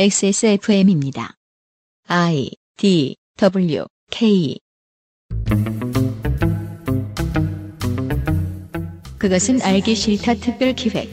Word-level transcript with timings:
XSFM입니다. 0.00 1.34
I 2.06 2.52
D 2.76 3.16
W 3.36 3.84
K. 4.12 4.60
그것은 9.18 9.60
알기 9.60 9.96
싫다 9.96 10.34
특별 10.34 10.74
기획. 10.74 11.10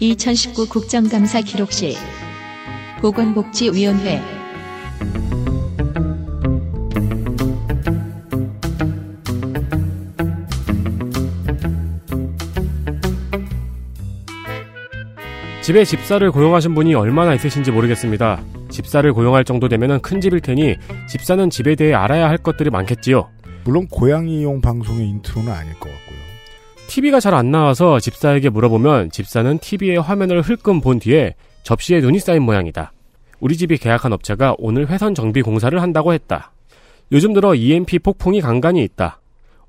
2019 0.00 0.68
국정감사 0.68 1.40
기록실. 1.40 1.94
보건복지위원회 3.00 4.39
집에 15.70 15.84
집사를 15.84 16.28
고용하신 16.32 16.74
분이 16.74 16.96
얼마나 16.96 17.32
있으신지 17.32 17.70
모르겠습니다. 17.70 18.42
집사를 18.70 19.12
고용할 19.12 19.44
정도 19.44 19.68
되면 19.68 20.00
큰 20.00 20.20
집일 20.20 20.40
테니 20.40 20.74
집사는 21.08 21.48
집에 21.48 21.76
대해 21.76 21.94
알아야 21.94 22.28
할 22.28 22.38
것들이 22.38 22.70
많겠지요. 22.70 23.28
물론 23.62 23.86
고양이용 23.86 24.62
방송의 24.62 25.08
인트로는 25.08 25.52
아닐 25.52 25.72
것 25.74 25.88
같고요. 25.88 26.18
TV가 26.88 27.20
잘 27.20 27.34
안 27.34 27.52
나와서 27.52 28.00
집사에게 28.00 28.48
물어보면 28.48 29.12
집사는 29.12 29.58
TV의 29.60 30.00
화면을 30.00 30.42
흘끔 30.42 30.80
본 30.80 30.98
뒤에 30.98 31.36
접시에 31.62 32.00
눈이 32.00 32.18
쌓인 32.18 32.42
모양이다. 32.42 32.90
우리 33.38 33.56
집이 33.56 33.78
계약한 33.78 34.12
업체가 34.12 34.56
오늘 34.58 34.88
회선 34.88 35.14
정비 35.14 35.40
공사를 35.40 35.80
한다고 35.80 36.12
했다. 36.12 36.50
요즘 37.12 37.32
들어 37.32 37.54
EMP 37.54 38.00
폭풍이 38.00 38.40
간간히 38.40 38.82
있다. 38.82 39.20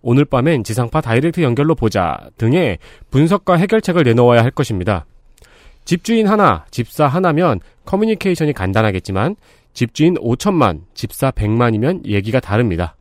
오늘 0.02 0.26
밤엔 0.26 0.64
지상파 0.64 1.02
다이렉트 1.02 1.42
연결로 1.42 1.76
보자 1.76 2.18
등의 2.40 2.80
분석과 3.12 3.58
해결책을 3.58 4.02
내놓아야 4.02 4.44
할 4.44 4.50
것입니다. 4.50 5.06
집주인 5.92 6.26
하나, 6.26 6.64
집사 6.72 7.06
하나면 7.06 7.60
커뮤니케이션이 7.84 8.54
간단하겠지만 8.54 9.36
집주인 9.74 10.14
5천만, 10.14 10.84
집사 10.94 11.32
100만이면 11.32 12.06
얘기가 12.06 12.40
다릅니다. 12.40 12.96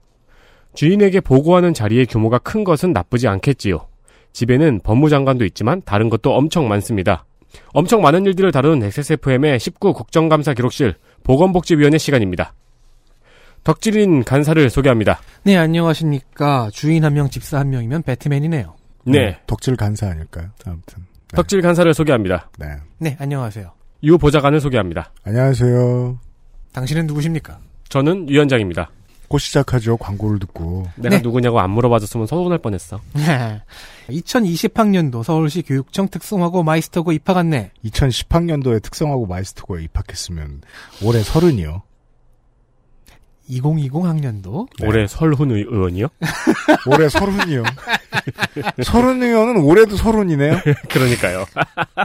주인에게 0.75 1.21
보고하는 1.21 1.73
자리의 1.73 2.07
규모가 2.07 2.39
큰 2.39 2.65
것은 2.65 2.93
나쁘지 2.93 3.29
않겠지요. 3.29 3.87
집에는 4.33 4.81
법무장관도 4.83 5.45
있지만 5.45 5.83
다른 5.85 6.09
것도 6.09 6.35
엄청 6.35 6.67
많습니다. 6.67 7.27
엄청 7.69 8.03
많은 8.03 8.27
일들을 8.27 8.51
다룬 8.51 8.83
XSFM의 8.83 9.61
19 9.61 9.93
국정감사 9.93 10.55
기록실 10.55 10.97
보건복지위원회 11.23 11.97
시간입니다. 11.97 12.55
덕질인 13.63 14.25
간사를 14.25 14.69
소개합니다. 14.69 15.21
네, 15.45 15.57
안녕하십니까. 15.57 16.71
주인 16.73 17.05
한 17.05 17.15
명, 17.15 17.31
집사 17.31 17.61
한 17.61 17.71
명이면 17.71 18.03
배트맨이네요. 18.03 18.75
네, 19.05 19.39
덕질 19.47 19.77
간사 19.77 20.09
아닐까요? 20.09 20.49
아무튼. 20.67 21.10
네. 21.33 21.37
덕질 21.37 21.63
간사를 21.63 21.93
소개합니다. 21.95 22.51
네. 22.59 22.67
네, 22.99 23.17
안녕하세요. 23.21 23.71
유 24.03 24.19
보좌관을 24.19 24.61
소개합니다. 24.61 25.13
안녕하세요. 25.25 26.19
당신은 26.73 27.07
누구십니까? 27.07 27.59
저는 27.89 28.27
위원장입니다. 28.29 28.91
곧 29.29 29.39
시작하죠. 29.39 29.97
광고를 29.97 30.41
듣고. 30.41 30.89
내가 30.97 31.17
네. 31.17 31.23
누구냐고 31.23 31.61
안 31.61 31.71
물어봐줬으면 31.71 32.27
서운할 32.27 32.59
뻔했어. 32.59 33.01
2020학년도 34.11 35.23
서울시 35.23 35.63
교육청 35.63 36.09
특성화고 36.09 36.65
마이스터고 36.65 37.13
입학 37.13 37.37
안내. 37.37 37.71
2010학년도에 37.85 38.83
특성화고 38.83 39.27
마이스터고에 39.27 39.85
입학했으면 39.85 40.63
올해 41.05 41.23
서른이요. 41.23 41.83
2020 43.61 44.05
학년도 44.05 44.69
네. 44.81 44.87
올해 44.87 45.07
설훈 45.07 45.51
의- 45.51 45.67
의원이요? 45.69 46.07
올해 46.87 47.09
서른이요. 47.09 47.65
설훈 48.85 49.23
의원은 49.23 49.63
올해도 49.63 49.97
서른이네요. 49.97 50.61
그러니까요. 50.89 51.45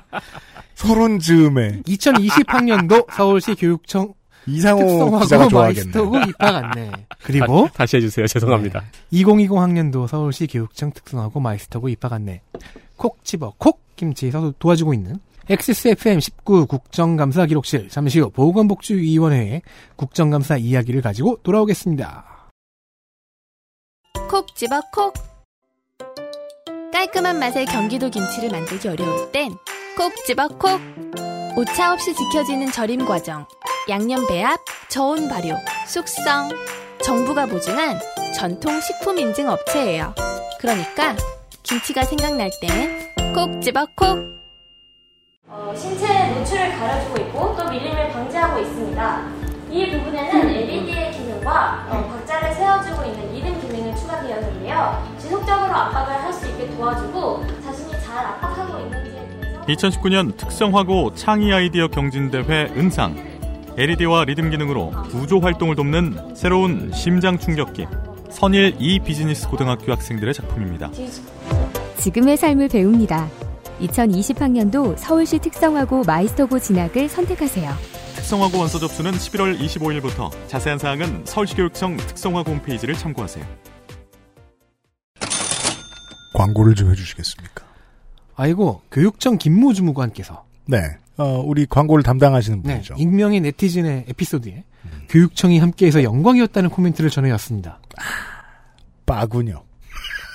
서른 0.76 1.20
즈음에 1.20 1.82
2020학년도 1.84 3.08
서울시 3.14 3.56
교육청 3.56 4.14
이상호 4.48 4.82
기자가 4.86 5.20
특성화고 5.20 5.50
좋아하겠네. 5.50 5.84
마이스터고 5.86 6.18
입학 6.30 6.56
안내. 6.56 6.92
그리고 7.24 7.68
다, 7.74 7.86
시 7.86 7.98
해주세요. 7.98 8.28
죄송합니다. 8.28 8.84
2020 9.12 9.52
학년도 9.58 10.08
서울시 10.08 10.48
교육청 10.48 10.92
특성화고 10.92 11.40
마이스터고 11.40 11.90
입학 11.90 12.14
안내. 12.14 12.42
콕 12.96 13.24
집어 13.24 13.54
콕 13.58 13.82
김치에서 13.96 14.54
도와주고 14.60 14.94
있는 14.94 15.18
XSFM 15.48 16.20
19 16.20 16.66
국정감사 16.66 17.46
기록실 17.46 17.90
잠시 17.90 18.20
후 18.20 18.32
보건복지위원회의 18.32 19.62
국정감사 19.96 20.58
이야기를 20.58 21.02
가지고 21.02 21.38
돌아오겠습니다. 21.44 22.50
콕 24.28 24.56
집어 24.56 24.82
콕. 24.92 25.14
깔끔한 26.92 27.38
맛의 27.38 27.66
경기도 27.68 28.10
김치를 28.10 28.50
만들기 28.50 28.88
어려울 28.88 29.32
땐 29.32 29.52
콕 29.96 30.14
집어 30.26 30.48
콕. 30.48 30.82
오차 31.58 31.94
없이 31.94 32.14
지켜지는 32.16 32.72
절임 32.72 33.06
과정 33.06 33.46
양념 33.88 34.26
배합, 34.28 34.60
저온 34.90 35.30
발효, 35.30 35.56
숙성. 35.88 36.50
정부가 37.04 37.46
보증한 37.46 38.00
전통 38.36 38.82
식품 38.82 39.20
인증 39.20 39.48
업체예요. 39.48 40.16
그러니까 40.60 41.16
김치가 41.62 42.04
생각날 42.04 42.50
땐 42.60 43.14
콕 43.36 43.62
집어 43.62 43.86
콕 43.96 44.35
어, 45.48 45.74
신체 45.76 46.34
노출을 46.34 46.72
가려주고 46.78 47.18
있고 47.22 47.56
또 47.58 47.70
밀림을 47.70 48.12
방지하고 48.12 48.60
있습니다. 48.62 49.26
이 49.72 49.92
부분에는 49.92 50.50
LED의 50.50 51.12
기능과 51.12 51.88
어, 51.90 52.08
박자를 52.10 52.54
세워주고 52.54 53.04
있는 53.06 53.34
리듬 53.34 53.62
기능을 53.62 53.96
추가되었는데요. 53.96 55.16
지속적으로 55.20 55.72
압박을 55.72 56.14
할 56.24 56.34
수 56.34 56.48
있게 56.50 56.70
도와주고 56.76 57.46
자신이 57.64 57.92
잘 58.04 58.26
압박하고 58.26 58.80
있는지에 58.86 59.28
대해서 59.68 59.90
2019년 60.00 60.36
특성화고 60.36 61.14
창의 61.16 61.54
아이디어 61.54 61.88
경진대회 61.88 62.74
은상 62.76 63.16
LED와 63.78 64.26
리듬 64.26 64.50
기능으로 64.50 64.92
구조 65.10 65.40
활동을 65.40 65.76
돕는 65.76 66.36
새로운 66.36 66.92
심장 66.94 67.38
충격기 67.38 67.88
선일 68.30 68.76
이 68.80 69.00
비즈니스 69.00 69.48
고등학교 69.48 69.92
학생들의 69.92 70.34
작품입니다. 70.34 70.90
지금의 71.98 72.36
삶을 72.38 72.68
배웁니다. 72.68 73.28
2020학년도 73.80 74.98
서울시 74.98 75.40
특성화고 75.40 76.04
마이스터고 76.04 76.60
진학을 76.60 77.10
선택하세요. 77.10 77.72
특성화고 78.16 78.58
원서 78.58 78.80
접수는 78.80 79.12
11월 79.12 79.60
25일부터 79.60 80.32
자세한 80.48 80.80
사항은 80.80 81.26
서울시교육청 81.26 81.98
특성화고 81.98 82.52
홈페이지를 82.52 82.96
참고하세요. 82.96 83.46
광고를 86.34 86.76
좀 86.76 86.92
해주시겠습니까? 86.92 87.66
아이고 88.36 88.82
교육청 88.92 89.38
김모 89.38 89.74
주무관께서 89.74 90.46
네. 90.66 90.78
어, 91.18 91.42
우리 91.46 91.66
광고를 91.66 92.04
담당하시는 92.04 92.62
네, 92.64 92.74
분이죠. 92.74 92.96
익명의 92.98 93.40
네티즌의 93.40 94.06
에피소드에 94.10 94.64
교육청이 95.10 95.60
함께해서 95.60 96.04
영광이었다는 96.04 96.70
코멘트를 96.70 97.10
전해왔습니다. 97.10 97.80
빠군요. 99.06 99.64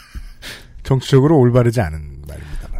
정치적으로 0.82 1.38
올바르지 1.38 1.80
않은. 1.80 2.19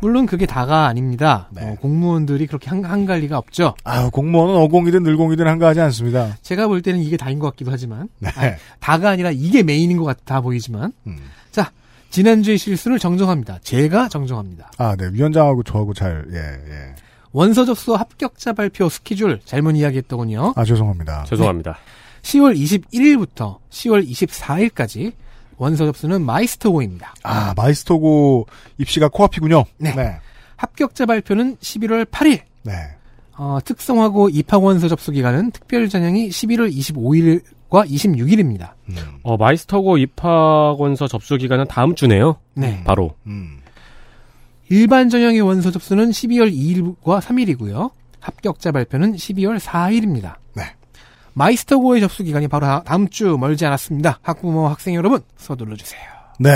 물론 0.01 0.27
그게 0.27 0.47
다가 0.47 0.87
아닙니다. 0.87 1.49
네. 1.51 1.63
어, 1.63 1.77
공무원들이 1.81 2.47
그렇게 2.47 2.71
한, 2.71 2.85
한갈 2.85 3.21
리가 3.21 3.39
없죠. 3.39 3.75
아 3.85 4.09
공무원은 4.11 4.57
어공이든 4.57 5.03
늘공이든 5.03 5.47
한가하지 5.47 5.81
않습니다. 5.81 6.37
제가 6.43 6.69
볼 6.69 6.83
때는 6.83 7.01
이게 7.01 7.17
다인 7.17 7.39
것 7.39 7.51
같기도 7.51 7.71
하지만 7.71 8.09
네. 8.19 8.29
아, 8.31 8.57
다가 8.81 9.11
아니라 9.11 9.31
이게 9.31 9.63
메인인 9.63 9.97
것 9.97 10.05
같아 10.05 10.41
보이지만 10.41 10.93
음. 11.07 11.19
자 11.51 11.71
지난주의 12.11 12.59
실수를 12.59 12.99
정정합니다. 12.99 13.61
제가 13.63 14.09
정정합니다. 14.09 14.71
아, 14.79 14.97
네. 14.97 15.09
위원장하고 15.13 15.63
저하고 15.63 15.95
잘, 15.95 16.27
예, 16.33 16.37
예. 16.37 16.95
원서 17.33 17.65
접수 17.65 17.95
합격자 17.95 18.53
발표 18.55 18.89
스케줄 18.89 19.39
잘못 19.45 19.77
이야기했더군요. 19.77 20.55
아, 20.57 20.65
죄송합니다. 20.65 21.25
죄송합니다. 21.25 21.79
10월 22.23 22.57
21일부터 22.57 23.59
10월 23.71 24.07
24일까지 24.09 25.13
원서 25.61 25.85
접수는 25.85 26.23
마이스터고입니다. 26.25 27.15
아, 27.23 27.53
마이스터고 27.55 28.47
입시가 28.79 29.09
코앞이군요. 29.09 29.65
네. 29.77 29.95
네. 29.95 30.17
합격자 30.57 31.05
발표는 31.05 31.57
11월 31.57 32.07
8일. 32.07 32.41
네. 32.63 32.73
어, 33.37 33.59
특성화고 33.63 34.31
입학 34.31 34.65
원서 34.65 34.89
접수 34.89 35.13
기간은 35.13 35.51
특별 35.51 35.91
전형이 35.91 36.31
11월 36.31 36.75
25일과 36.75 37.87
26일입니다. 37.91 38.73
음, 38.89 38.97
어, 39.23 39.37
마이스터고 39.37 39.99
입학 39.99 40.77
원서 40.79 41.07
접수 41.07 41.37
기간은 41.37 41.67
다음 41.69 41.95
주네요. 41.95 42.37
네. 42.55 42.83
바로. 42.85 43.15
음. 43.27 43.59
일반 44.71 45.11
전형의 45.11 45.43
원서 45.43 45.71
접수는 45.71 46.09
12월 46.09 46.51
2일과 46.51 47.21
3일이고요. 47.21 47.91
합격자 48.21 48.73
발표는 48.73 49.15
12월 49.15 49.59
4일입니다. 49.59 50.37
네. 51.31 51.35
마이스터고의 51.35 52.01
접수 52.01 52.23
기간이 52.25 52.49
바로 52.49 52.67
다- 52.67 52.83
다음 52.85 53.09
주 53.09 53.37
멀지 53.39 53.65
않았습니다. 53.67 54.19
학부모 54.23 54.69
학생 54.69 54.95
여러분 54.95 55.21
서둘러 55.37 55.77
주세요. 55.77 56.01
네. 56.39 56.51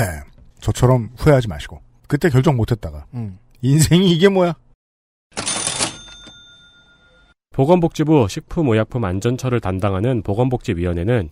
저처럼 0.61 1.11
후회하지 1.17 1.49
마시고. 1.49 1.81
그때 2.09 2.29
결정 2.29 2.57
못했다가. 2.57 3.07
음. 3.15 3.39
인생이 3.63 4.11
이게 4.13 4.29
뭐야? 4.29 4.55
보건복지부 7.53 8.27
식품의약품안전처를 8.29 9.61
담당하는 9.61 10.23
보건복지위원회는 10.23 11.31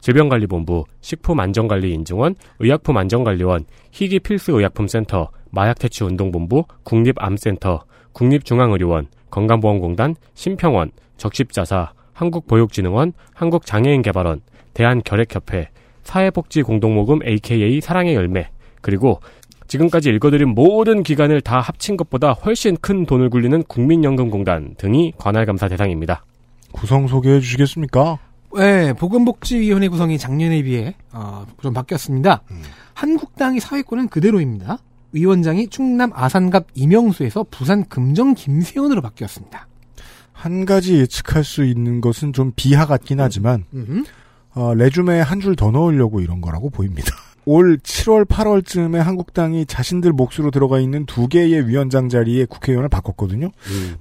질병관리본부, 0.00 0.84
식품안전관리인증원, 1.00 2.34
의약품안전관리원, 2.58 3.66
희귀필수의약품센터, 3.92 5.30
마약퇴치운동본부, 5.50 6.64
국립암센터, 6.82 7.84
국립중앙의료원, 8.12 9.06
건강보험공단, 9.30 10.16
심평원, 10.34 10.90
적십자사, 11.18 11.92
한국보육진흥원, 12.22 13.12
한국장애인개발원, 13.34 14.40
대한결핵협회, 14.74 15.68
사회복지공동모금 16.04 17.20
AKA 17.26 17.80
사랑의 17.80 18.14
열매, 18.14 18.48
그리고 18.80 19.20
지금까지 19.66 20.10
읽어드린 20.10 20.50
모든 20.50 21.02
기관을 21.02 21.40
다 21.40 21.60
합친 21.60 21.96
것보다 21.96 22.32
훨씬 22.32 22.76
큰 22.76 23.06
돈을 23.06 23.30
굴리는 23.30 23.62
국민연금공단 23.64 24.74
등이 24.76 25.14
관할감사 25.16 25.68
대상입니다. 25.68 26.24
구성 26.72 27.06
소개해 27.06 27.40
주시겠습니까? 27.40 28.18
네, 28.54 28.92
보건복지위원회 28.92 29.88
구성이 29.88 30.18
작년에 30.18 30.62
비해 30.62 30.94
어, 31.12 31.46
좀 31.62 31.72
바뀌었습니다. 31.72 32.42
한국당의 32.92 33.60
사회권은 33.60 34.08
그대로입니다. 34.08 34.78
위원장이 35.12 35.68
충남 35.68 36.10
아산갑 36.14 36.66
이명수에서 36.74 37.46
부산 37.50 37.86
금정 37.88 38.34
김세원으로 38.34 39.00
바뀌었습니다. 39.00 39.68
한 40.42 40.64
가지 40.64 40.96
예측할 40.98 41.44
수 41.44 41.64
있는 41.64 42.00
것은 42.00 42.32
좀 42.32 42.52
비하 42.56 42.84
같긴 42.86 43.20
하지만 43.20 43.64
음. 43.74 44.04
어, 44.54 44.74
레주메에 44.74 45.20
한 45.20 45.40
줄 45.40 45.54
더 45.56 45.70
넣으려고 45.70 46.20
이런 46.20 46.40
거라고 46.40 46.68
보입니다. 46.70 47.14
올 47.44 47.78
7월 47.78 48.24
8월쯤에 48.24 48.98
한국당이 48.98 49.66
자신들 49.66 50.12
몫으로 50.12 50.50
들어가 50.52 50.78
있는 50.78 51.06
두 51.06 51.26
개의 51.28 51.66
위원장 51.66 52.08
자리에 52.08 52.44
국회의원을 52.44 52.88
바꿨거든요. 52.88 53.50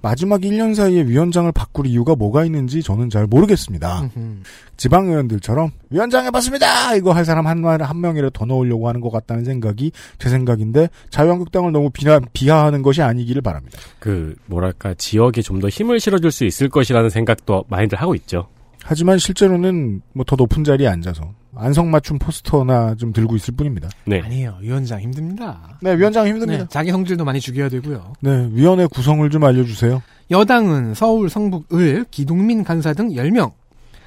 마지막 0.01 0.41
1년 0.41 0.75
사이에 0.75 1.03
위원장을 1.03 1.51
바꿀 1.51 1.87
이유가 1.87 2.15
뭐가 2.15 2.45
있는지 2.45 2.83
저는 2.83 3.09
잘 3.09 3.25
모르겠습니다. 3.25 4.01
음흠. 4.15 4.43
지방 4.77 5.07
의원들처럼 5.07 5.71
위원장 5.89 6.25
해봤습니다. 6.25 6.95
이거 6.95 7.13
할 7.13 7.25
사람 7.25 7.47
한말한 7.47 7.99
명이라도 7.99 8.31
더 8.31 8.45
넣으려고 8.45 8.87
하는 8.87 9.01
것 9.01 9.09
같다는 9.11 9.45
생각이 9.45 9.91
제 10.19 10.29
생각인데 10.29 10.89
자유한국당을 11.09 11.71
너무 11.71 11.89
비하, 11.89 12.19
비하하는 12.33 12.81
것이 12.81 13.01
아니기를 13.01 13.41
바랍니다. 13.41 13.77
그 13.99 14.35
뭐랄까 14.47 14.93
지역에 14.95 15.41
좀 15.41 15.61
더 15.61 15.69
힘을 15.69 15.99
실어줄 15.99 16.31
수 16.31 16.43
있을 16.45 16.69
것이라는 16.69 17.09
생각도 17.11 17.65
많이들 17.69 17.99
하고 18.01 18.15
있죠. 18.15 18.47
하지만 18.83 19.19
실제로는 19.19 20.01
뭐 20.13 20.25
더 20.25 20.35
높은 20.35 20.63
자리에 20.63 20.87
앉아서 20.87 21.31
안성맞춤 21.55 22.19
포스터나 22.19 22.95
좀 22.95 23.11
들고 23.13 23.35
있을 23.35 23.53
뿐입니다. 23.55 23.89
네. 24.05 24.21
아니에요. 24.21 24.57
위원장 24.61 24.99
힘듭니다. 25.01 25.77
네, 25.81 25.95
위원장 25.97 26.27
힘듭니다. 26.27 26.63
네, 26.63 26.67
자기 26.69 26.91
성질도 26.91 27.25
많이 27.25 27.39
죽여야 27.39 27.69
되고요. 27.69 28.13
네, 28.21 28.49
위원회 28.53 28.85
구성을 28.87 29.29
좀 29.29 29.43
알려주세요. 29.43 30.01
여당은 30.31 30.93
서울, 30.93 31.29
성북, 31.29 31.73
을, 31.73 32.05
기동민 32.09 32.63
간사 32.63 32.93
등 32.93 33.09
10명. 33.09 33.51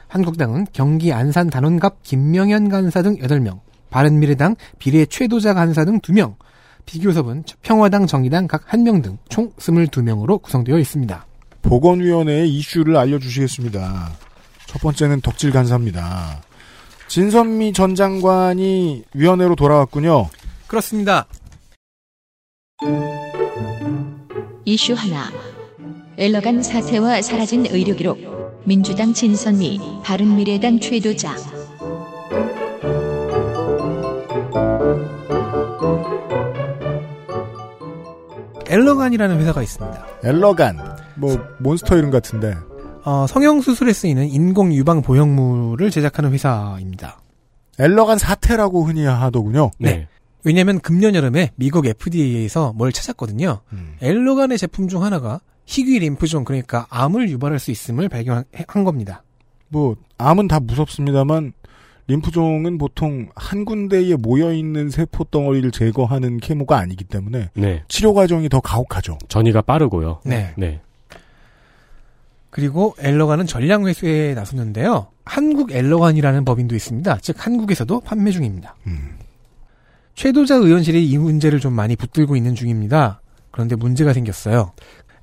한국당은 0.09 0.67
경기 0.73 1.13
안산 1.13 1.51
단원갑 1.51 2.03
김명현 2.03 2.69
간사 2.69 3.03
등 3.03 3.17
8명. 3.17 3.61
바른미래당 3.91 4.57
비례 4.79 5.05
최도자 5.07 5.55
간사 5.55 5.85
등 5.85 6.01
2명. 6.01 6.37
비교섭은 6.87 7.45
평화당 7.63 8.07
정의당 8.07 8.47
각 8.47 8.67
1명 8.69 9.03
등 9.03 9.19
총 9.29 9.51
22명으로 9.53 10.41
구성되어 10.43 10.79
있습니다. 10.79 11.27
보건위원회의 11.63 12.49
이슈를 12.51 12.97
알려주시겠습니다. 12.97 14.11
첫 14.67 14.81
번째는 14.83 15.21
덕질 15.23 15.51
간사입니다. 15.51 16.43
진선미 17.15 17.75
전 17.75 17.95
장관이 17.95 19.05
위원회로 19.15 19.55
돌아왔군요. 19.55 20.31
그렇습니다. 20.67 21.29
이슈 24.65 24.95
하나. 24.95 25.31
엘러간 26.19 26.65
사태와 26.65 27.23
사라진 27.23 27.67
의료 27.67 27.95
기록. 27.95 28.19
민주당 28.65 29.13
진선미, 29.15 29.79
바른미래당 30.03 30.81
최도자. 30.81 31.37
엘러간이라는 38.67 39.39
회사가 39.39 39.63
있습니다. 39.63 40.07
엘러간, 40.25 40.81
뭐 41.15 41.39
몬스터 41.61 41.97
이름 41.97 42.11
같은데 42.11 42.57
어, 43.05 43.27
성형수술에 43.27 43.93
쓰이는 43.93 44.29
인공 44.29 44.73
유방 44.73 45.03
보형물을 45.03 45.91
제작하는 45.91 46.33
회사입니다. 46.33 47.21
엘러간 47.79 48.19
사태라고 48.19 48.85
흔히 48.85 49.05
하더군요. 49.05 49.71
네. 49.79 50.09
왜냐면 50.45 50.79
금년 50.81 51.15
여름에 51.15 51.51
미국 51.57 51.87
FDA에서 51.87 52.73
뭘 52.75 52.93
찾았거든요. 52.93 53.61
음. 53.73 53.97
엘러간의 54.01 54.59
제품 54.59 54.89
중 54.89 55.03
하나가 55.03 55.41
희귀 55.67 55.99
림프종 55.99 56.45
그러니까 56.45 56.87
암을 56.91 57.31
유발할 57.31 57.59
수 57.59 57.71
있음을 57.71 58.09
발견한 58.09 58.45
겁니다. 58.85 59.23
뭐 59.69 59.97
암은 60.19 60.49
다 60.49 60.61
무섭습니다만 60.61 61.53
림프종은 62.07 62.77
보통 62.77 63.29
한 63.35 63.65
군데에 63.65 64.15
모여 64.17 64.53
있는 64.53 64.91
세포 64.91 65.25
덩어리를 65.25 65.71
제거하는 65.71 66.39
케모가 66.39 66.79
아니기 66.79 67.05
때문에 67.05 67.51
네. 67.55 67.83
치료 67.89 68.13
과정이 68.13 68.51
더 68.51 68.61
가혹하죠. 68.61 69.19
전이가 69.29 69.63
빠르고요. 69.63 70.21
네. 70.25 70.53
네. 70.59 70.81
그리고 72.55 72.95
엘러간은 73.01 73.47
전량 73.47 73.89
회수에 73.89 74.33
나섰는데요. 74.35 75.09
한국 75.25 75.73
엘러간이라는 75.73 76.45
법인도 76.45 76.77
있습니다. 76.77 77.19
즉 77.21 77.45
한국에서도 77.45 77.99
판매 78.03 78.31
중입니다. 78.31 78.77
음. 78.87 79.19
최도자 80.15 80.55
의원실이 80.55 81.05
이 81.05 81.19
문제를 81.19 81.59
좀 81.59 81.73
많이 81.73 81.97
붙들고 81.97 82.37
있는 82.37 82.55
중입니다. 82.55 83.21
그런데 83.51 83.75
문제가 83.75 84.13
생겼어요. 84.13 84.71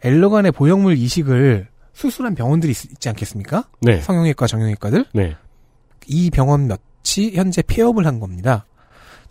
엘러간의 0.04 0.52
보형물 0.52 0.98
이식을 0.98 1.70
수술한 1.94 2.36
병원들이 2.36 2.72
있, 2.74 3.00
지 3.00 3.08
않겠습니까? 3.08 3.64
네. 3.80 4.02
성형외과, 4.02 4.46
정형외과들. 4.46 5.06
네. 5.14 5.38
이 6.08 6.32
병원 6.32 6.68
몇이 6.68 7.32
현재 7.34 7.62
폐업을 7.62 8.06
한 8.06 8.20
겁니다. 8.20 8.66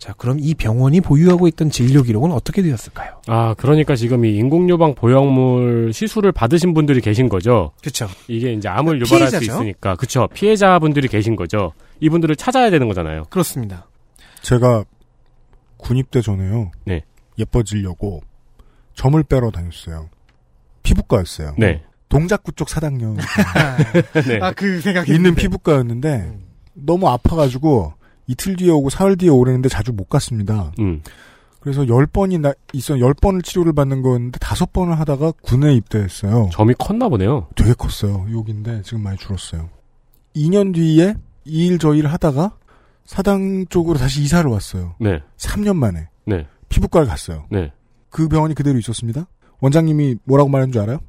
자, 0.01 0.13
그럼 0.13 0.37
이 0.39 0.55
병원이 0.55 0.99
보유하고 0.99 1.47
있던 1.49 1.69
진료 1.69 2.01
기록은 2.01 2.31
어떻게 2.31 2.63
되었을까요? 2.63 3.21
아, 3.27 3.53
그러니까 3.53 3.95
지금 3.95 4.25
이 4.25 4.35
인공유방 4.35 4.95
보형물 4.95 5.93
시술을 5.93 6.31
받으신 6.31 6.73
분들이 6.73 7.01
계신 7.01 7.29
거죠. 7.29 7.71
그렇죠. 7.81 8.07
이게 8.27 8.51
이제 8.51 8.67
암을 8.67 8.99
유발할 8.99 9.27
수 9.27 9.37
피해자죠? 9.37 9.45
있으니까. 9.59 9.95
그쵸. 9.97 10.27
피해자분들이 10.33 11.07
계신 11.07 11.35
거죠. 11.35 11.73
이분들을 11.99 12.35
찾아야 12.35 12.71
되는 12.71 12.87
거잖아요. 12.87 13.25
그렇습니다. 13.29 13.85
제가 14.41 14.85
군입대 15.77 16.21
전에요. 16.21 16.71
네. 16.83 17.03
예뻐지려고 17.37 18.21
점을 18.95 19.21
빼러 19.21 19.51
다녔어요. 19.51 20.09
피부과였어요. 20.81 21.53
네. 21.59 21.83
동작구 22.09 22.53
쪽 22.53 22.69
사당역 22.69 23.17
네. 24.27 24.39
아, 24.41 24.51
그 24.51 24.81
생각이 24.81 25.13
있는 25.13 25.35
피부과였는데 25.35 26.39
너무 26.73 27.07
아파가지고 27.07 27.93
이틀 28.27 28.55
뒤에 28.55 28.69
오고 28.71 28.89
사흘 28.89 29.17
뒤에 29.17 29.29
오려는데 29.29 29.69
자주 29.69 29.91
못 29.93 30.09
갔습니다. 30.09 30.71
음. 30.79 31.01
그래서 31.59 31.87
열 31.87 32.07
번이 32.07 32.39
나 32.39 32.53
있어 32.73 32.99
열 32.99 33.13
번을 33.13 33.41
치료를 33.43 33.73
받는 33.73 34.01
거였는데 34.01 34.39
다섯 34.39 34.73
번을 34.73 34.99
하다가 34.99 35.31
군에 35.43 35.73
입대했어요. 35.75 36.49
점이 36.51 36.73
컸나 36.79 37.07
보네요. 37.09 37.47
되게 37.55 37.73
컸어요. 37.73 38.25
여기인데 38.35 38.81
지금 38.83 39.03
많이 39.03 39.17
줄었어요. 39.17 39.69
2년 40.35 40.73
뒤에 40.73 41.15
이 41.45 41.67
일 41.67 41.77
저 41.77 41.93
일 41.93 42.07
하다가 42.07 42.57
사당 43.05 43.65
쪽으로 43.67 43.97
다시 43.99 44.21
이사를 44.21 44.49
왔어요. 44.49 44.95
네. 44.99 45.21
3년 45.37 45.75
만에 45.75 46.07
네. 46.25 46.47
피부과를 46.69 47.07
갔어요. 47.07 47.45
네. 47.51 47.71
그 48.09 48.27
병원이 48.27 48.55
그대로 48.55 48.77
있었습니다. 48.79 49.27
원장님이 49.59 50.17
뭐라고 50.23 50.49
말한 50.49 50.71
줄 50.71 50.81
알아요? 50.81 50.99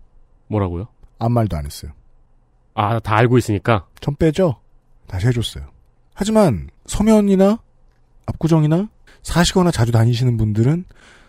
뭐라고요? 0.49 0.89
아무 1.19 1.35
말도 1.35 1.57
안 1.57 1.65
했어요. 1.65 1.93
아, 2.75 2.99
다 3.01 3.17
알고 3.17 3.39
있으니까. 3.39 3.87
전 4.01 4.17
빼죠. 4.17 4.57
다시 5.07 5.27
해줬어요. 5.29 5.65
하지만 6.15 6.69
서면이나 6.87 7.59
압구정이나 8.27 8.89
사시거나 9.23 9.71
자주 9.71 9.93
다니시는 9.93 10.37
분들은 10.37 10.85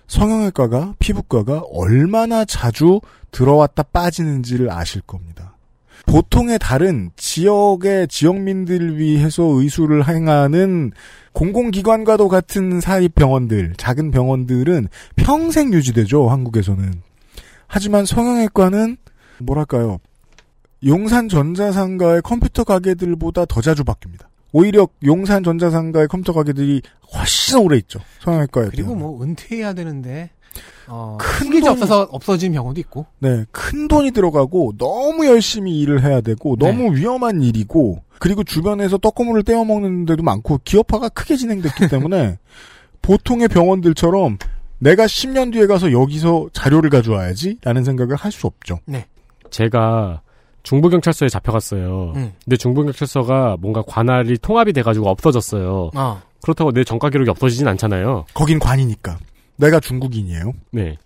성형외과가 0.07 0.95
피부과가 0.99 1.63
얼마나 1.71 2.45
자주 2.45 2.99
들어왔다 3.31 3.83
빠지는지를 3.83 4.71
아실 4.71 5.01
겁니다. 5.01 5.55
보통의 6.05 6.59
다른 6.59 7.11
지역의 7.15 8.09
지역민들을 8.09 8.97
위해서 8.97 9.43
의술을 9.43 10.07
행하는 10.07 10.91
공공기관과도 11.31 12.27
같은 12.27 12.81
사립 12.81 13.15
병원들, 13.15 13.73
작은 13.77 14.11
병원들은 14.11 14.89
평생 15.15 15.73
유지되죠, 15.73 16.29
한국에서는. 16.29 17.01
하지만 17.67 18.05
성형외과는 18.05 18.97
뭐랄까요. 19.39 19.99
용산 20.85 21.29
전자상가의 21.29 22.21
컴퓨터 22.21 22.63
가게들보다 22.65 23.45
더 23.45 23.61
자주 23.61 23.83
바뀝니다. 23.83 24.25
오히려 24.53 24.87
용산 25.03 25.43
전자상가의 25.43 26.07
컴퓨터 26.07 26.31
가게들이 26.31 26.81
훨씬 27.15 27.57
오래 27.57 27.75
있죠. 27.77 27.99
성형외과에 28.21 28.65
그리고 28.69 28.89
비하면. 28.89 28.97
뭐 28.99 29.21
은퇴해야 29.23 29.73
되는데 29.73 30.29
어, 30.87 31.17
큰 31.19 31.47
후기자 31.47 31.73
돈- 31.73 31.81
없어서 31.81 32.07
없어진 32.11 32.53
병원도 32.53 32.79
있고. 32.81 33.05
네, 33.19 33.45
큰 33.51 33.87
돈이 33.87 34.11
들어가고 34.11 34.73
너무 34.77 35.25
열심히 35.25 35.79
일을 35.81 36.03
해야 36.03 36.21
되고 36.21 36.55
네. 36.57 36.71
너무 36.71 36.95
위험한 36.95 37.41
일이고 37.41 38.03
그리고 38.19 38.43
주변에서 38.43 38.97
떡고물을 38.99 39.43
떼어 39.43 39.65
먹는 39.65 40.05
데도 40.05 40.23
많고 40.23 40.59
기업화가 40.63 41.09
크게 41.09 41.35
진행됐기 41.35 41.89
때문에 41.89 42.37
보통의 43.01 43.47
병원들처럼 43.49 44.37
내가 44.79 45.05
10년 45.05 45.51
뒤에 45.51 45.65
가서 45.67 45.91
여기서 45.91 46.49
자료를 46.53 46.89
가져와야지라는 46.89 47.83
생각을 47.83 48.15
할 48.15 48.31
수 48.31 48.47
없죠. 48.47 48.79
제가 49.49 50.21
중부경찰서에 50.63 51.29
잡혀갔어요. 51.29 52.13
음. 52.15 52.33
근데 52.43 52.57
중부경찰서가 52.57 53.57
뭔가 53.59 53.83
관할이 53.85 54.37
통합이 54.39 54.73
돼가지고 54.73 55.09
없어졌어요. 55.09 55.91
어. 55.95 56.21
그렇다고 56.41 56.71
내 56.71 56.83
전과 56.83 57.09
기록이 57.09 57.29
없어지진 57.29 57.67
않잖아요. 57.67 58.25
거긴 58.33 58.59
관이니까. 58.59 59.17
내가 59.57 59.79
중국인이에요. 59.79 60.53
네. 60.71 60.97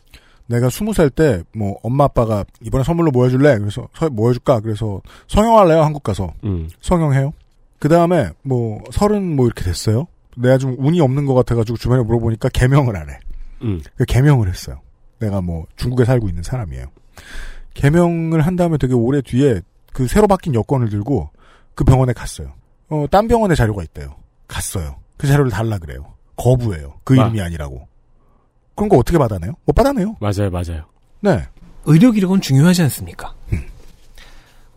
내가 0.47 0.69
스무 0.69 0.93
살 0.93 1.09
때 1.09 1.43
뭐 1.53 1.77
엄마 1.83 2.05
아빠가 2.05 2.45
이번에 2.61 2.83
선물로 2.83 3.11
뭐 3.11 3.25
해줄래? 3.25 3.57
그래서 3.57 3.87
서- 3.93 4.09
뭐 4.09 4.29
해줄까? 4.29 4.61
그래서 4.61 5.01
성형할래요 5.27 5.81
한국 5.81 6.03
가서 6.03 6.33
음. 6.45 6.69
성형해요. 6.81 7.33
그 7.79 7.89
다음에 7.89 8.29
뭐 8.43 8.79
서른 8.91 9.35
뭐 9.35 9.45
이렇게 9.45 9.63
됐어요. 9.63 10.07
내가 10.37 10.57
좀 10.57 10.75
운이 10.79 11.01
없는 11.01 11.25
것 11.25 11.33
같아가지고 11.33 11.77
주변에 11.77 12.01
물어보니까 12.03 12.49
개명을 12.49 12.95
하래. 12.95 13.19
음. 13.63 13.81
그 13.95 14.05
개명을 14.05 14.47
했어요. 14.47 14.79
내가 15.19 15.41
뭐 15.41 15.65
중국에 15.75 16.05
살고 16.05 16.29
있는 16.29 16.43
사람이에요. 16.43 16.85
개명을 17.77 18.41
한 18.41 18.55
다음에 18.55 18.77
되게 18.77 18.93
오래 18.93 19.21
뒤에 19.21 19.61
그 19.93 20.07
새로 20.07 20.27
바뀐 20.27 20.53
여권을 20.55 20.89
들고 20.89 21.29
그 21.75 21.83
병원에 21.83 22.11
갔어요. 22.11 22.53
어, 22.89 23.05
딴 23.09 23.27
병원에 23.27 23.53
자료가 23.53 23.83
있대요. 23.83 24.15
갔어요. 24.47 24.97
그 25.15 25.27
자료를 25.27 25.51
달라 25.51 25.77
그래요. 25.77 26.13
거부해요. 26.35 26.95
그 27.03 27.13
아. 27.13 27.23
이름이 27.23 27.39
아니라고. 27.39 27.87
그런 28.75 28.89
거 28.89 28.97
어떻게 28.97 29.17
받아내요? 29.17 29.53
못 29.65 29.73
받아내요. 29.73 30.15
맞아요, 30.19 30.49
맞아요. 30.51 30.85
네. 31.21 31.47
의료 31.85 32.11
기록은 32.11 32.41
중요하지 32.41 32.81
않습니까? 32.83 33.33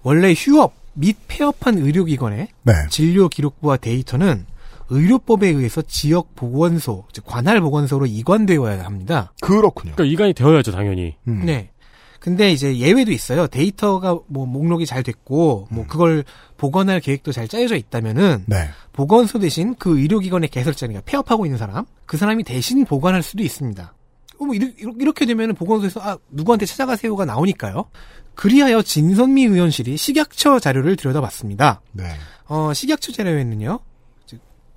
원래 0.02 0.33
휴업 0.35 0.75
및 0.95 1.16
폐업한 1.28 1.78
의료기관의 1.78 2.49
네. 2.62 2.73
진료 2.90 3.28
기록부와 3.28 3.78
데이터는 3.78 4.47
의료법에 4.90 5.49
의해서 5.49 5.83
지역 5.83 6.35
보건소, 6.35 7.04
즉 7.12 7.25
관할 7.26 7.61
보건소로 7.61 8.07
이관되어야 8.07 8.85
합니다. 8.85 9.33
그렇군요. 9.40 9.95
그러니까 9.95 10.04
이관이 10.12 10.35
되어야죠, 10.35 10.73
당연히. 10.73 11.16
음. 11.28 11.45
네. 11.47 11.69
근데 12.20 12.52
이제 12.52 12.76
예외도 12.76 13.10
있어요. 13.12 13.46
데이터가 13.46 14.18
뭐 14.26 14.46
목록이 14.46 14.84
잘 14.86 15.02
됐고 15.02 15.68
뭐 15.70 15.86
그걸 15.88 16.22
복원할 16.58 17.00
계획도 17.00 17.32
잘 17.32 17.48
짜여져 17.48 17.76
있다면은 17.76 18.44
네. 18.46 18.68
보건소 18.92 19.38
대신 19.38 19.74
그 19.76 19.98
의료기관의 19.98 20.50
개설자니까 20.50 21.00
폐업하고 21.06 21.46
있는 21.46 21.58
사람 21.58 21.86
그 22.04 22.18
사람이 22.18 22.44
대신 22.44 22.84
보관할 22.84 23.22
수도 23.22 23.42
있습니다. 23.42 23.94
어, 24.38 24.44
뭐 24.44 24.54
이렇게, 24.54 24.74
이렇게 24.78 25.26
되면은 25.26 25.54
보건소에서 25.54 26.00
아 26.00 26.18
누구한테 26.30 26.66
찾아가세요가 26.66 27.24
나오니까요. 27.24 27.86
그리하여 28.34 28.82
진선미 28.82 29.44
의원실이 29.44 29.96
식약처 29.96 30.60
자료를 30.60 30.96
들여다봤습니다. 30.96 31.80
네. 31.92 32.04
어, 32.46 32.72
식약처 32.74 33.12
자료에는요. 33.12 33.80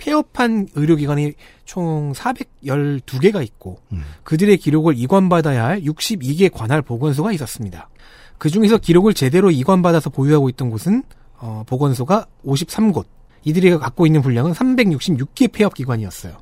즉, 0.03 0.05
폐업한 0.05 0.67
의료기관이 0.75 1.33
총 1.65 2.11
412개가 2.13 3.43
있고 3.43 3.79
음. 3.91 4.03
그들의 4.23 4.57
기록을 4.57 4.97
이관받아야 4.97 5.65
할 5.65 5.81
62개 5.81 6.51
관할 6.51 6.81
보건소가 6.81 7.31
있었습니다. 7.31 7.89
그 8.37 8.49
중에서 8.49 8.77
기록을 8.77 9.13
제대로 9.13 9.49
이관받아서 9.51 10.09
보유하고 10.09 10.49
있던 10.49 10.69
곳은 10.69 11.03
어, 11.37 11.63
보건소가 11.65 12.27
53곳. 12.45 13.05
이들이 13.45 13.77
갖고 13.77 14.05
있는 14.05 14.21
분량은 14.21 14.53
366개 14.53 15.51
폐업 15.51 15.73
기관이었어요. 15.73 16.37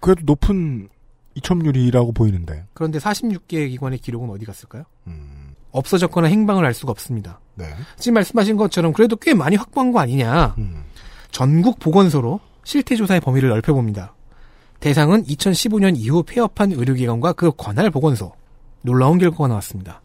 그래도 0.00 0.22
높은 0.24 0.88
이첨률이라고 1.34 2.12
보이는데. 2.12 2.66
그런데 2.74 2.98
46개 2.98 3.68
기관의 3.70 3.98
기록은 3.98 4.30
어디 4.30 4.44
갔을까요? 4.44 4.84
음. 5.06 5.54
없어졌거나 5.72 6.28
행방을 6.28 6.64
알 6.64 6.74
수가 6.74 6.92
없습니다. 6.92 7.40
네. 7.56 7.66
지금 7.98 8.14
말씀하신 8.14 8.56
것처럼 8.56 8.92
그래도 8.92 9.16
꽤 9.16 9.34
많이 9.34 9.56
확보한 9.56 9.90
거 9.90 9.98
아니냐. 9.98 10.54
음. 10.58 10.84
전국 11.32 11.80
보건소로 11.80 12.40
실태 12.64 12.96
조사의 12.96 13.20
범위를 13.20 13.48
넓혀봅니다. 13.50 14.14
대상은 14.80 15.24
2015년 15.24 15.96
이후 15.96 16.22
폐업한 16.22 16.72
의료기관과 16.72 17.32
그 17.34 17.52
관할 17.56 17.90
보건소. 17.90 18.32
놀라운 18.82 19.18
결과가 19.18 19.48
나왔습니다. 19.48 20.02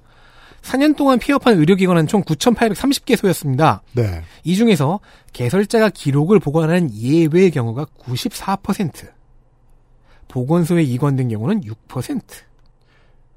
4년 0.61 0.95
동안 0.95 1.19
폐업한 1.19 1.57
의료기관은 1.57 2.07
총 2.07 2.23
9,830개소였습니다. 2.23 3.81
네. 3.93 4.23
이 4.43 4.55
중에서 4.55 4.99
개설자가 5.33 5.89
기록을 5.89 6.39
보관하는 6.39 6.93
예외의 6.93 7.51
경우가 7.51 7.85
94%. 7.99 9.09
보건소에 10.27 10.83
이관된 10.83 11.29
경우는 11.29 11.61
6%. 11.61 12.21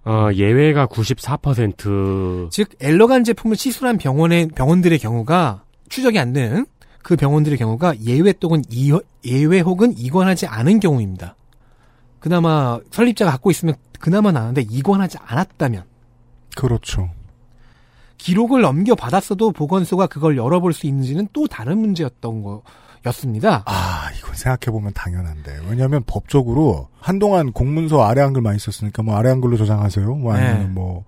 어, 0.05 0.29
예외가 0.35 0.87
94%. 0.87 2.51
즉 2.51 2.71
엘러간 2.81 3.25
제품을 3.25 3.57
시술한 3.57 3.99
병원의 3.99 4.49
병원들의 4.49 4.99
경우가 4.99 5.65
추적이 5.89 6.19
안 6.19 6.33
되는 6.33 6.67
그 7.03 7.17
병원들의 7.17 7.59
경우가 7.59 8.01
예외 8.01 8.33
또는 8.33 8.63
이, 8.71 8.97
예외 9.25 9.61
혹은 9.61 9.93
이관하지 9.97 10.47
않은 10.47 10.81
경우입니다. 10.81 11.37
그나마 12.21 12.79
설립자가 12.91 13.33
갖고 13.33 13.51
있으면 13.51 13.75
그나마 13.99 14.31
나은데 14.33 14.63
이관하지 14.63 15.19
않았다면 15.21 15.85
그렇죠. 16.57 17.11
기록을 18.19 18.61
넘겨받았어도 18.61 19.51
보건소가 19.53 20.07
그걸 20.07 20.37
열어볼 20.37 20.73
수 20.73 20.87
있는지는 20.87 21.29
또 21.33 21.49
다른 21.49 21.79
문제였던 21.79 22.45
거였습니다. 23.03 23.65
아, 23.67 24.11
이건 24.17 24.35
생각해보면 24.35 24.93
당연한데. 24.93 25.63
왜냐하면 25.69 26.05
법적으로 26.07 26.89
한동안 27.01 27.51
공문서 27.53 28.03
아래 28.05 28.21
한글 28.21 28.43
많이 28.43 28.61
썼으니까 28.61 29.03
뭐 29.03 29.17
아래 29.17 29.29
한글로 29.29 29.57
저장하세요. 29.57 30.15
뭐 30.15 30.35
아니면 30.35 30.59
네. 30.59 30.67
뭐 30.67 31.05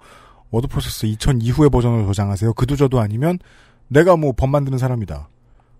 워드 0.50 0.66
프로세스 0.66 1.06
2000 1.06 1.40
이후의 1.42 1.70
버전으로 1.70 2.06
저장하세요. 2.06 2.54
그도 2.54 2.74
저도 2.74 2.98
아니면 2.98 3.38
내가 3.86 4.16
뭐 4.16 4.32
법 4.32 4.50
만드는 4.50 4.78
사람이다. 4.78 5.28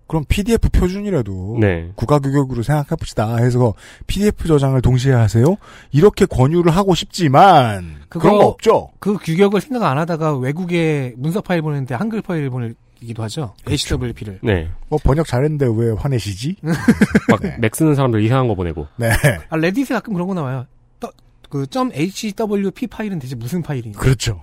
그럼 0.07 0.25
PDF 0.29 0.69
표준이라도 0.71 1.59
네. 1.61 1.91
국가규격으로 1.95 2.63
생각해봅시다 2.63 3.37
해서 3.39 3.73
PDF 4.07 4.47
저장을 4.47 4.83
동시에 4.83 5.13
하세요. 5.13 5.57
이렇게 5.93 6.27
권유를 6.27 6.71
하고 6.77 6.95
싶지만 6.95 7.97
그거- 8.09 8.21
그런 8.29 8.39
거 8.39 8.47
없죠. 8.47 8.91
그 8.99 9.17
규격을 9.17 9.61
생각 9.61 9.85
안 9.91 9.97
하다가 9.99 10.37
외국에 10.37 11.15
문서 11.17 11.41
파일 11.41 11.63
보내는데 11.63 11.95
한글 11.95 12.21
파일 12.21 12.51
보내기도 12.51 13.23
하죠. 13.23 13.55
HWP를. 13.67 14.41
네. 14.43 14.69
뭐 14.89 14.99
번역 15.03 15.27
잘했는데 15.27 15.67
왜 15.75 15.93
화내시지? 15.97 16.57
막 17.31 17.41
네. 17.41 17.57
맥 17.59 17.75
쓰는 17.75 17.95
사람들 17.95 18.23
이상한 18.23 18.47
거 18.49 18.55
보내고. 18.55 18.87
네. 18.97 19.11
아, 19.49 19.57
레딧에 19.57 19.87
가끔 19.95 20.13
그런 20.13 20.29
거 20.29 20.35
나와요. 20.35 20.67
떠- 21.01 21.13
그 21.49 21.67
.hwp 21.73 22.87
파일은 22.89 23.19
대체 23.19 23.35
무슨 23.37 23.63
파일이냐. 23.63 23.99
그렇죠. 23.99 24.43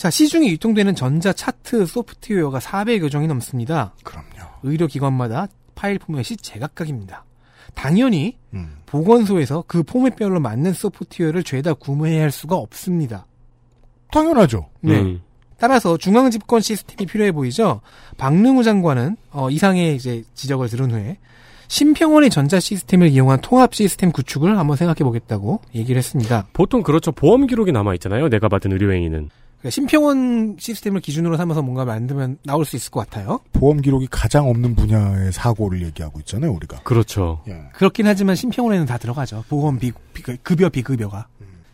자, 0.00 0.08
시중에 0.08 0.48
유통되는 0.52 0.94
전자 0.94 1.30
차트 1.30 1.84
소프트웨어가 1.84 2.58
400여 2.58 3.10
종이 3.10 3.26
넘습니다. 3.26 3.92
그럼요. 4.02 4.48
의료기관마다 4.62 5.48
파일 5.74 5.98
포맷이 5.98 6.38
제각각입니다. 6.38 7.26
당연히 7.74 8.38
음. 8.54 8.78
보건소에서 8.86 9.62
그 9.66 9.82
포맷별로 9.82 10.40
맞는 10.40 10.72
소프트웨어를 10.72 11.42
죄다 11.42 11.74
구매해야 11.74 12.22
할 12.22 12.30
수가 12.30 12.56
없습니다. 12.56 13.26
당연하죠. 14.10 14.70
네. 14.80 15.02
음. 15.02 15.20
따라서 15.58 15.98
중앙 15.98 16.30
집권 16.30 16.62
시스템이 16.62 17.06
필요해 17.06 17.32
보이죠. 17.32 17.82
박능우 18.16 18.64
장관은 18.64 19.18
어, 19.32 19.50
이상의 19.50 19.96
이제 19.96 20.24
지적을 20.32 20.70
들은 20.70 20.92
후에 20.92 21.18
심평원의 21.68 22.30
전자 22.30 22.58
시스템을 22.58 23.08
이용한 23.08 23.42
통합 23.42 23.74
시스템 23.74 24.12
구축을 24.12 24.58
한번 24.58 24.78
생각해 24.78 25.00
보겠다고 25.00 25.60
얘기를 25.74 25.98
했습니다. 25.98 26.46
보통 26.54 26.82
그렇죠. 26.82 27.12
보험 27.12 27.46
기록이 27.46 27.70
남아 27.70 27.92
있잖아요. 27.96 28.30
내가 28.30 28.48
받은 28.48 28.72
의료행위는. 28.72 29.28
그러니까 29.60 29.70
심평원 29.70 30.56
시스템을 30.58 31.00
기준으로 31.00 31.36
삼아서 31.36 31.62
뭔가 31.62 31.84
만들면 31.84 32.38
나올 32.44 32.64
수 32.64 32.76
있을 32.76 32.90
것 32.90 33.00
같아요. 33.00 33.40
보험 33.52 33.80
기록이 33.82 34.08
가장 34.10 34.48
없는 34.48 34.74
분야의 34.74 35.32
사고를 35.32 35.82
얘기하고 35.82 36.18
있잖아요, 36.20 36.52
우리가. 36.52 36.80
그렇죠. 36.82 37.42
예. 37.48 37.64
그렇긴 37.74 38.06
하지만 38.06 38.36
심평원에는 38.36 38.86
다 38.86 38.96
들어가죠. 38.96 39.44
보험 39.48 39.78
비, 39.78 39.92
비- 40.14 40.22
급여 40.38 40.68
비급여가. 40.70 41.26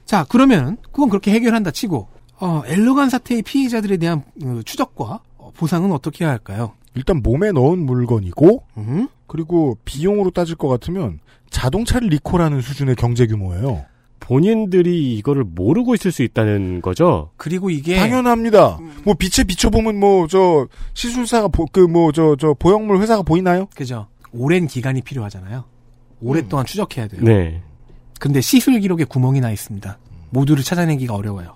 자 0.05 0.25
그러면 0.29 0.77
그건 0.93 1.09
그렇게 1.09 1.33
해결한다 1.33 1.73
치고 1.73 2.07
어, 2.39 2.63
엘러간 2.67 3.09
사태의 3.11 3.43
피해자들에 3.43 3.97
대한 3.97 4.23
어, 4.45 4.61
추적과 4.65 5.21
어, 5.39 5.51
보상은 5.57 5.91
어떻게 5.93 6.25
해야 6.25 6.31
할까요? 6.33 6.75
일단 6.95 7.23
몸에 7.23 7.51
넣은 7.53 7.79
물건이고 7.85 8.63
음? 8.79 9.09
그리고 9.27 9.77
비용으로 9.85 10.31
따질 10.31 10.55
것 10.57 10.69
같으면 10.69 11.19
자동차를 11.51 12.09
리콜하는 12.09 12.61
수준의 12.61 12.95
경제 12.97 13.27
규모예요. 13.27 13.85
본인들이 14.21 15.17
이거를 15.19 15.45
모르고 15.45 15.95
있을 15.95 16.11
수 16.13 16.23
있다는 16.23 16.81
거죠. 16.83 17.31
그리고 17.37 17.71
이게 17.71 17.97
당연합니다. 17.97 18.79
뭐 19.05 19.15
빛에 19.15 19.45
비춰보면 19.45 19.99
뭐 19.99 20.27
저 20.29 20.67
시술사가 20.95 21.49
그뭐저저 21.73 22.55
보형물 22.59 22.99
회사가 23.01 23.23
보이나요? 23.23 23.69
그죠. 23.75 24.09
오랜 24.33 24.67
기간이 24.67 25.03
필요하잖아요. 25.03 25.65
오랫동안 26.21 26.67
추적해야 26.67 27.09
돼요. 27.09 27.21
네. 27.23 27.63
근데 28.19 28.41
시술 28.41 28.81
기록에 28.81 29.05
구멍이 29.05 29.41
나 29.41 29.51
있습니다. 29.51 29.99
모두를 30.31 30.63
찾아내기가 30.65 31.15
어려워요. 31.15 31.55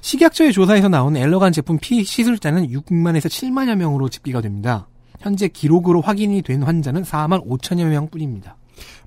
식약처의 0.00 0.52
조사에서 0.52 0.88
나온 0.88 1.16
엘러간 1.16 1.52
제품 1.52 1.78
피 1.78 2.04
시술자는 2.04 2.68
6만에서 2.68 3.26
7만여 3.26 3.76
명으로 3.76 4.08
집계가 4.08 4.40
됩니다. 4.40 4.88
현재 5.20 5.48
기록으로 5.48 6.00
확인이 6.00 6.42
된 6.42 6.62
환자는 6.62 7.02
4만 7.02 7.46
5천여 7.46 7.84
명 7.88 8.08
뿐입니다. 8.08 8.56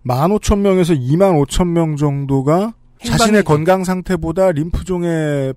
15,000명에서 0.06 1.00
2만 1.00 1.46
5천 1.46 1.68
명 1.68 1.96
정도가 1.96 2.74
자신의 3.06 3.44
건강 3.44 3.84
상태보다 3.84 4.52
림프종의 4.52 5.54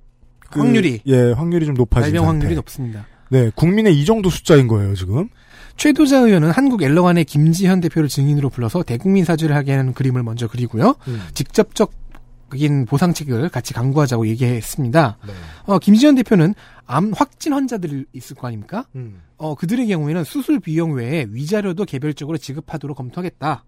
그- 0.51 0.61
확률이. 0.61 1.01
예 1.07 1.33
확률이 1.33 1.67
좀 1.67 1.75
높아진 1.75 2.13
발병 2.13 2.25
상태. 2.25 2.39
확률이 2.39 2.55
높습니다. 2.57 3.07
네 3.31 3.51
국민의 3.55 3.99
이 3.99 4.05
정도 4.05 4.31
숫자인 4.31 4.69
거예요 4.69 4.95
지금. 4.95 5.29
최도자 5.77 6.19
의원은 6.21 6.51
한국 6.53 6.83
엘러간의 6.83 7.25
김지현 7.25 7.81
대표를 7.81 8.09
증인으로 8.09 8.49
불러서 8.49 8.85
대국민 8.85 9.25
사죄를 9.25 9.57
하게 9.57 9.73
하는 9.73 9.93
그림을 9.93 10.23
먼저 10.23 10.47
그리고요. 10.47 10.95
직접적인 11.35 12.87
보상책을 12.87 13.49
같이 13.49 13.75
강구하자고 13.75 14.29
얘기했습니다. 14.29 15.19
네. 15.27 15.33
어, 15.65 15.81
김지현 15.81 16.15
대표는 16.15 16.55
암 16.87 17.13
확진 17.13 17.53
환자들이 17.55 18.05
있을 18.13 18.37
거 18.37 18.47
아닙니까? 18.47 18.87
음. 18.95 19.21
어, 19.37 19.57
그들의 19.57 19.89
경우에는 19.89 20.23
수술 20.23 20.61
비용 20.61 20.93
외에 20.93 21.27
위자료도 21.29 21.87
개별적으로 21.87 22.39
지급하도록 22.39 22.97
검토하겠다. 22.97 23.65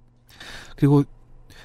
그리고, 0.77 1.03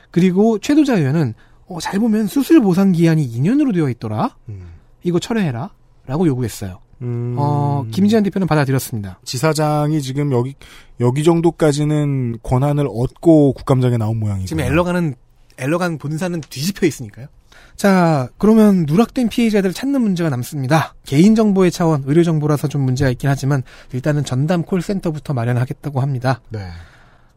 그리고 0.09 0.57
최도자 0.57 0.95
의원은 0.97 1.35
어, 1.67 1.79
잘 1.79 1.99
보면 1.99 2.27
수술 2.27 2.61
보상 2.61 2.91
기한이 2.91 3.27
2년으로 3.27 3.73
되어 3.73 3.89
있더라. 3.89 4.35
음. 4.49 4.73
이거 5.03 5.19
철회해라. 5.19 5.71
라고 6.05 6.27
요구했어요. 6.27 6.79
음. 7.01 7.35
어, 7.37 7.85
김지한 7.91 8.23
대표는 8.23 8.47
받아들였습니다. 8.47 9.19
지사장이 9.23 10.01
지금 10.01 10.31
여기 10.31 10.55
여기 10.99 11.23
정도까지는 11.23 12.39
권한을 12.43 12.87
얻고 12.87 13.53
국감장에 13.53 13.97
나온 13.97 14.19
모양이고 14.19 14.45
지금 14.45 14.63
엘러가는 14.63 15.15
엘러간 15.57 15.97
본사는 15.97 16.41
뒤집혀 16.41 16.85
있으니까요. 16.85 17.27
자, 17.75 18.29
그러면 18.37 18.85
누락된 18.87 19.29
피해자들을 19.29 19.73
찾는 19.73 20.01
문제가 20.01 20.29
남습니다. 20.29 20.93
개인정보의 21.05 21.71
차원, 21.71 22.03
의료정보라서 22.05 22.67
좀 22.67 22.81
문제가 22.81 23.09
있긴 23.09 23.29
하지만 23.29 23.63
일단은 23.93 24.23
전담 24.23 24.63
콜센터부터 24.63 25.33
마련하겠다고 25.33 25.99
합니다. 25.99 26.41
네. 26.49 26.59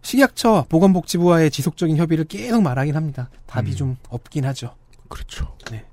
식약처, 0.05 0.67
보건복지부와의 0.69 1.51
지속적인 1.51 1.97
협의를 1.97 2.27
계속 2.27 2.63
말하긴 2.63 2.95
합니다. 2.95 3.31
답이 3.47 3.71
음. 3.73 3.77
좀 3.77 3.97
없긴 4.11 4.45
하죠. 4.45 4.75
그렇죠. 5.09 5.57
네. 5.71 5.85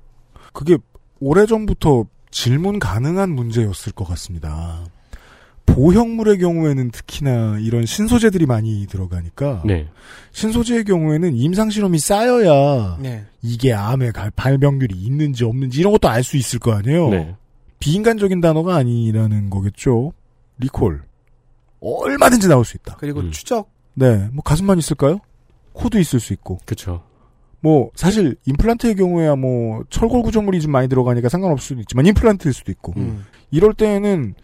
그게 0.52 0.76
오래전부터 1.20 2.04
질문 2.30 2.78
가능한 2.78 3.30
문제였을 3.30 3.92
것 3.92 4.04
같습니다. 4.04 4.84
보형물의 5.64 6.38
경우에는 6.38 6.90
특히나 6.90 7.56
이런 7.60 7.86
신소재들이 7.86 8.44
많이 8.44 8.86
들어가니까 8.86 9.62
네. 9.64 9.88
신소재의 10.32 10.84
경우에는 10.84 11.34
임상 11.34 11.70
실험이 11.70 11.98
쌓여야 11.98 12.98
네. 13.00 13.24
이게 13.40 13.72
암의 13.72 14.12
갈- 14.12 14.30
발병률이 14.32 14.94
있는지 14.94 15.44
없는지 15.44 15.80
이런 15.80 15.92
것도 15.92 16.08
알 16.10 16.22
수 16.22 16.36
있을 16.36 16.58
거 16.58 16.72
아니에요. 16.74 17.08
네. 17.08 17.36
비인간적인 17.78 18.40
단어가 18.42 18.76
아니라는 18.76 19.48
거겠죠. 19.48 20.12
리콜. 20.58 21.02
얼마든지 21.80 22.48
나올 22.48 22.64
수 22.64 22.76
있다. 22.76 22.96
그리고 22.98 23.20
음. 23.20 23.30
추적, 23.30 23.70
네. 23.94 24.28
뭐 24.32 24.42
가슴만 24.42 24.78
있을까요? 24.78 25.20
코도 25.72 25.98
있을 25.98 26.20
수 26.20 26.32
있고. 26.32 26.58
그쵸. 26.64 27.02
뭐 27.60 27.90
사실 27.94 28.36
임플란트의 28.46 28.96
경우에야 28.96 29.36
뭐 29.36 29.84
철골 29.88 30.22
구조물이 30.22 30.60
좀 30.60 30.72
많이 30.72 30.88
들어가니까 30.88 31.28
상관없을 31.28 31.64
수도 31.64 31.80
있지만 31.80 32.06
임플란트일 32.06 32.52
수도 32.52 32.72
있고. 32.72 32.92
음. 32.96 33.24
이럴 33.50 33.74
때에는 33.74 34.34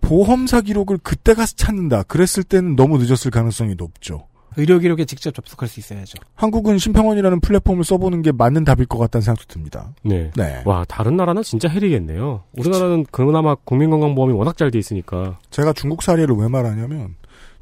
보험사 0.00 0.62
기록을 0.62 0.98
그때 1.02 1.34
가서 1.34 1.54
찾는다. 1.56 2.02
그랬을 2.04 2.42
때는 2.42 2.76
너무 2.76 2.98
늦었을 2.98 3.30
가능성이 3.30 3.74
높죠. 3.76 4.26
의료 4.56 4.78
기록에 4.80 5.04
직접 5.04 5.32
접속할 5.32 5.68
수 5.68 5.78
있어야죠. 5.78 6.18
한국은 6.34 6.78
심평원이라는 6.78 7.40
플랫폼을 7.40 7.84
써보는 7.84 8.22
게 8.22 8.32
맞는 8.32 8.64
답일 8.64 8.86
것 8.86 8.98
같다는 8.98 9.22
생각도 9.22 9.46
듭니다. 9.46 9.94
네. 10.02 10.32
네. 10.36 10.62
와, 10.64 10.84
다른 10.88 11.16
나라는 11.16 11.42
진짜 11.44 11.68
헬이겠네요. 11.68 12.42
우리나라는 12.58 13.06
그나마 13.12 13.54
국민건강보험이 13.54 14.34
워낙 14.34 14.56
잘 14.56 14.72
돼 14.72 14.78
있으니까. 14.78 15.38
제가 15.50 15.72
중국 15.72 16.02
사례를 16.02 16.34
왜 16.34 16.48
말하냐면 16.48 17.14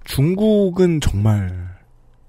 중국은 0.09 1.01
정말 1.01 1.69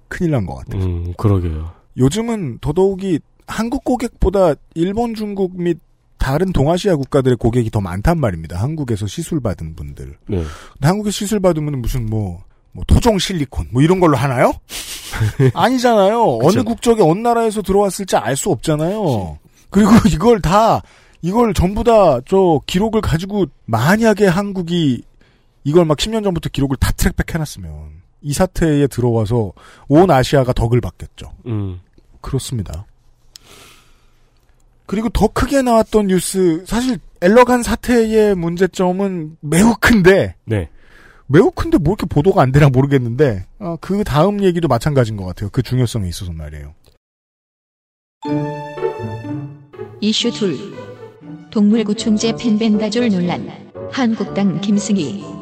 큰일 0.07 0.31
난 0.31 0.45
것 0.45 0.55
같아요. 0.55 0.83
음, 0.83 1.13
그러게요. 1.17 1.71
요즘은 1.97 2.59
더더욱이 2.59 3.19
한국 3.47 3.83
고객보다 3.83 4.53
일본, 4.75 5.15
중국 5.15 5.59
및 5.59 5.79
다른 6.17 6.51
동아시아 6.51 6.95
국가들의 6.97 7.37
고객이 7.37 7.69
더 7.71 7.79
많단 7.81 8.19
말입니다. 8.19 8.61
한국에서 8.61 9.07
시술 9.07 9.39
받은 9.39 9.75
분들. 9.75 10.17
네. 10.27 10.43
한국에서 10.81 11.11
시술 11.13 11.39
받으면 11.39 11.81
무슨 11.81 12.05
뭐, 12.05 12.43
뭐 12.73 12.83
토종 12.85 13.17
실리콘 13.17 13.69
뭐 13.71 13.81
이런 13.81 13.99
걸로 13.99 14.17
하나요? 14.17 14.51
아니잖아요. 15.53 16.39
어느. 16.43 16.63
국적에 16.63 17.01
어느 17.01 17.19
나라에서 17.19 17.61
들어왔을지 17.61 18.17
알 18.17 18.35
수 18.35 18.49
없잖아요. 18.51 19.39
그리고 19.69 19.91
이걸 20.11 20.41
다 20.41 20.81
이걸 21.21 21.53
전부 21.53 21.83
다 21.83 22.19
저 22.27 22.59
기록을 22.65 23.01
가지고 23.01 23.45
만약에 23.65 24.27
한국이 24.27 25.03
이걸 25.63 25.85
막 25.85 25.97
10년 25.97 26.23
전부터 26.23 26.49
기록을 26.49 26.77
다 26.77 26.91
트랙백 26.91 27.33
해놨으면 27.33 28.01
이 28.21 28.33
사태에 28.33 28.87
들어와서 28.87 29.53
온 29.87 30.11
아시아가 30.11 30.53
덕을 30.53 30.81
받겠죠. 30.81 31.33
음. 31.45 31.79
그렇습니다. 32.21 32.85
그리고 34.85 35.09
더 35.09 35.27
크게 35.27 35.61
나왔던 35.61 36.07
뉴스, 36.07 36.63
사실 36.65 36.97
엘러간 37.21 37.61
사태의 37.61 38.33
문제점은 38.35 39.37
매우 39.39 39.75
큰데, 39.79 40.35
네. 40.45 40.69
매우 41.27 41.51
큰데 41.51 41.77
뭐 41.77 41.93
이렇게 41.93 42.07
보도가 42.07 42.41
안 42.41 42.51
되나 42.51 42.69
모르겠는데, 42.69 43.45
어, 43.59 43.75
그 43.79 44.03
다음 44.03 44.43
얘기도 44.43 44.67
마찬가지인 44.67 45.15
것 45.15 45.25
같아요. 45.25 45.51
그 45.51 45.61
중요성에 45.61 46.07
있어서 46.09 46.33
말이에요. 46.33 46.73
이슈 50.01 50.31
둘. 50.31 50.57
동물구충제 51.51 52.35
펜벤다졸 52.37 53.09
논란. 53.09 53.47
한국당 53.91 54.59
김승희. 54.59 55.38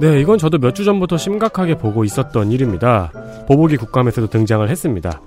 네, 0.00 0.20
이건 0.20 0.38
저도 0.38 0.58
몇 0.58 0.74
주 0.74 0.84
전부터 0.84 1.16
심각하게 1.16 1.76
보고 1.76 2.04
있었던 2.04 2.52
일입니다. 2.52 3.10
보복이 3.48 3.76
국감에서도 3.76 4.28
등장을 4.28 4.68
했습니다. 4.68 5.20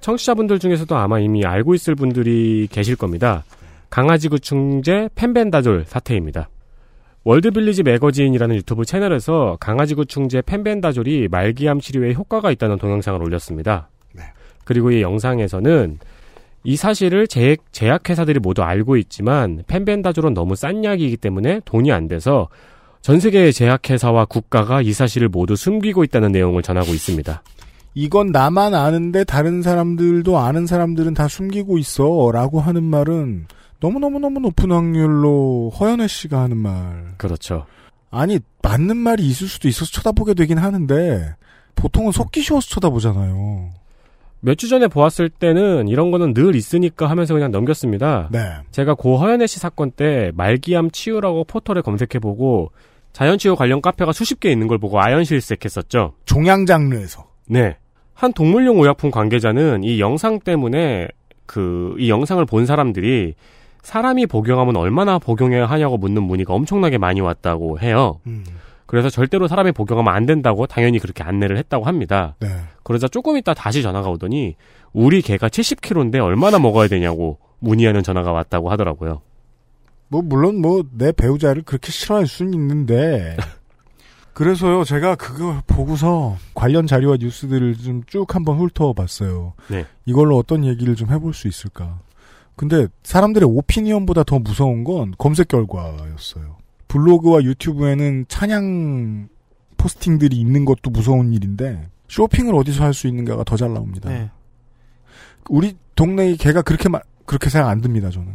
청취자분들 0.00 0.58
중에서도 0.58 0.94
아마 0.96 1.18
이미 1.18 1.44
알고 1.46 1.74
있을 1.74 1.94
분들이 1.94 2.68
계실 2.70 2.94
겁니다. 2.96 3.44
강아지 3.88 4.28
구충제 4.28 5.08
펜벤다졸 5.14 5.84
사태입니다. 5.86 6.50
월드빌리지 7.24 7.82
매거진이라는 7.84 8.54
유튜브 8.56 8.84
채널에서 8.84 9.56
강아지 9.58 9.94
구충제 9.94 10.42
펜벤다졸이 10.42 11.28
말기암 11.30 11.80
치료에 11.80 12.12
효과가 12.12 12.50
있다는 12.50 12.76
동영상을 12.76 13.20
올렸습니다. 13.22 13.88
네. 14.66 14.74
그리고 14.74 14.90
이 14.90 15.00
영상에서는 15.00 15.98
이 16.64 16.76
사실을 16.76 17.28
제약, 17.28 17.58
제약회사들이 17.72 18.40
모두 18.40 18.62
알고 18.62 18.96
있지만 18.96 19.62
펜벤다졸은 19.66 20.34
너무 20.34 20.56
싼 20.56 20.84
약이기 20.84 21.16
때문에 21.16 21.60
돈이 21.64 21.92
안 21.92 22.08
돼서 22.08 22.48
전 23.00 23.20
세계의 23.20 23.52
제약회사와 23.52 24.24
국가가 24.24 24.82
이 24.82 24.92
사실을 24.92 25.28
모두 25.28 25.54
숨기고 25.54 26.02
있다는 26.02 26.32
내용을 26.32 26.62
전하고 26.62 26.92
있습니다. 26.92 27.42
이건 27.94 28.32
나만 28.32 28.74
아는데 28.74 29.22
다른 29.24 29.62
사람들도 29.62 30.36
아는 30.38 30.66
사람들은 30.66 31.14
다 31.14 31.28
숨기고 31.28 31.78
있어. 31.78 32.30
라고 32.32 32.60
하는 32.60 32.82
말은 32.82 33.46
너무너무너무 33.80 34.40
높은 34.40 34.72
확률로 34.72 35.70
허연애 35.78 36.08
씨가 36.08 36.40
하는 36.42 36.56
말. 36.56 37.14
그렇죠. 37.16 37.64
아니, 38.10 38.38
맞는 38.62 38.96
말이 38.96 39.26
있을 39.26 39.48
수도 39.48 39.68
있어서 39.68 39.90
쳐다보게 39.92 40.34
되긴 40.34 40.58
하는데, 40.58 41.34
보통은 41.74 42.12
속기 42.12 42.42
쉬워서 42.42 42.68
쳐다보잖아요. 42.68 43.70
몇 44.40 44.56
주 44.56 44.68
전에 44.68 44.86
보았을 44.88 45.28
때는 45.28 45.88
이런 45.88 46.10
거는 46.10 46.34
늘 46.34 46.54
있으니까 46.54 47.08
하면서 47.08 47.34
그냥 47.34 47.50
넘겼습니다. 47.50 48.28
네. 48.30 48.40
제가 48.70 48.94
고 48.94 49.16
허연애 49.18 49.46
씨 49.46 49.58
사건 49.58 49.90
때 49.90 50.30
말기암 50.34 50.90
치유라고 50.90 51.44
포털에 51.44 51.80
검색해보고 51.80 52.70
자연치유 53.12 53.56
관련 53.56 53.80
카페가 53.80 54.12
수십 54.12 54.40
개 54.40 54.50
있는 54.50 54.66
걸 54.68 54.78
보고 54.78 55.00
아연실색했었죠. 55.00 56.12
종양 56.26 56.66
장르에서. 56.66 57.26
네. 57.48 57.76
한 58.14 58.32
동물용 58.32 58.78
의약품 58.78 59.10
관계자는 59.10 59.84
이 59.84 60.00
영상 60.00 60.38
때문에 60.38 61.08
그, 61.46 61.94
이 61.98 62.08
영상을 62.10 62.44
본 62.44 62.66
사람들이 62.66 63.34
사람이 63.82 64.26
복용하면 64.26 64.76
얼마나 64.76 65.18
복용해야 65.18 65.66
하냐고 65.66 65.96
묻는 65.96 66.22
문의가 66.22 66.54
엄청나게 66.54 66.98
많이 66.98 67.20
왔다고 67.20 67.78
해요. 67.78 68.20
음. 68.26 68.44
그래서 68.86 69.10
절대로 69.10 69.48
사람이 69.48 69.72
복용하면 69.72 70.14
안 70.14 70.26
된다고 70.26 70.66
당연히 70.66 70.98
그렇게 70.98 71.22
안내를 71.24 71.56
했다고 71.58 71.84
합니다. 71.84 72.36
네. 72.40 72.48
그러자 72.84 73.08
조금 73.08 73.36
있다 73.36 73.52
다시 73.54 73.82
전화가 73.82 74.08
오더니 74.10 74.54
우리 74.92 75.22
개가 75.22 75.48
70kg인데 75.48 76.22
얼마나 76.22 76.58
먹어야 76.58 76.86
되냐고 76.88 77.38
문의하는 77.58 78.02
전화가 78.02 78.32
왔다고 78.32 78.70
하더라고요. 78.70 79.22
뭐 80.08 80.22
물론 80.22 80.60
뭐 80.60 80.82
내 80.96 81.10
배우자를 81.10 81.62
그렇게 81.62 81.90
싫어할 81.90 82.26
수는 82.28 82.54
있는데 82.54 83.36
그래서요 84.34 84.84
제가 84.84 85.16
그거 85.16 85.62
보고서 85.66 86.36
관련 86.54 86.86
자료와 86.86 87.16
뉴스들을 87.18 87.76
좀 87.78 88.02
쭉 88.06 88.34
한번 88.34 88.58
훑어봤어요. 88.58 89.54
네. 89.68 89.84
이걸로 90.04 90.36
어떤 90.36 90.64
얘기를 90.64 90.94
좀 90.94 91.10
해볼 91.10 91.34
수 91.34 91.48
있을까? 91.48 91.98
근데 92.54 92.86
사람들의 93.02 93.48
오피니언보다 93.48 94.22
더 94.24 94.38
무서운 94.38 94.84
건 94.84 95.12
검색 95.18 95.48
결과였어요. 95.48 96.56
블로그와 97.00 97.42
유튜브에는 97.42 98.24
찬양 98.28 99.28
포스팅들이 99.76 100.36
있는 100.36 100.64
것도 100.64 100.90
무서운 100.90 101.32
일인데 101.32 101.88
쇼핑을 102.08 102.54
어디서 102.54 102.84
할 102.84 102.94
수 102.94 103.06
있는가가 103.08 103.44
더 103.44 103.56
잘 103.56 103.72
나옵니다. 103.74 104.08
네. 104.08 104.30
우리 105.50 105.76
동네의 105.94 106.36
개가 106.36 106.62
그렇게 106.62 106.88
마- 106.88 107.00
그렇게 107.26 107.50
생각 107.50 107.68
안 107.68 107.80
듭니다 107.80 108.10
저는. 108.10 108.28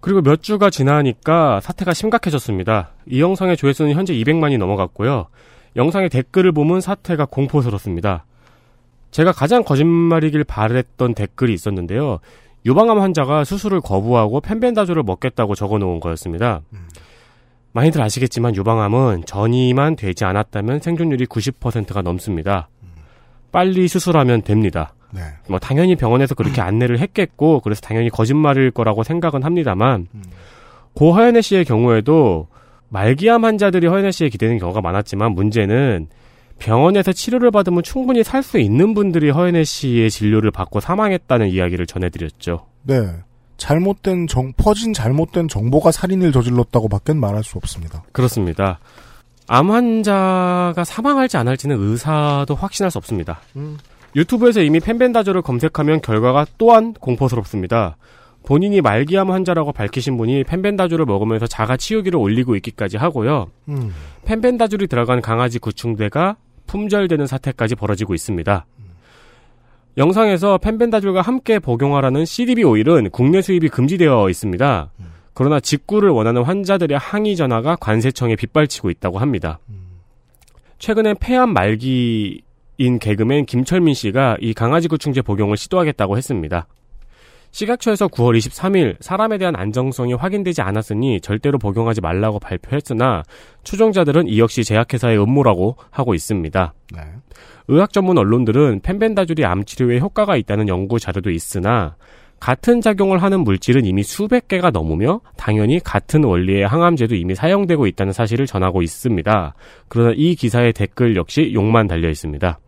그리고 0.00 0.20
몇 0.22 0.42
주가 0.42 0.70
지나니까 0.70 1.60
사태가 1.60 1.92
심각해졌습니다. 1.94 2.92
이 3.06 3.20
영상의 3.20 3.56
조회수는 3.56 3.92
현재 3.94 4.14
200만이 4.14 4.56
넘어갔고요. 4.58 5.26
영상의 5.74 6.08
댓글을 6.10 6.52
보면 6.52 6.80
사태가 6.80 7.26
공포스럽습니다. 7.26 8.24
제가 9.10 9.32
가장 9.32 9.64
거짓말이길 9.64 10.44
바랬던 10.44 11.14
댓글이 11.14 11.52
있었는데요. 11.54 12.18
유방암 12.66 12.98
환자가 13.00 13.44
수술을 13.44 13.80
거부하고 13.80 14.40
펜벤다졸을 14.40 15.02
먹겠다고 15.02 15.54
적어놓은 15.54 16.00
거였습니다. 16.00 16.62
많이들 17.76 18.00
아시겠지만 18.00 18.56
유방암은 18.56 19.24
전이만 19.26 19.96
되지 19.96 20.24
않았다면 20.24 20.80
생존율이 20.80 21.26
90%가 21.26 22.00
넘습니다. 22.00 22.68
빨리 23.52 23.86
수술하면 23.86 24.42
됩니다. 24.42 24.94
네. 25.12 25.20
뭐 25.48 25.58
당연히 25.58 25.94
병원에서 25.94 26.34
그렇게 26.34 26.62
안내를 26.62 26.98
했겠고 27.00 27.60
그래서 27.60 27.82
당연히 27.82 28.08
거짓말일 28.08 28.70
거라고 28.70 29.02
생각은 29.02 29.42
합니다만 29.42 30.08
음. 30.14 30.22
고 30.94 31.12
하연애 31.12 31.42
씨의 31.42 31.66
경우에도 31.66 32.48
말기암 32.88 33.44
환자들이 33.44 33.86
허연애 33.86 34.10
씨에 34.10 34.30
기대는 34.30 34.58
경우가 34.58 34.80
많았지만 34.80 35.32
문제는 35.32 36.08
병원에서 36.58 37.12
치료를 37.12 37.50
받으면 37.50 37.82
충분히 37.82 38.24
살 38.24 38.42
수 38.42 38.58
있는 38.58 38.94
분들이 38.94 39.28
허연애 39.28 39.64
씨의 39.64 40.10
진료를 40.10 40.50
받고 40.50 40.80
사망했다는 40.80 41.48
이야기를 41.48 41.86
전해드렸죠. 41.86 42.66
네. 42.84 42.96
잘못된 43.66 44.28
정, 44.28 44.52
퍼진 44.56 44.92
잘못된 44.92 45.48
정보가 45.48 45.90
살인을 45.90 46.30
저질렀다고 46.30 46.88
밖엔 46.88 47.18
말할 47.18 47.42
수 47.42 47.58
없습니다. 47.58 48.04
그렇습니다. 48.12 48.78
암 49.48 49.72
환자가 49.72 50.84
사망할지 50.84 51.36
안 51.36 51.48
할지는 51.48 51.76
의사도 51.80 52.54
확신할 52.54 52.92
수 52.92 52.98
없습니다. 52.98 53.40
유튜브에서 54.14 54.62
이미 54.62 54.78
펜벤다조를 54.78 55.42
검색하면 55.42 56.00
결과가 56.00 56.46
또한 56.58 56.92
공포스럽습니다. 56.94 57.96
본인이 58.44 58.80
말기암 58.80 59.32
환자라고 59.32 59.72
밝히신 59.72 60.16
분이 60.16 60.44
펜벤다조를 60.44 61.04
먹으면서 61.04 61.48
자가 61.48 61.76
치유기를 61.76 62.20
올리고 62.20 62.54
있기까지 62.56 62.96
하고요. 62.96 63.48
음. 63.68 63.92
펜벤다줄이 64.26 64.86
들어간 64.86 65.20
강아지 65.20 65.58
구충대가 65.58 66.36
품절되는 66.68 67.26
사태까지 67.26 67.74
벌어지고 67.74 68.14
있습니다. 68.14 68.64
영상에서 69.96 70.58
펜벤다줄과 70.58 71.22
함께 71.22 71.58
복용하라는 71.58 72.24
CDB 72.24 72.64
오일은 72.64 73.10
국내 73.10 73.40
수입이 73.40 73.68
금지되어 73.68 74.28
있습니다. 74.28 74.90
그러나 75.32 75.60
직구를 75.60 76.10
원하는 76.10 76.42
환자들의 76.42 76.98
항의 76.98 77.36
전화가 77.36 77.76
관세청에 77.76 78.36
빗발치고 78.36 78.90
있다고 78.90 79.18
합니다. 79.18 79.58
최근에 80.78 81.14
폐암 81.18 81.54
말기인 81.54 82.98
개그맨 83.00 83.46
김철민 83.46 83.94
씨가 83.94 84.36
이 84.40 84.52
강아지 84.52 84.88
구충제 84.88 85.22
복용을 85.22 85.56
시도하겠다고 85.56 86.16
했습니다. 86.18 86.66
시각처에서 87.50 88.08
9월 88.08 88.36
23일 88.36 88.96
사람에 89.00 89.38
대한 89.38 89.56
안정성이 89.56 90.12
확인되지 90.12 90.60
않았으니 90.60 91.22
절대로 91.22 91.58
복용하지 91.58 92.02
말라고 92.02 92.38
발표했으나 92.38 93.22
추종자들은 93.64 94.28
이 94.28 94.38
역시 94.38 94.62
제약회사의 94.62 95.18
음모라고 95.22 95.76
하고 95.90 96.14
있습니다. 96.14 96.74
네. 96.94 97.00
의학 97.68 97.92
전문 97.92 98.18
언론들은 98.18 98.80
펜벤다줄이 98.82 99.44
암 99.44 99.64
치료에 99.64 99.98
효과가 99.98 100.36
있다는 100.36 100.68
연구 100.68 100.98
자료도 100.98 101.30
있으나 101.30 101.96
같은 102.38 102.80
작용을 102.80 103.22
하는 103.22 103.40
물질은 103.40 103.86
이미 103.86 104.02
수백 104.02 104.46
개가 104.48 104.70
넘으며 104.70 105.20
당연히 105.36 105.80
같은 105.80 106.22
원리의 106.22 106.66
항암제도 106.66 107.14
이미 107.14 107.34
사용되고 107.34 107.86
있다는 107.86 108.12
사실을 108.12 108.46
전하고 108.46 108.82
있습니다. 108.82 109.54
그러나 109.88 110.12
이 110.14 110.34
기사의 110.34 110.74
댓글 110.74 111.16
역시 111.16 111.52
욕만 111.54 111.86
달려 111.86 112.10
있습니다. 112.10 112.58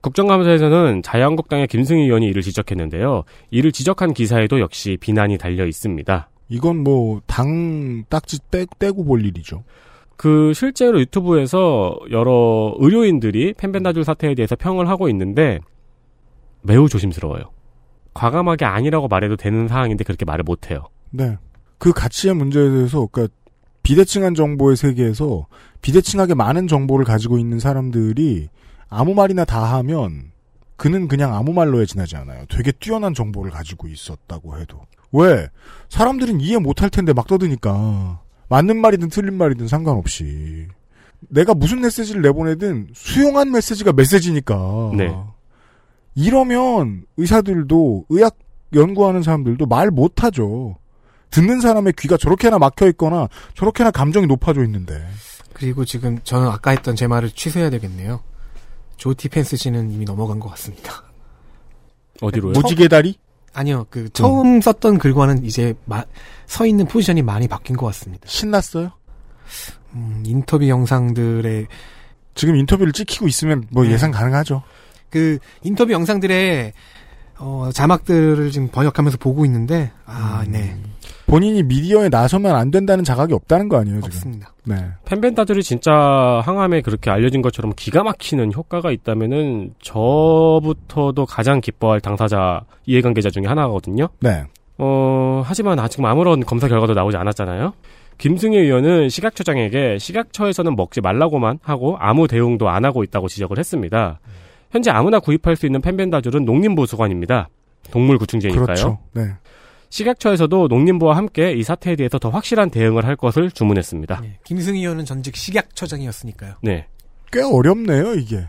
국정감사에서는 0.00 1.02
자유한국당의 1.02 1.66
김승희 1.66 2.02
의원이 2.02 2.26
이를 2.26 2.42
지적했는데요. 2.42 3.24
이를 3.50 3.72
지적한 3.72 4.14
기사에도 4.14 4.60
역시 4.60 4.96
비난이 5.00 5.38
달려 5.38 5.66
있습니다. 5.66 6.28
이건 6.50 6.78
뭐, 6.78 7.20
당 7.26 8.04
딱지 8.08 8.38
떼, 8.50 8.64
떼고 8.78 9.04
볼 9.04 9.24
일이죠. 9.24 9.64
그 10.18 10.52
실제로 10.52 10.98
유튜브에서 11.00 11.96
여러 12.10 12.74
의료인들이 12.78 13.54
펜벤다줄 13.54 14.02
사태에 14.02 14.34
대해서 14.34 14.56
평을 14.56 14.88
하고 14.88 15.08
있는데 15.08 15.60
매우 16.60 16.88
조심스러워요. 16.88 17.44
과감하게 18.14 18.64
아니라고 18.64 19.06
말해도 19.06 19.36
되는 19.36 19.68
상황인데 19.68 20.02
그렇게 20.02 20.24
말을 20.24 20.42
못해요. 20.42 20.88
네. 21.10 21.36
그 21.78 21.92
가치의 21.92 22.34
문제에 22.34 22.68
대해서, 22.68 23.06
그니까, 23.06 23.32
비대칭한 23.84 24.34
정보의 24.34 24.76
세계에서 24.76 25.46
비대칭하게 25.82 26.34
많은 26.34 26.66
정보를 26.66 27.04
가지고 27.04 27.38
있는 27.38 27.60
사람들이 27.60 28.48
아무 28.88 29.14
말이나 29.14 29.44
다 29.44 29.76
하면 29.76 30.32
그는 30.76 31.06
그냥 31.06 31.32
아무 31.36 31.52
말로에 31.52 31.86
지나지 31.86 32.16
않아요. 32.16 32.44
되게 32.48 32.72
뛰어난 32.72 33.14
정보를 33.14 33.52
가지고 33.52 33.86
있었다고 33.86 34.58
해도. 34.58 34.80
왜? 35.12 35.46
사람들은 35.88 36.40
이해 36.40 36.58
못할 36.58 36.90
텐데 36.90 37.12
막 37.12 37.28
떠드니까. 37.28 38.20
맞는 38.48 38.80
말이든 38.80 39.08
틀린 39.08 39.34
말이든 39.34 39.68
상관없이. 39.68 40.66
내가 41.28 41.54
무슨 41.54 41.80
메시지를 41.80 42.22
내보내든 42.22 42.88
수용한 42.94 43.50
메시지가 43.50 43.92
메시지니까. 43.92 44.92
네. 44.96 45.14
이러면 46.14 47.04
의사들도 47.16 48.06
의학 48.08 48.38
연구하는 48.74 49.22
사람들도 49.22 49.66
말 49.66 49.90
못하죠. 49.90 50.76
듣는 51.30 51.60
사람의 51.60 51.94
귀가 51.98 52.16
저렇게나 52.16 52.58
막혀 52.58 52.88
있거나 52.88 53.28
저렇게나 53.54 53.90
감정이 53.90 54.26
높아져 54.26 54.64
있는데. 54.64 55.06
그리고 55.52 55.84
지금 55.84 56.18
저는 56.22 56.48
아까 56.48 56.70
했던 56.70 56.96
제 56.96 57.06
말을 57.06 57.30
취소해야 57.30 57.70
되겠네요. 57.70 58.20
조티 58.96 59.28
펜스 59.28 59.56
씨는 59.56 59.90
이미 59.90 60.04
넘어간 60.04 60.40
것 60.40 60.48
같습니다. 60.50 61.04
어디로요? 62.20 62.52
무지개 62.52 62.88
다리? 62.88 63.18
아니요, 63.58 63.86
그 63.90 64.08
처음 64.10 64.60
썼던 64.60 64.98
글과는 64.98 65.44
이제 65.44 65.74
마- 65.84 66.04
서 66.46 66.64
있는 66.64 66.86
포지션이 66.86 67.22
많이 67.22 67.48
바뀐 67.48 67.76
것 67.76 67.86
같습니다. 67.86 68.24
신났어요? 68.28 68.92
음, 69.94 70.22
인터뷰 70.24 70.68
영상들의 70.68 71.66
지금 72.34 72.54
인터뷰를 72.56 72.92
찍히고 72.92 73.26
있으면 73.26 73.66
뭐 73.70 73.82
네. 73.84 73.90
예상 73.90 74.12
가능하죠. 74.12 74.62
그 75.10 75.38
인터뷰 75.62 75.92
영상들의 75.92 76.72
어, 77.40 77.70
자막들을 77.74 78.50
지금 78.52 78.68
번역하면서 78.68 79.18
보고 79.18 79.44
있는데 79.44 79.90
아, 80.06 80.42
음. 80.46 80.52
네, 80.52 80.76
본인이 81.28 81.62
미디어에 81.62 82.08
나서면 82.08 82.56
안 82.56 82.70
된다는 82.70 83.04
자각이 83.04 83.34
없다는 83.34 83.68
거 83.68 83.76
아니에요, 83.76 83.96
지금? 84.00 84.06
없습니다. 84.08 84.54
네. 84.64 84.76
펜벤다줄이 85.04 85.62
진짜 85.62 85.92
항암에 86.42 86.80
그렇게 86.80 87.10
알려진 87.10 87.42
것처럼 87.42 87.72
기가 87.76 88.02
막히는 88.02 88.52
효과가 88.54 88.90
있다면은 88.90 89.74
저부터도 89.82 91.26
가장 91.26 91.60
기뻐할 91.60 92.00
당사자 92.00 92.62
이해관계자 92.86 93.28
중에 93.28 93.44
하나거든요. 93.46 94.08
네. 94.20 94.44
어, 94.78 95.42
하지만 95.44 95.78
아직 95.78 96.02
아무런 96.02 96.40
검사 96.40 96.66
결과도 96.66 96.94
나오지 96.94 97.18
않았잖아요. 97.18 97.74
김승혜 98.16 98.58
의원은 98.58 99.10
시각처장에게 99.10 99.98
시각처에서는 99.98 100.76
먹지 100.76 101.02
말라고만 101.02 101.58
하고 101.62 101.96
아무 102.00 102.26
대응도 102.26 102.68
안 102.70 102.84
하고 102.84 103.04
있다고 103.04 103.28
지적을 103.28 103.58
했습니다. 103.58 104.18
현재 104.70 104.90
아무나 104.90 105.20
구입할 105.20 105.56
수 105.56 105.66
있는 105.66 105.80
펜벤다줄은 105.82 106.44
농림보수관입니다. 106.44 107.48
동물 107.90 108.18
구충제니까요. 108.18 108.64
그렇죠. 108.64 108.98
네. 109.12 109.22
시각처에서도 109.90 110.68
농림부와 110.68 111.16
함께 111.16 111.52
이 111.52 111.62
사태에 111.62 111.96
대해서 111.96 112.18
더 112.18 112.30
확실한 112.30 112.70
대응을 112.70 113.04
할 113.04 113.16
것을 113.16 113.50
주문했습니다. 113.50 114.20
네, 114.20 114.38
김승희 114.44 114.80
의원은 114.80 115.04
전직 115.04 115.36
식약처장이었으니까요. 115.36 116.54
네. 116.62 116.86
꽤 117.32 117.42
어렵네요, 117.42 118.14
이게. 118.14 118.46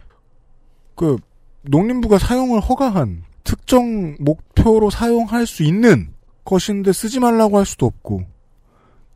그, 0.96 1.18
농림부가 1.64 2.18
사용을 2.18 2.60
허가한 2.62 3.24
특정 3.44 4.16
목표로 4.20 4.90
사용할 4.90 5.46
수 5.46 5.64
있는 5.64 6.10
것인데 6.46 6.94
쓰지 6.94 7.20
말라고 7.20 7.58
할 7.58 7.66
수도 7.66 7.86
없고. 7.86 8.24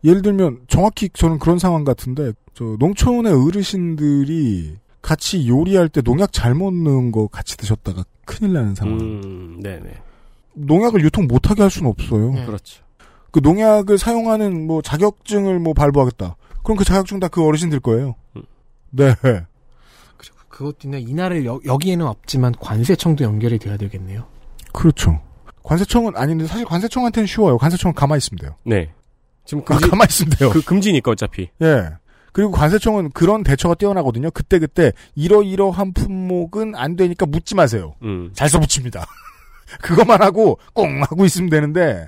예를 0.03 0.21
들면, 0.21 0.65
정확히 0.67 1.09
저는 1.09 1.39
그런 1.39 1.59
상황 1.59 1.83
같은데, 1.83 2.33
저, 2.53 2.75
농촌의 2.79 3.33
어르신들이 3.33 4.77
같이 5.01 5.47
요리할 5.47 5.89
때 5.89 6.01
농약 6.01 6.31
잘못 6.31 6.73
넣은 6.73 7.11
거 7.11 7.27
같이 7.27 7.57
드셨다가 7.57 8.05
큰일 8.25 8.53
나는 8.53 8.75
상황. 8.75 8.99
음, 8.99 9.59
네네. 9.61 9.91
농약을 10.55 11.01
유통 11.03 11.27
못하게 11.27 11.61
할 11.61 11.71
수는 11.71 11.89
없어요. 11.89 12.31
네. 12.33 12.45
그렇죠. 12.45 12.83
그 13.31 13.39
농약을 13.39 13.97
사용하는 13.97 14.67
뭐 14.67 14.81
자격증을 14.81 15.59
뭐 15.59 15.73
발부하겠다. 15.73 16.35
그럼 16.63 16.77
그 16.77 16.83
자격증 16.85 17.19
다 17.19 17.27
그 17.27 17.43
어르신들 17.45 17.79
거예요. 17.79 18.15
음. 18.35 18.43
네. 18.91 19.15
그리고 19.21 20.35
그것도 20.49 20.77
있네. 20.85 20.99
이날을 20.99 21.45
여, 21.45 21.59
여기에는 21.65 22.05
없지만 22.05 22.53
관세청도 22.59 23.23
연결이 23.23 23.57
돼야 23.57 23.75
되겠네요. 23.77 24.25
그렇죠. 24.71 25.19
관세청은 25.63 26.15
아닌데 26.15 26.45
사실 26.45 26.65
관세청한테는 26.65 27.25
쉬워요. 27.27 27.57
관세청은 27.57 27.95
가만히 27.95 28.17
있으면 28.19 28.39
돼요. 28.39 28.55
네. 28.63 28.91
지금 29.45 29.61
아, 29.63 29.65
금지, 29.65 29.89
가만히 29.89 30.07
있으면 30.09 30.29
돼요. 30.37 30.49
그 30.51 30.61
금지니까 30.61 31.11
어차피. 31.11 31.49
예. 31.61 31.89
그리고 32.31 32.51
관세청은 32.51 33.11
그런 33.11 33.43
대처가 33.43 33.75
뛰어나거든요. 33.75 34.31
그때 34.31 34.57
그때 34.59 34.91
이러이러한 35.15 35.93
품목은 35.93 36.75
안 36.75 36.95
되니까 36.95 37.25
묻지 37.25 37.55
마세요. 37.55 37.93
음. 38.03 38.31
잘 38.33 38.49
써붙입니다. 38.49 39.05
그것만 39.81 40.21
하고 40.21 40.59
꽁 40.73 41.01
하고 41.03 41.25
있으면 41.25 41.49
되는데 41.49 42.07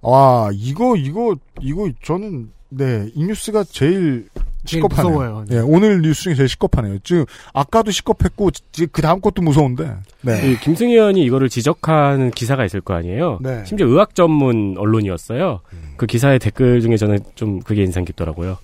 와 0.00 0.50
이거 0.52 0.96
이거 0.96 1.34
이거 1.60 1.90
저는 2.02 2.50
네 2.70 3.08
이 3.14 3.24
뉴스가 3.24 3.64
제일 3.64 4.28
시겁하네요. 4.66 5.10
무서워요. 5.14 5.44
예, 5.52 5.58
오늘 5.60 6.02
뉴스 6.02 6.24
중에 6.24 6.34
제일 6.34 6.48
시겁하네요. 6.50 6.98
지금 7.02 7.24
아까도 7.54 7.90
시겁했고 7.90 8.50
그 8.92 9.00
다음 9.00 9.20
것도 9.22 9.40
무서운데. 9.40 9.96
네. 10.20 10.50
이 10.50 10.56
김승희 10.58 10.92
의원이 10.92 11.24
이거를 11.24 11.48
지적하는 11.48 12.30
기사가 12.32 12.66
있을 12.66 12.82
거 12.82 12.92
아니에요. 12.92 13.38
네. 13.40 13.64
심지어 13.64 13.86
의학 13.86 14.14
전문 14.14 14.74
언론이었어요. 14.76 15.60
그 15.96 16.04
기사의 16.04 16.38
댓글 16.40 16.82
중에 16.82 16.98
저는 16.98 17.20
좀 17.34 17.60
그게 17.60 17.82
인상 17.82 18.04
깊더라고요. 18.04 18.58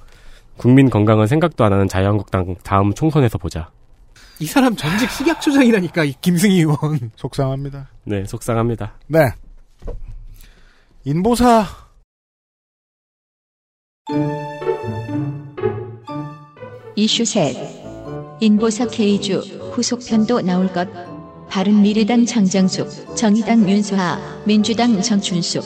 국민 0.59 0.91
건강은 0.91 1.27
생각도 1.27 1.65
안 1.65 1.73
하는 1.73 1.89
자유한국당 1.89 2.57
다음 2.63 2.93
총선에서 2.93 3.39
보자. 3.39 3.71
이 4.41 4.47
사람 4.47 4.75
전직 4.75 5.11
식약처장이라니까 5.11 6.05
이 6.05 6.15
김승희 6.21 6.57
의원. 6.57 7.11
속상합니다. 7.17 7.89
네, 8.05 8.25
속상합니다. 8.25 8.95
네. 9.07 9.33
인보사 11.05 11.67
이슈 16.97 17.25
셋. 17.25 17.57
인보사 18.41 18.87
K주 18.87 19.41
후속편도 19.73 20.43
나올 20.43 20.73
것. 20.73 20.89
바른미래당 21.49 22.27
장장숙, 22.27 23.17
정의당 23.17 23.69
윤수하, 23.69 24.19
민주당 24.45 25.01
정춘숙. 25.01 25.63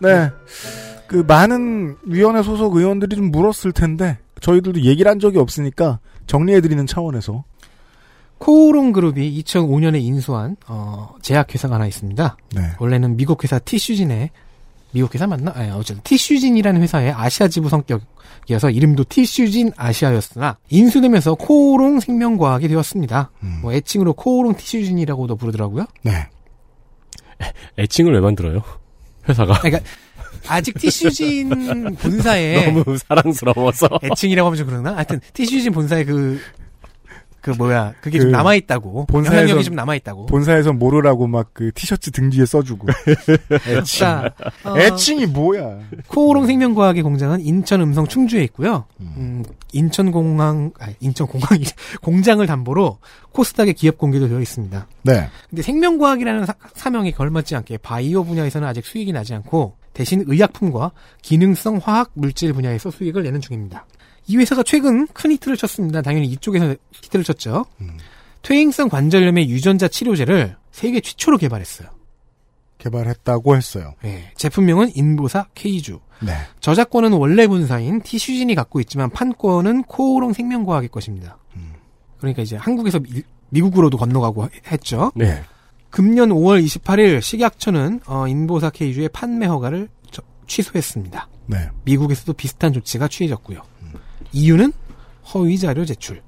네. 0.00 0.30
그 1.08 1.24
많은 1.26 1.96
위원회 2.04 2.42
소속 2.42 2.76
의원들이 2.76 3.16
좀 3.16 3.30
물었을 3.30 3.72
텐데 3.72 4.18
저희들도 4.40 4.82
얘기를 4.82 5.10
한 5.10 5.18
적이 5.18 5.38
없으니까 5.38 5.98
정리해드리는 6.26 6.86
차원에서 6.86 7.44
코오롱 8.38 8.92
그룹이 8.92 9.42
2005년에 9.42 10.00
인수한 10.00 10.56
어, 10.68 11.14
제약회사가 11.22 11.74
하나 11.74 11.86
있습니다. 11.86 12.36
네. 12.54 12.62
원래는 12.78 13.16
미국 13.16 13.42
회사 13.42 13.58
티슈진의 13.58 14.30
미국 14.92 15.14
회사 15.14 15.26
맞나? 15.26 15.52
아니, 15.54 15.70
어쨌든 15.70 16.02
티슈진이라는 16.04 16.80
회사의 16.82 17.12
아시아 17.12 17.48
지부 17.48 17.68
성격이어서 17.68 18.70
이름도 18.70 19.04
티슈진 19.08 19.72
아시아였으나 19.76 20.58
인수되면서 20.68 21.34
코오롱 21.34 22.00
생명과학이 22.00 22.68
되었습니다. 22.68 23.30
음. 23.42 23.58
뭐 23.62 23.72
애칭으로 23.72 24.12
코오롱 24.12 24.56
티슈진이라고도 24.56 25.36
부르더라고요. 25.36 25.86
네. 26.02 26.28
애칭을 27.78 28.12
왜 28.12 28.20
만들어요? 28.20 28.62
회사가 29.28 29.60
그러니까 29.60 29.82
아직 30.46 30.78
티슈진 30.78 31.96
본사에 32.00 32.70
너무 32.72 32.96
사랑스러워서 32.98 33.88
애칭이라고 34.02 34.46
하면 34.46 34.56
좀 34.56 34.66
그러나? 34.66 34.94
하여튼 34.96 35.20
티슈진 35.32 35.72
본사에 35.72 36.04
그, 36.04 36.38
그 37.40 37.50
뭐야, 37.52 37.94
그게 38.00 38.18
좀그 38.18 38.32
남아 38.32 38.54
있다고. 38.56 39.06
본사에서- 39.06 39.26
영향력이 39.26 39.64
좀 39.64 39.74
남아 39.74 39.94
있다고. 39.94 40.26
본사에서 40.26 40.72
모르라고 40.72 41.26
막 41.28 41.50
그 41.52 41.70
티셔츠 41.72 42.10
등 42.10 42.30
뒤에 42.30 42.44
써주고 42.46 42.88
애칭. 43.68 43.98
자, 44.00 44.32
어, 44.64 44.78
애칭이 44.78 45.26
뭐야? 45.26 45.78
코오롱 46.08 46.46
생명과학의 46.46 47.02
공장은 47.02 47.40
인천 47.40 47.80
음성 47.80 48.06
충주에 48.06 48.42
있고요. 48.44 48.84
음, 49.00 49.44
인천 49.72 50.10
공항, 50.12 50.72
아니, 50.78 50.94
인천 51.00 51.26
공항이, 51.26 51.64
공장을 52.02 52.44
담보로 52.46 52.98
코스닥에 53.32 53.72
기업 53.72 53.98
공개도 53.98 54.28
되어 54.28 54.40
있습니다. 54.40 54.86
네. 55.02 55.28
근데 55.48 55.62
생명과학이라는 55.62 56.46
사, 56.74 56.90
명에 56.90 57.12
걸맞지 57.12 57.54
않게 57.56 57.78
바이오 57.78 58.24
분야에서는 58.24 58.66
아직 58.66 58.84
수익이 58.84 59.12
나지 59.12 59.34
않고 59.34 59.76
대신 59.98 60.22
의약품과 60.28 60.92
기능성 61.22 61.80
화학 61.82 62.12
물질 62.14 62.52
분야에서 62.52 62.88
수익을 62.88 63.24
내는 63.24 63.40
중입니다. 63.40 63.84
이 64.28 64.36
회사가 64.36 64.62
최근 64.62 65.08
큰 65.08 65.32
히트를 65.32 65.56
쳤습니다. 65.56 66.02
당연히 66.02 66.28
이쪽에서 66.28 66.76
히트를 66.92 67.24
쳤죠. 67.24 67.66
퇴행성 68.42 68.90
관절염의 68.90 69.50
유전자 69.50 69.88
치료제를 69.88 70.54
세계 70.70 71.00
최초로 71.00 71.36
개발했어요. 71.38 71.88
개발했다고 72.78 73.56
했어요. 73.56 73.94
예, 74.04 74.30
제품명은 74.36 74.92
인보사 74.94 75.48
K주. 75.56 75.98
네. 76.20 76.32
저작권은 76.60 77.14
원래 77.14 77.48
본사인 77.48 78.00
티슈진이 78.00 78.54
갖고 78.54 78.78
있지만 78.78 79.10
판권은 79.10 79.82
코오롱 79.82 80.32
생명과학의 80.32 80.90
것입니다. 80.90 81.38
그러니까 82.18 82.42
이제 82.42 82.54
한국에서 82.54 83.00
미, 83.00 83.24
미국으로도 83.48 83.98
건너가고 83.98 84.48
했죠. 84.70 85.10
네. 85.16 85.42
금년 85.90 86.28
5월 86.30 86.62
28일 86.64 87.20
식약처는 87.22 88.00
어, 88.06 88.26
인보사 88.28 88.70
K주의 88.70 89.08
판매 89.08 89.46
허가를 89.46 89.88
저- 90.10 90.22
취소했습니다. 90.46 91.28
네. 91.46 91.68
미국에서도 91.84 92.32
비슷한 92.34 92.72
조치가 92.72 93.08
취해졌고요. 93.08 93.62
이유는 94.32 94.72
허위 95.34 95.58
자료 95.58 95.84
제출. 95.84 96.22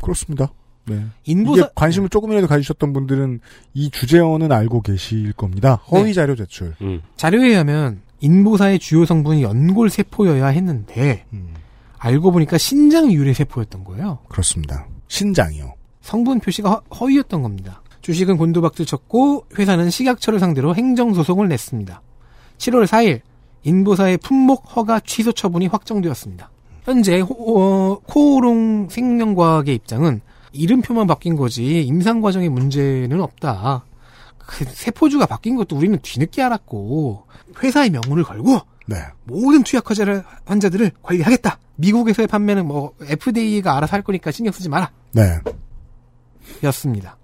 그렇습니다. 0.00 0.52
네. 0.86 1.04
인보사 1.24 1.62
이게 1.62 1.70
관심을 1.74 2.08
조금이라도 2.08 2.46
가지셨던 2.46 2.92
분들은 2.92 3.40
이 3.74 3.90
주제어는 3.90 4.52
알고 4.52 4.82
계실 4.82 5.32
겁니다. 5.32 5.74
허위 5.90 6.04
네. 6.06 6.12
자료 6.12 6.36
제출. 6.36 6.74
음. 6.80 7.02
자료에 7.16 7.48
의하면 7.48 8.00
인보사의 8.20 8.78
주요 8.78 9.04
성분이 9.04 9.42
연골 9.42 9.90
세포여야 9.90 10.46
했는데 10.46 11.24
음, 11.32 11.54
알고 11.98 12.32
보니까 12.32 12.58
신장 12.58 13.12
유래 13.12 13.32
세포였던 13.34 13.84
거예요. 13.84 14.18
그렇습니다. 14.28 14.86
신장이요. 15.08 15.74
성분 16.00 16.40
표시가 16.40 16.70
허, 16.70 16.82
허위였던 16.96 17.42
겁니다. 17.42 17.82
주식은 18.08 18.38
곤두박질 18.38 18.86
쳤고 18.86 19.44
회사는 19.58 19.90
식약처를 19.90 20.40
상대로 20.40 20.74
행정소송을 20.74 21.46
냈습니다. 21.48 22.00
7월 22.56 22.86
4일 22.86 23.20
인보사의 23.64 24.16
품목 24.16 24.74
허가 24.74 24.98
취소 25.00 25.30
처분이 25.32 25.66
확정되었습니다. 25.66 26.50
현재 26.84 27.20
호- 27.20 27.60
어, 27.60 27.98
코오롱 28.06 28.88
생명과학의 28.88 29.74
입장은 29.74 30.22
이름표만 30.52 31.06
바뀐 31.06 31.36
거지 31.36 31.82
임상 31.82 32.22
과정에 32.22 32.48
문제는 32.48 33.20
없다. 33.20 33.84
그 34.38 34.64
세포주가 34.64 35.26
바뀐 35.26 35.56
것도 35.56 35.76
우리는 35.76 35.98
뒤늦게 36.00 36.40
알았고 36.40 37.26
회사의 37.62 37.90
명운을 37.90 38.24
걸고 38.24 38.58
네. 38.86 38.96
모든 39.24 39.64
투약 39.64 39.90
환자를, 39.90 40.24
환자들을 40.46 40.92
관리하겠다. 41.02 41.58
미국에서의 41.76 42.26
판매는 42.26 42.64
뭐 42.66 42.94
FDA가 43.02 43.76
알아서 43.76 43.92
할 43.96 44.02
거니까 44.02 44.30
신경 44.30 44.50
쓰지 44.50 44.70
마라. 44.70 44.90
네. 45.12 45.24
였습니다. 46.62 47.18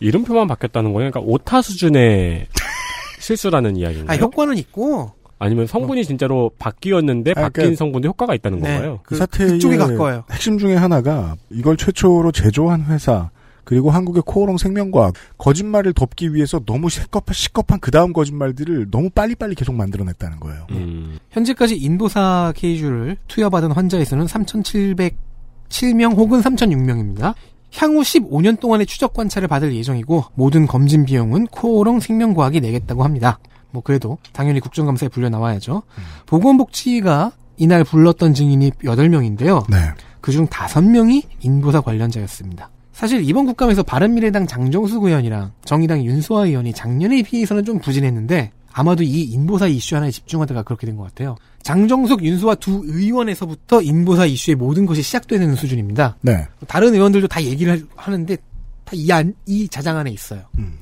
이름표만 0.00 0.46
바뀌었다는 0.48 0.92
거예요. 0.92 1.10
그러니까 1.10 1.32
오타 1.32 1.62
수준의 1.62 2.46
실수라는 3.20 3.74
아, 3.76 3.78
이야기인가요? 3.78 4.18
효과는 4.20 4.58
있고 4.58 5.12
아니면 5.38 5.66
성분이 5.66 6.04
진짜로 6.04 6.50
바뀌었는데 6.58 7.32
아, 7.32 7.34
바뀐 7.42 7.52
그러니까- 7.52 7.76
성분도 7.78 8.08
효과가 8.08 8.34
있다는 8.34 8.60
네. 8.60 8.72
건가요? 8.72 9.00
그 9.02 9.10
그- 9.10 9.16
사태의 9.16 9.58
가까워요. 9.78 10.24
핵심 10.30 10.58
중에 10.58 10.74
하나가 10.74 11.36
이걸 11.50 11.76
최초로 11.76 12.32
제조한 12.32 12.84
회사 12.86 13.30
그리고 13.64 13.90
한국의 13.90 14.22
코오롱 14.26 14.58
생명과학 14.58 15.14
거짓말을 15.38 15.94
덮기 15.94 16.34
위해서 16.34 16.60
너무 16.66 16.90
시겁한, 16.90 17.32
시겁한 17.32 17.80
그 17.80 17.90
다음 17.90 18.12
거짓말들을 18.12 18.90
너무 18.90 19.08
빨리빨리 19.08 19.54
계속 19.54 19.74
만들어냈다는 19.74 20.38
거예요. 20.38 20.66
음. 20.72 21.18
현재까지 21.30 21.76
인도사 21.76 22.52
케이주를 22.56 23.16
투여받은 23.26 23.72
환자의 23.72 24.04
수는 24.04 24.26
3,707명 24.26 26.14
혹은 26.16 26.40
3,006명입니다. 26.42 27.34
향후 27.76 28.02
15년 28.02 28.60
동안의 28.60 28.86
추적 28.86 29.12
관찰을 29.14 29.48
받을 29.48 29.74
예정이고 29.74 30.24
모든 30.34 30.66
검진 30.66 31.04
비용은 31.04 31.46
코오롱 31.48 32.00
생명과학이 32.00 32.60
내겠다고 32.60 33.04
합니다. 33.04 33.38
뭐 33.70 33.82
그래도 33.82 34.18
당연히 34.32 34.60
국정감사에 34.60 35.08
불려 35.08 35.28
나와야죠. 35.28 35.82
보건복지가 36.26 37.32
이날 37.56 37.84
불렀던 37.84 38.34
증인이 38.34 38.70
8명인데요. 38.72 39.64
네. 39.70 39.76
그중 40.20 40.46
5명이 40.48 41.22
인보사 41.40 41.80
관련자였습니다. 41.80 42.70
사실 42.92 43.22
이번 43.28 43.46
국감에서 43.46 43.82
바른미래당 43.82 44.46
장정숙 44.46 45.04
의원이랑 45.04 45.52
정의당 45.64 46.04
윤소아 46.04 46.46
의원이 46.46 46.72
작년에 46.74 47.22
비해서는 47.22 47.64
좀 47.64 47.78
부진했는데 47.80 48.52
아마도 48.72 49.02
이 49.02 49.22
인보사 49.22 49.66
이슈 49.66 49.96
하나에 49.96 50.10
집중하다가 50.10 50.62
그렇게 50.62 50.86
된 50.86 50.96
것 50.96 51.04
같아요. 51.04 51.36
장정숙, 51.64 52.22
윤소아 52.22 52.54
두 52.56 52.82
의원에서부터 52.86 53.82
인보사 53.82 54.26
이슈의 54.26 54.54
모든 54.54 54.86
것이 54.86 55.02
시작되는 55.02 55.56
수준입니다. 55.56 56.18
네. 56.20 56.46
다른 56.68 56.94
의원들도 56.94 57.26
다 57.26 57.42
얘기를 57.42 57.84
하는데 57.96 58.36
다 58.84 58.94
이 58.94 59.10
안, 59.12 59.34
이 59.46 59.66
자장 59.68 59.96
안에 59.96 60.10
있어요. 60.10 60.42
음. 60.58 60.74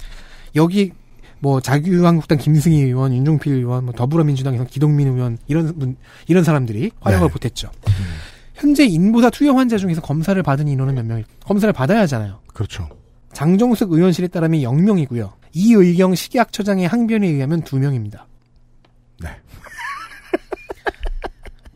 여기 0.55 0.93
뭐 1.39 1.61
자유한국당 1.61 2.39
김승희 2.39 2.83
의원, 2.83 3.13
윤종필 3.15 3.53
의원, 3.53 3.85
뭐 3.87 3.95
더불어민주당에서 3.95 4.65
기동민 4.65 5.09
의원 5.09 5.39
이런 5.49 5.77
분 5.79 5.97
이런 6.29 6.45
사람들이 6.45 6.91
활약을 7.01 7.29
네. 7.29 7.33
보탰죠. 7.33 7.71
현재 8.55 8.85
인보사 8.85 9.31
투여 9.31 9.53
환자 9.55 9.79
중에서 9.79 10.01
검사를 10.01 10.41
받은 10.41 10.69
인원은 10.69 10.95
몇 10.95 11.05
명일? 11.07 11.25
검사를 11.45 11.73
받아야 11.73 12.01
하잖아요. 12.03 12.41
그렇죠. 12.53 12.89
장정숙 13.33 13.93
의원실에 13.93 14.29
따르면 14.29 14.61
0명이고요. 14.61 15.33
이의경 15.55 16.15
식약처장의 16.15 16.87
항변에 16.87 17.27
의하면 17.29 17.63
2명입니다. 17.63 18.25
네. 19.21 19.31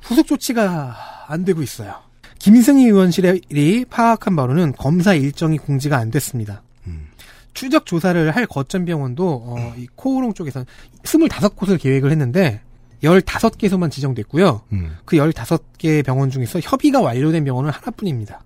후속 0.07 0.27
조치가 0.27 1.27
안 1.29 1.45
되고 1.45 1.63
있어요. 1.63 1.95
김승희 2.39 2.85
의원실이 2.85 3.87
파악한 3.91 4.37
바로는 4.37 4.73
검사 4.79 5.15
일정이 5.15 5.59
공지가 5.59 5.97
안 5.97 6.11
됐습니다. 6.11 6.63
음. 6.87 7.09
추적 7.55 7.87
조사를 7.87 8.31
할 8.35 8.47
거점 8.47 8.85
병원도 8.85 9.43
어, 9.47 9.75
이 9.77 9.89
코오롱 9.97 10.35
쪽에서는 10.35 10.67
25곳을 11.03 11.81
계획을 11.81 12.11
했는데 12.13 12.61
15개소만 13.03 13.91
지정됐고요. 13.91 14.63
음. 14.73 14.97
그 15.05 15.17
15개 15.17 16.05
병원 16.05 16.31
중에서 16.31 16.61
협의가 16.61 17.01
완료된 17.01 17.45
병원은 17.45 17.71
하나뿐입니다. 17.71 18.43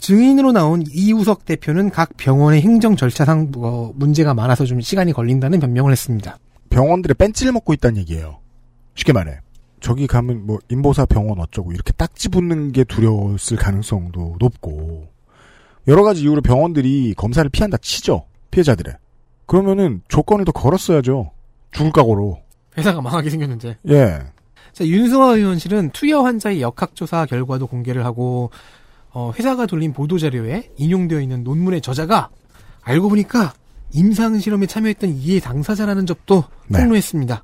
증인으로 0.00 0.52
나온 0.52 0.84
이우석 0.92 1.44
대표는 1.44 1.90
각 1.90 2.16
병원의 2.16 2.60
행정 2.60 2.94
절차상 2.94 3.50
뭐 3.50 3.92
문제가 3.96 4.34
많아서 4.34 4.64
좀 4.64 4.80
시간이 4.80 5.12
걸린다는 5.12 5.60
변명을 5.60 5.92
했습니다. 5.92 6.38
병원들의 6.70 7.14
뺀찌를 7.14 7.52
먹고 7.52 7.72
있다는 7.72 7.96
얘기예요. 7.98 8.38
쉽게 8.94 9.12
말해. 9.12 9.40
저기 9.80 10.06
가면 10.06 10.46
뭐 10.46 10.58
인보사 10.68 11.06
병원 11.06 11.38
어쩌고 11.40 11.72
이렇게 11.72 11.92
딱지 11.92 12.28
붙는 12.28 12.72
게 12.72 12.84
두려웠을 12.84 13.56
가능성도 13.56 14.36
높고 14.38 15.08
여러 15.86 16.02
가지 16.02 16.22
이유로 16.22 16.42
병원들이 16.42 17.14
검사를 17.16 17.48
피한다 17.48 17.78
치죠. 17.78 18.24
피해자들의. 18.50 18.94
그러면은 19.46 20.02
조건을 20.08 20.44
더 20.44 20.52
걸었어야죠. 20.52 21.32
죽을 21.72 21.92
각오로. 21.92 22.38
회사가 22.76 23.00
망하게 23.00 23.30
생겼는데. 23.30 23.78
예. 23.88 24.18
자, 24.72 24.86
윤승화 24.86 25.36
의원실은 25.36 25.90
투여 25.90 26.22
환자의 26.22 26.60
역학조사 26.60 27.26
결과도 27.26 27.66
공개를 27.66 28.04
하고 28.04 28.50
어, 29.10 29.32
회사가 29.36 29.66
돌린 29.66 29.92
보도 29.92 30.18
자료에 30.18 30.70
인용되어 30.76 31.20
있는 31.20 31.42
논문의 31.42 31.80
저자가 31.80 32.28
알고 32.82 33.08
보니까 33.08 33.54
임상 33.92 34.38
실험에 34.38 34.66
참여했던 34.66 35.10
이해 35.10 35.40
당사자라는 35.40 36.04
점도 36.06 36.44
네. 36.68 36.80
폭로했습니다. 36.80 37.42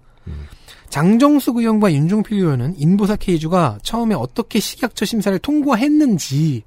장정숙 0.95 1.57
의원과 1.57 1.93
윤종필 1.93 2.39
의원은 2.39 2.75
인보사 2.79 3.17
케이주가 3.17 3.81
처음에 3.83 4.15
어떻게 4.15 4.61
식약처 4.61 5.05
심사를 5.05 5.37
통과했는지에 5.41 6.63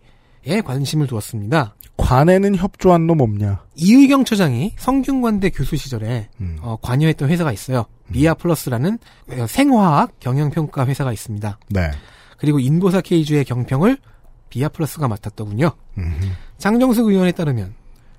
관심을 0.66 1.08
두었습니다. 1.08 1.76
관에는 1.96 2.58
협조한 2.58 3.08
놈 3.08 3.22
없냐? 3.22 3.64
이의경 3.76 4.26
처장이 4.26 4.74
성균관대 4.76 5.52
교수 5.52 5.78
시절에 5.78 6.28
음. 6.42 6.58
어, 6.60 6.76
관여했던 6.82 7.30
회사가 7.30 7.54
있어요. 7.54 7.86
미아 8.10 8.34
플러스라는 8.34 9.00
생화학 9.48 10.20
경영평가 10.20 10.86
회사가 10.86 11.14
있습니다. 11.14 11.60
네. 11.70 11.92
그리고 12.38 12.60
인보사 12.60 13.00
케이주의 13.00 13.46
경평을 13.46 13.98
비아 14.50 14.68
플러스가 14.68 15.08
맡았더군요. 15.08 15.72
음. 16.00 16.20
장정숙 16.58 17.08
의원에 17.08 17.32
따르면 17.32 17.76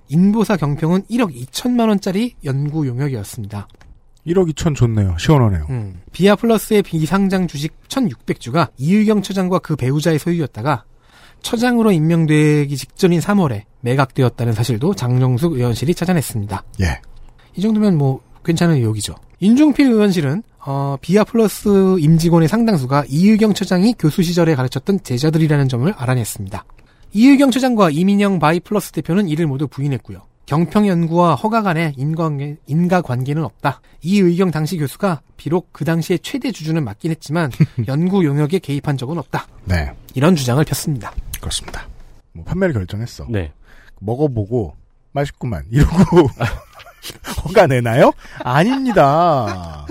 인보사 0.08 0.56
경평은 0.56 1.02
1억 1.02 1.34
2천만 1.34 1.88
원짜리 1.88 2.34
연구 2.44 2.86
용역이었습니다. 2.86 3.68
1억 4.28 4.52
2천 4.52 4.74
좋네요. 4.74 5.16
시원하네요. 5.18 5.66
음, 5.70 6.00
비아 6.12 6.36
플러스의 6.36 6.82
비상장 6.82 7.46
주식 7.46 7.72
1,600주가 7.88 8.68
이의경 8.76 9.22
처장과 9.22 9.60
그 9.60 9.76
배우자의 9.76 10.18
소유였다가 10.18 10.84
처장으로 11.42 11.92
임명되기 11.92 12.76
직전인 12.76 13.20
3월에 13.20 13.62
매각되었다는 13.80 14.52
사실도 14.52 14.94
장정숙 14.94 15.54
의원실이 15.54 15.94
찾아냈습니다. 15.94 16.64
예. 16.82 17.00
이 17.56 17.60
정도면 17.60 17.96
뭐 17.96 18.20
괜찮은 18.44 18.76
의혹이죠. 18.76 19.14
인중필 19.40 19.86
의원실은 19.86 20.42
어, 20.66 20.96
비아 21.00 21.24
플러스 21.24 21.96
임직원의 21.98 22.48
상당수가 22.48 23.04
이의경 23.08 23.54
처장이 23.54 23.94
교수 23.98 24.22
시절에 24.22 24.54
가르쳤던 24.54 25.02
제자들이라는 25.02 25.68
점을 25.68 25.90
알아냈습니다. 25.96 26.64
이의경 27.12 27.50
처장과 27.50 27.90
이민영 27.90 28.38
바이플러스 28.38 28.92
대표는 28.92 29.28
이를 29.28 29.46
모두 29.46 29.66
부인했고요. 29.68 30.27
경평연구와 30.48 31.34
허가 31.34 31.60
간의 31.60 31.92
인과관계, 31.98 32.56
인과관계는 32.66 33.44
없다. 33.44 33.82
이 34.00 34.18
의경 34.18 34.50
당시 34.50 34.78
교수가 34.78 35.20
비록 35.36 35.68
그 35.72 35.84
당시에 35.84 36.16
최대 36.18 36.50
주주는 36.50 36.82
맞긴 36.82 37.10
했지만 37.10 37.50
연구 37.86 38.24
용역에 38.24 38.58
개입한 38.58 38.96
적은 38.96 39.18
없다. 39.18 39.46
네. 39.66 39.92
이런 40.14 40.34
주장을 40.34 40.64
폈습니다. 40.64 41.12
그렇습니다. 41.38 41.86
뭐 42.32 42.44
판매를 42.46 42.72
결정했어. 42.72 43.26
네. 43.28 43.52
먹어보고 44.00 44.74
맛있구만 45.12 45.64
이러고 45.70 46.28
허가 47.44 47.66
내나요? 47.66 48.10
아닙니다. 48.42 49.86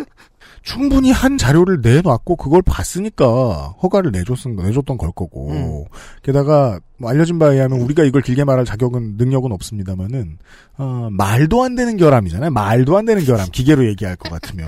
충분히 0.68 1.12
한 1.12 1.38
자료를 1.38 1.80
내놨고 1.82 2.36
그걸 2.36 2.62
봤으니까 2.62 3.74
허가를 3.82 4.12
내줬은 4.12 4.58
내줬던 4.58 4.98
걸 4.98 5.14
거고 5.14 5.50
음. 5.52 5.86
게다가 6.24 6.78
뭐 6.98 7.10
알려진 7.10 7.40
바에 7.40 7.54
의하면 7.54 7.80
우리가 7.80 8.04
이걸 8.04 8.22
길게 8.22 8.44
말할 8.44 8.66
자격은 8.66 9.16
능력은 9.18 9.54
없습니다만은 9.54 10.38
어, 10.78 11.08
말도 11.10 11.64
안 11.64 11.76
되는 11.76 11.96
결함이잖아요. 11.96 12.52
말도 12.52 12.98
안 12.98 13.06
되는 13.06 13.24
결함 13.24 13.48
기계로 13.50 13.88
얘기할 13.88 14.18
것 14.18 14.30
같으면 14.30 14.68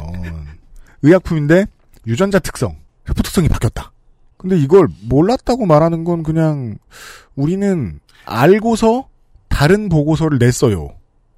의약품인데 1.01 1.65
유전자 2.07 2.39
특성 2.39 2.77
세포 3.05 3.21
특성이 3.21 3.49
바뀌었다. 3.49 3.91
근데 4.37 4.57
이걸 4.57 4.87
몰랐다고 5.09 5.65
말하는 5.65 6.05
건 6.05 6.23
그냥 6.23 6.77
우리는 7.35 7.99
알고서 8.23 9.09
다른 9.49 9.89
보고서를 9.89 10.39
냈어요. 10.39 10.91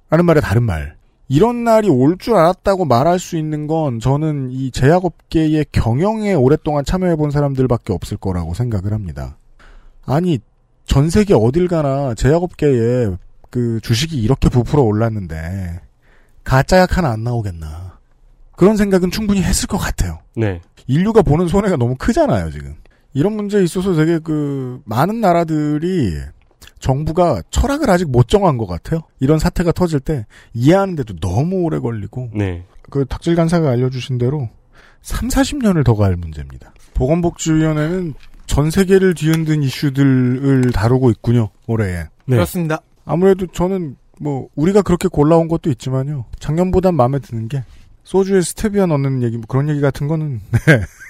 라는 0.08 0.24
말에 0.24 0.40
다른 0.40 0.62
말. 0.62 1.01
이런 1.28 1.64
날이 1.64 1.88
올 1.88 2.16
줄 2.18 2.34
알았다고 2.34 2.84
말할 2.84 3.18
수 3.18 3.36
있는 3.38 3.66
건 3.66 4.00
저는 4.00 4.50
이 4.50 4.70
제약업계의 4.70 5.66
경영에 5.72 6.34
오랫동안 6.34 6.84
참여해본 6.84 7.30
사람들밖에 7.30 7.92
없을 7.92 8.16
거라고 8.16 8.54
생각을 8.54 8.92
합니다. 8.92 9.36
아니, 10.04 10.38
전 10.84 11.08
세계 11.10 11.32
어딜 11.34 11.68
가나 11.68 12.14
제약업계에 12.14 13.08
그 13.50 13.80
주식이 13.82 14.20
이렇게 14.20 14.48
부풀어 14.48 14.82
올랐는데 14.82 15.80
가짜약 16.44 16.98
하나 16.98 17.10
안 17.10 17.24
나오겠나. 17.24 17.98
그런 18.56 18.76
생각은 18.76 19.10
충분히 19.10 19.42
했을 19.42 19.66
것 19.68 19.78
같아요. 19.78 20.18
네. 20.36 20.60
인류가 20.86 21.22
보는 21.22 21.48
손해가 21.48 21.76
너무 21.76 21.94
크잖아요, 21.96 22.50
지금. 22.50 22.74
이런 23.14 23.34
문제에 23.34 23.62
있어서 23.62 23.94
되게 23.94 24.18
그, 24.18 24.80
많은 24.84 25.20
나라들이 25.20 26.14
정부가 26.82 27.42
철학을 27.50 27.88
아직 27.88 28.10
못 28.10 28.28
정한 28.28 28.58
것 28.58 28.66
같아요. 28.66 29.00
이런 29.20 29.38
사태가 29.38 29.72
터질 29.72 30.00
때 30.00 30.26
이해하는데도 30.52 31.16
너무 31.20 31.62
오래 31.62 31.78
걸리고, 31.78 32.30
네. 32.34 32.64
그 32.90 33.06
닥질 33.06 33.36
간사가 33.36 33.70
알려주신 33.70 34.18
대로 34.18 34.50
3, 35.00 35.28
40년을 35.28 35.84
더 35.84 35.94
갈 35.94 36.16
문제입니다. 36.16 36.74
보건복지위원회는 36.94 38.14
전 38.46 38.70
세계를 38.70 39.14
뒤흔든 39.14 39.62
이슈들을 39.62 40.72
다루고 40.72 41.10
있군요, 41.10 41.50
올해에. 41.66 42.04
네. 42.26 42.36
그렇습니다. 42.36 42.80
아무래도 43.04 43.46
저는 43.46 43.96
뭐, 44.20 44.48
우리가 44.56 44.82
그렇게 44.82 45.08
골라온 45.08 45.48
것도 45.48 45.70
있지만요. 45.70 46.26
작년보단 46.40 46.94
마음에 46.94 47.18
드는 47.20 47.48
게, 47.48 47.64
소주에 48.04 48.40
스테비아 48.40 48.86
넣는 48.86 49.22
얘기, 49.22 49.36
뭐 49.36 49.46
그런 49.48 49.68
얘기 49.68 49.80
같은 49.80 50.08
거는, 50.08 50.40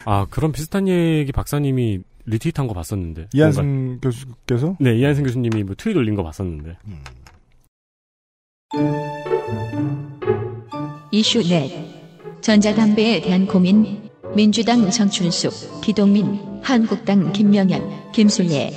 아, 0.05 0.27
그런 0.31 0.53
비슷한 0.53 0.87
얘기 0.87 1.33
박사님이 1.33 2.01
리트윗한 2.27 2.67
거 2.67 2.75
봤었는데. 2.75 3.29
뭔가- 3.35 3.37
이한승 3.37 3.99
교수께서 4.01 4.77
네, 4.81 4.97
이한승 4.97 5.25
교수님이 5.25 5.63
뭐 5.65 5.75
트윗 5.77 5.97
올린 5.97 6.15
거 6.15 6.23
봤었는데. 6.23 6.77
이슈 11.11 11.43
넷. 11.49 11.71
전자담배에 12.41 13.21
대한 13.23 13.47
고민. 13.47 14.11
민주당 14.35 14.89
정춘숙, 14.89 15.83
기동민, 15.83 16.41
한국당 16.63 17.33
김명현, 17.33 18.13
김술예. 18.13 18.71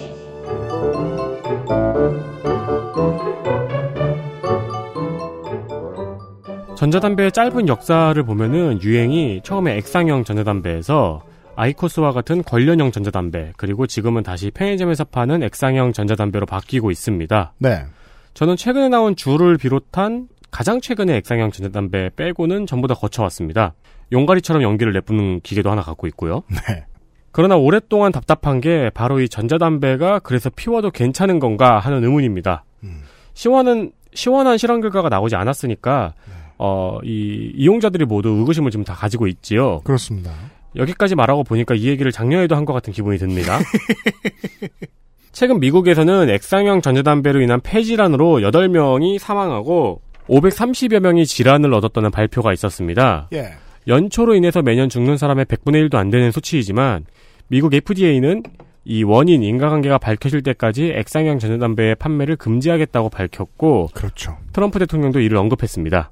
전자담배의 6.76 7.32
짧은 7.32 7.68
역사를 7.68 8.22
보면은 8.24 8.82
유행이 8.82 9.42
처음에 9.44 9.78
액상형 9.78 10.26
전자담배에서 10.26 11.22
아이코스와 11.56 12.12
같은 12.12 12.44
관련형 12.44 12.92
전자담배, 12.92 13.54
그리고 13.58 13.88
지금은 13.88 14.24
다시 14.24 14.52
편의점에서 14.52 15.06
파는 15.06 15.44
액상형 15.44 15.94
전자담배로 15.94 16.46
바뀌고 16.46 16.92
있습니다. 16.92 17.54
네. 17.60 17.86
저는 18.34 18.56
최근에 18.56 18.90
나온 18.90 19.16
줄을 19.16 19.58
비롯한 19.58 20.28
가장 20.52 20.82
최근의 20.82 21.18
액상형 21.18 21.52
전자담배 21.52 22.12
빼고는 22.16 22.66
전부 22.66 22.88
다 22.88 22.94
거쳐왔습니다. 22.94 23.74
용가리처럼 24.12 24.62
연기를 24.62 24.94
내뿜는 24.94 25.42
기계도 25.42 25.72
하나 25.72 25.82
갖고 25.82 26.08
있고요. 26.08 26.44
네. 26.50 26.86
그러나 27.32 27.58
오랫동안 27.58 28.12
답답한 28.12 28.62
게 28.62 28.90
바로 28.94 29.20
이 29.20 29.28
전자담배가 29.28 30.20
그래서 30.20 30.50
피워도 30.50 30.92
괜찮은 30.92 31.40
건가 31.40 31.80
하는 31.80 32.04
의문입니다. 32.04 32.64
음. 32.84 33.02
시원한 33.34 33.92
시원한 34.14 34.58
실험 34.58 34.80
결과가 34.80 35.10
나오지 35.10 35.36
않았으니까 35.36 36.14
네. 36.28 36.34
어, 36.58 37.00
이 37.04 37.52
이용자들이 37.56 38.06
모두 38.06 38.30
의구심을 38.30 38.72
지금 38.72 38.86
다 38.86 38.94
가지고 38.94 39.28
있지요. 39.28 39.82
그렇습니다. 39.84 40.32
여기까지 40.76 41.16
말하고 41.16 41.44
보니까 41.44 41.76
이 41.76 41.88
얘기를 41.88 42.12
작년에도 42.12 42.56
한 42.56 42.66
것 42.66 42.74
같은 42.74 42.92
기분이 42.94 43.18
듭니다. 43.18 43.60
최근 45.32 45.60
미국에서는 45.60 46.30
액상형 46.30 46.82
전자담배로 46.82 47.42
인한 47.42 47.60
폐질환으로 47.62 48.40
8명이 48.40 49.20
사망하고 49.20 50.02
530여 50.30 51.00
명이 51.02 51.26
질환을 51.26 51.74
얻었다는 51.74 52.10
발표가 52.12 52.54
있었습니다. 52.54 53.28
예. 53.34 53.52
연초로 53.88 54.34
인해서 54.36 54.62
매년 54.62 54.90
죽는 54.90 55.18
사람의 55.18 55.46
100분의 55.46 55.88
1도 55.90 55.96
안 55.96 56.10
되는 56.10 56.32
수치이지만 56.32 57.06
미국 57.48 57.74
FDA는 57.74 58.42
이 58.86 59.04
원인 59.04 59.44
인과관계가 59.44 59.98
밝혀질 59.98 60.42
때까지 60.42 60.94
액상형 60.96 61.40
전자담배의 61.40 61.96
판매를 61.96 62.36
금지하겠다고 62.38 63.10
밝혔고 63.10 63.90
그렇죠. 63.94 64.38
트럼프 64.54 64.80
대통령도 64.80 65.20
이를 65.20 65.38
언급했습니다. 65.38 66.10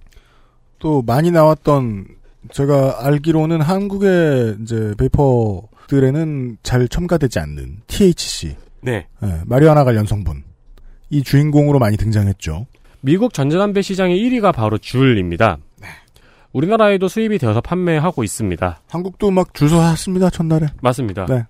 또 0.79 1.01
많이 1.01 1.31
나왔던 1.31 2.05
제가 2.51 3.05
알기로는 3.05 3.61
한국의 3.61 4.57
이제 4.61 4.93
베이퍼들에는 4.97 6.57
잘 6.63 6.87
첨가되지 6.87 7.39
않는 7.39 7.77
THC, 7.87 8.55
네. 8.81 9.07
예, 9.23 9.41
마리아나 9.45 9.83
관련 9.83 10.05
성분 10.05 10.43
이 11.09 11.23
주인공으로 11.23 11.79
많이 11.79 11.97
등장했죠. 11.97 12.65
미국 13.01 13.33
전자담배 13.33 13.81
시장의 13.81 14.17
1위가 14.19 14.53
바로 14.53 14.77
쥴입니다. 14.77 15.57
우리나라에도 16.53 17.07
수입이 17.07 17.39
되어서 17.39 17.61
판매하고 17.61 18.23
있습니다. 18.23 18.81
한국도 18.87 19.31
막 19.31 19.53
줄 19.53 19.69
서왔습니다 19.69 20.29
첫날에. 20.29 20.67
맞습니다. 20.81 21.25
네. 21.25 21.45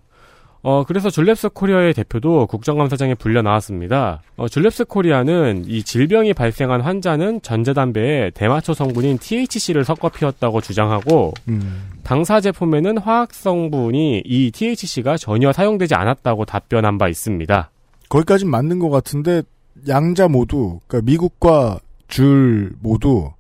어, 0.64 0.86
그래서 0.86 1.10
쥴랩스 1.10 1.54
코리아의 1.54 1.94
대표도 1.94 2.48
국정감사장에 2.48 3.16
불려 3.16 3.42
나왔습니다. 3.42 4.22
어, 4.38 4.46
쥴랩스 4.46 4.88
코리아는 4.88 5.66
이 5.68 5.84
질병이 5.84 6.34
발생한 6.34 6.80
환자는 6.80 7.42
전자담배에 7.42 8.32
대마초 8.32 8.74
성분인 8.74 9.18
THC를 9.18 9.84
섞어 9.84 10.08
피웠다고 10.08 10.62
주장하고 10.62 11.34
음, 11.50 11.90
당사 12.04 12.40
제품에는 12.40 12.98
화학 12.98 13.34
성분이 13.34 14.24
이 14.26 14.52
THC가 14.52 15.18
전혀 15.18 15.52
사용되지 15.52 15.96
않았다고 15.96 16.46
답변한 16.46 16.98
바 16.98 17.10
있습니다. 17.10 17.70
거기까진 18.08 18.50
맞는 18.50 18.80
것 18.80 18.90
같은데 18.90 19.42
양자 19.90 20.30
모두 20.30 20.80
그러니까 20.88 21.12
미국과 21.12 21.80
줄 22.08 22.72
모두 22.80 23.32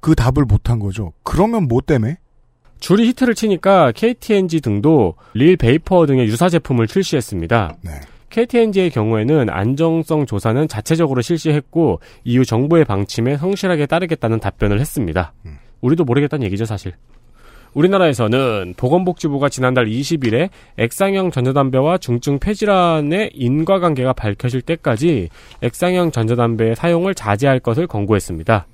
그 0.00 0.14
답을 0.14 0.46
못한 0.46 0.78
거죠. 0.78 1.12
그러면 1.24 1.68
뭐 1.68 1.82
때문에? 1.82 2.16
줄이 2.80 3.08
히트를 3.08 3.34
치니까 3.34 3.92
KTNG 3.92 4.60
등도 4.60 5.14
릴 5.34 5.56
베이퍼 5.56 6.06
등의 6.06 6.26
유사 6.26 6.48
제품을 6.48 6.86
출시했습니다. 6.86 7.76
네. 7.82 7.90
KTNG의 8.30 8.90
경우에는 8.90 9.50
안정성 9.50 10.24
조사는 10.26 10.68
자체적으로 10.68 11.20
실시했고 11.20 12.00
이후 12.24 12.44
정부의 12.44 12.84
방침에 12.84 13.36
성실하게 13.36 13.86
따르겠다는 13.86 14.40
답변을 14.40 14.80
했습니다. 14.80 15.32
음. 15.46 15.58
우리도 15.80 16.04
모르겠다는 16.04 16.46
얘기죠, 16.46 16.64
사실. 16.64 16.92
우리나라에서는 17.74 18.74
보건복지부가 18.76 19.48
지난달 19.48 19.86
20일에 19.86 20.48
액상형 20.76 21.30
전자담배와 21.30 21.98
중증 21.98 22.38
폐질환의 22.38 23.30
인과관계가 23.34 24.12
밝혀질 24.12 24.62
때까지 24.62 25.28
액상형 25.62 26.10
전자담배의 26.10 26.76
사용을 26.76 27.14
자제할 27.14 27.60
것을 27.60 27.86
권고했습니다. 27.86 28.66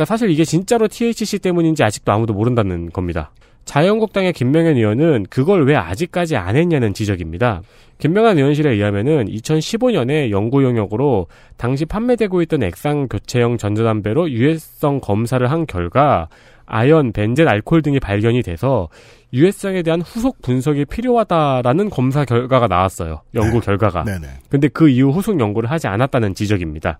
그러니까 0.00 0.04
사실 0.06 0.30
이게 0.30 0.44
진짜로 0.44 0.88
THC 0.88 1.40
때문인지 1.40 1.84
아직도 1.84 2.10
아무도 2.10 2.32
모른다는 2.32 2.90
겁니다. 2.90 3.32
자유한국당의 3.66 4.32
김명현 4.32 4.76
의원은 4.76 5.26
그걸 5.28 5.66
왜 5.66 5.76
아직까지 5.76 6.36
안 6.36 6.56
했냐는 6.56 6.94
지적입니다. 6.94 7.60
김명한 7.98 8.38
의원실에 8.38 8.72
의하면은 8.72 9.26
2015년에 9.26 10.30
연구 10.30 10.64
용역으로 10.64 11.26
당시 11.58 11.84
판매되고 11.84 12.40
있던 12.42 12.62
액상 12.62 13.08
교체형 13.08 13.58
전자담배로 13.58 14.30
유해성 14.30 15.00
검사를 15.00 15.50
한 15.50 15.66
결과 15.66 16.28
아연, 16.64 17.12
벤젠, 17.12 17.46
알코올 17.46 17.82
등이 17.82 18.00
발견이 18.00 18.42
돼서 18.42 18.88
유해성에 19.34 19.82
대한 19.82 20.00
후속 20.00 20.40
분석이 20.40 20.86
필요하다라는 20.86 21.90
검사 21.90 22.24
결과가 22.24 22.68
나왔어요. 22.68 23.20
연구 23.34 23.60
네. 23.60 23.66
결과가. 23.66 24.04
네네. 24.04 24.26
근데 24.48 24.68
그 24.68 24.88
이후 24.88 25.10
후속 25.10 25.38
연구를 25.38 25.70
하지 25.70 25.88
않았다는 25.88 26.34
지적입니다. 26.34 26.98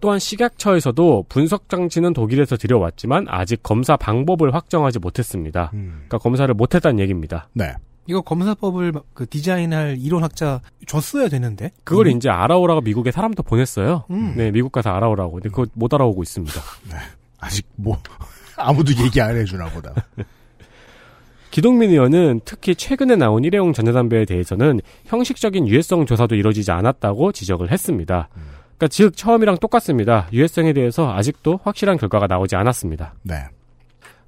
또한 0.00 0.18
식약처에서도 0.18 1.26
분석 1.28 1.68
장치는 1.68 2.12
독일에서 2.12 2.56
들여왔지만 2.56 3.26
아직 3.28 3.62
검사 3.62 3.96
방법을 3.96 4.54
확정하지 4.54 4.98
못했습니다. 5.00 5.70
음. 5.74 5.92
그러니까 6.06 6.18
검사를 6.18 6.52
못했다는 6.52 7.00
얘기입니다. 7.00 7.48
네. 7.52 7.74
이거 8.06 8.22
검사법을 8.22 8.92
막그 8.92 9.26
디자인할 9.28 9.98
이론학자 10.00 10.60
줬어야 10.86 11.28
되는데. 11.28 11.72
그걸 11.84 12.06
음. 12.06 12.16
이제 12.16 12.30
알아오라고 12.30 12.80
미국에 12.80 13.10
사람도 13.10 13.42
보냈어요. 13.42 14.04
음. 14.10 14.34
네, 14.36 14.50
미국 14.50 14.72
가서 14.72 14.90
알아오라고. 14.90 15.32
근데 15.32 15.48
그거 15.50 15.66
못 15.74 15.92
알아오고 15.92 16.22
있습니다. 16.22 16.60
아직 17.38 17.66
뭐 17.76 17.98
아무도 18.56 18.92
얘기 19.04 19.20
안 19.20 19.36
해주나 19.36 19.66
보다. 19.66 19.92
기동민 21.50 21.90
의원은 21.90 22.40
특히 22.44 22.74
최근에 22.74 23.16
나온 23.16 23.44
일회용 23.44 23.72
전자담배에 23.72 24.24
대해서는 24.26 24.80
형식적인 25.06 25.66
유해성 25.66 26.06
조사도 26.06 26.34
이루어지지 26.34 26.70
않았다고 26.70 27.32
지적을 27.32 27.70
했습니다. 27.72 28.28
그러니까 28.78 28.88
즉 28.88 29.16
처음이랑 29.16 29.58
똑같습니다. 29.58 30.28
유해성에 30.32 30.72
대해서 30.72 31.12
아직도 31.12 31.60
확실한 31.64 31.98
결과가 31.98 32.28
나오지 32.28 32.54
않았습니다. 32.56 33.14
네. 33.24 33.34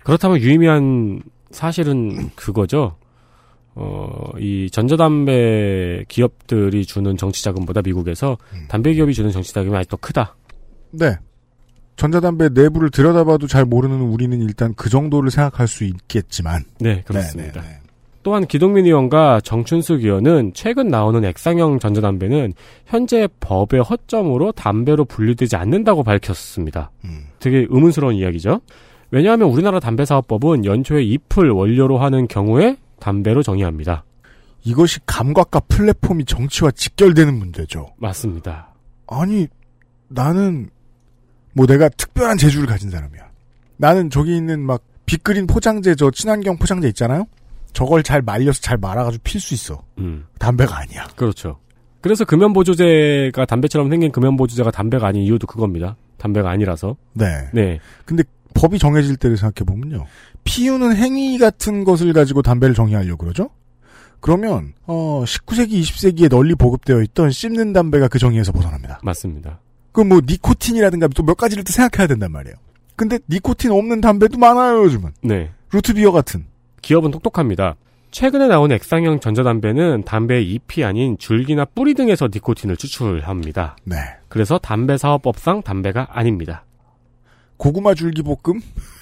그렇다면 0.02 0.40
유의미한 0.40 1.22
사실은 1.50 2.30
그거죠. 2.34 2.96
어, 3.76 4.30
이 4.38 4.68
전자담배 4.70 6.04
기업들이 6.08 6.84
주는 6.84 7.16
정치 7.16 7.44
자금보다 7.44 7.82
미국에서 7.82 8.36
담배 8.68 8.92
기업이 8.92 9.14
주는 9.14 9.30
정치 9.30 9.54
자금이 9.54 9.76
아직도 9.76 9.98
크다. 9.98 10.36
네. 10.90 11.16
전자담배 11.96 12.50
내부를 12.54 12.90
들여다봐도 12.90 13.46
잘 13.46 13.64
모르는 13.64 14.00
우리는 14.00 14.40
일단 14.40 14.74
그 14.74 14.88
정도를 14.88 15.30
생각할 15.30 15.68
수 15.68 15.84
있겠지만. 15.84 16.64
네, 16.80 17.02
그렇습니다. 17.06 17.60
네, 17.60 17.68
네, 17.68 17.74
네. 17.74 17.79
또한 18.22 18.46
기동민 18.46 18.84
의원과 18.84 19.40
정춘숙 19.40 20.04
의원은 20.04 20.52
최근 20.54 20.88
나오는 20.88 21.24
액상형 21.24 21.78
전자담배는 21.78 22.52
현재 22.86 23.28
법의 23.40 23.82
허점으로 23.82 24.52
담배로 24.52 25.06
분류되지 25.06 25.56
않는다고 25.56 26.02
밝혔습니다. 26.02 26.90
음. 27.04 27.24
되게 27.38 27.66
의문스러운 27.70 28.14
이야기죠. 28.14 28.60
왜냐하면 29.10 29.48
우리나라 29.48 29.80
담배사업법은 29.80 30.64
연초에 30.64 31.02
잎을 31.02 31.50
원료로 31.50 31.98
하는 31.98 32.28
경우에 32.28 32.76
담배로 33.00 33.42
정의합니다. 33.42 34.04
이것이 34.64 35.00
감각과 35.06 35.60
플랫폼이 35.60 36.26
정치와 36.26 36.70
직결되는 36.72 37.34
문제죠. 37.34 37.88
맞습니다. 37.96 38.74
아니, 39.06 39.48
나는, 40.08 40.68
뭐 41.54 41.66
내가 41.66 41.88
특별한 41.88 42.36
재주를 42.36 42.66
가진 42.66 42.90
사람이야. 42.90 43.30
나는 43.78 44.10
저기 44.10 44.36
있는 44.36 44.60
막, 44.60 44.82
빗그린 45.06 45.46
포장재, 45.46 45.94
저 45.94 46.10
친환경 46.10 46.58
포장재 46.58 46.86
있잖아요? 46.88 47.24
저걸 47.72 48.02
잘 48.02 48.22
말려서 48.22 48.60
잘 48.60 48.76
말아가지고 48.78 49.22
필 49.24 49.40
수 49.40 49.54
있어. 49.54 49.82
음, 49.98 50.26
담배가 50.38 50.78
아니야. 50.78 51.06
그렇죠. 51.16 51.58
그래서 52.00 52.24
금연보조제가 52.24 53.44
담배처럼 53.46 53.90
생긴 53.90 54.10
금연보조제가 54.12 54.70
담배가 54.70 55.06
아닌 55.06 55.22
이유도 55.22 55.46
그겁니다. 55.46 55.96
담배가 56.16 56.50
아니라서. 56.50 56.96
네. 57.12 57.48
네. 57.52 57.78
근데 58.04 58.22
법이 58.54 58.78
정해질 58.78 59.16
때를 59.16 59.36
생각해보면요. 59.36 60.06
피우는 60.44 60.96
행위 60.96 61.38
같은 61.38 61.84
것을 61.84 62.12
가지고 62.12 62.42
담배를 62.42 62.74
정의하려고 62.74 63.18
그러죠? 63.18 63.50
그러면, 64.20 64.74
어, 64.86 65.22
19세기, 65.26 65.80
20세기에 65.80 66.28
널리 66.28 66.54
보급되어 66.54 67.00
있던 67.02 67.30
씹는 67.30 67.72
담배가 67.72 68.08
그 68.08 68.18
정의에서 68.18 68.52
벗어납니다. 68.52 69.00
맞습니다. 69.02 69.60
그 69.92 70.02
뭐, 70.02 70.20
니코틴이라든가 70.26 71.08
또 71.08 71.22
몇 71.22 71.36
가지를 71.36 71.64
또 71.64 71.72
생각해야 71.72 72.06
된단 72.06 72.30
말이에요. 72.32 72.56
근데 72.96 73.18
니코틴 73.30 73.70
없는 73.70 74.00
담배도 74.02 74.38
많아요, 74.38 74.84
요즘은. 74.84 75.12
네. 75.22 75.50
루트비어 75.72 76.12
같은. 76.12 76.44
기업은 76.82 77.10
똑똑합니다. 77.10 77.76
최근에 78.10 78.48
나온 78.48 78.72
액상형 78.72 79.20
전자담배는 79.20 80.02
담배의 80.04 80.44
잎이 80.50 80.84
아닌 80.84 81.16
줄기나 81.18 81.64
뿌리 81.64 81.94
등에서 81.94 82.28
니코틴을 82.32 82.76
추출합니다. 82.76 83.76
네. 83.84 83.96
그래서 84.28 84.58
담배 84.58 84.96
사업법상 84.96 85.62
담배가 85.62 86.08
아닙니다. 86.10 86.64
고구마 87.56 87.94
줄기 87.94 88.22
볶음? 88.22 88.60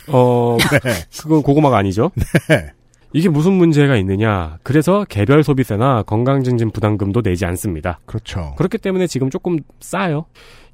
어, 0.08 0.58
네. 0.84 0.90
그건 1.22 1.42
고구마가 1.42 1.78
아니죠. 1.78 2.10
네. 2.48 2.72
이게 3.14 3.28
무슨 3.30 3.52
문제가 3.52 3.96
있느냐. 3.96 4.58
그래서 4.62 5.06
개별 5.08 5.42
소비세나 5.42 6.02
건강증진 6.02 6.70
부담금도 6.70 7.22
내지 7.22 7.46
않습니다. 7.46 8.00
그렇죠. 8.04 8.54
그렇기 8.58 8.78
때문에 8.78 9.06
지금 9.06 9.30
조금 9.30 9.58
싸요. 9.80 10.26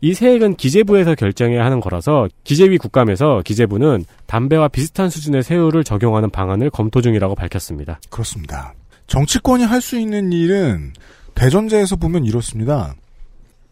이 0.05 0.13
세액은 0.13 0.57
기재부에서 0.57 1.15
결정해야 1.15 1.65
하는 1.65 1.81
거라서 1.81 2.29
기재위 2.45 2.77
국감에서 2.77 3.41
기재부는 3.43 4.05
담배와 4.27 4.69
비슷한 4.69 5.09
수준의 5.09 5.43
세율을 5.43 5.83
적용하는 5.83 6.29
방안을 6.29 6.69
검토 6.69 7.01
중이라고 7.01 7.35
밝혔습니다. 7.35 8.01
그렇습니다. 8.11 8.75
정치권이 9.07 9.65
할 9.65 9.81
수 9.81 9.99
있는 9.99 10.31
일은 10.31 10.93
대전제에서 11.35 11.97
보면 11.97 12.27
이렇습니다. 12.27 12.95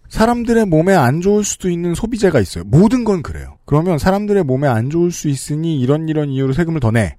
사람들의 0.08 0.64
몸에 0.64 0.94
안 0.94 1.20
좋을 1.20 1.44
수도 1.44 1.68
있는 1.68 1.94
소비재가 1.94 2.40
있어요. 2.40 2.64
모든 2.66 3.04
건 3.04 3.22
그래요. 3.22 3.58
그러면 3.66 3.98
사람들의 3.98 4.42
몸에 4.44 4.68
안 4.68 4.88
좋을 4.88 5.12
수 5.12 5.28
있으니 5.28 5.78
이런 5.78 6.08
이런 6.08 6.30
이유로 6.30 6.54
세금을 6.54 6.80
더 6.80 6.90
내. 6.90 7.16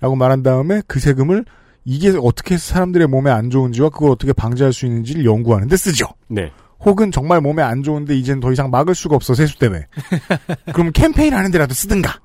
라고 0.00 0.16
말한 0.16 0.42
다음에 0.42 0.80
그 0.86 0.98
세금을 0.98 1.44
이게 1.84 2.14
어떻게 2.18 2.56
사람들의 2.56 3.06
몸에 3.08 3.30
안 3.30 3.50
좋은지와 3.50 3.90
그걸 3.90 4.12
어떻게 4.12 4.32
방지할 4.32 4.72
수 4.72 4.86
있는지를 4.86 5.26
연구하는 5.26 5.68
데 5.68 5.76
쓰죠. 5.76 6.06
네. 6.28 6.50
혹은 6.80 7.10
정말 7.10 7.40
몸에 7.40 7.62
안 7.62 7.82
좋은데 7.82 8.16
이젠 8.16 8.40
더 8.40 8.52
이상 8.52 8.70
막을 8.70 8.94
수가 8.94 9.16
없어 9.16 9.34
세수 9.34 9.58
때문에. 9.58 9.86
그럼 10.72 10.92
캠페인 10.92 11.34
하는 11.34 11.50
데라도 11.50 11.74
쓰든가. 11.74 12.20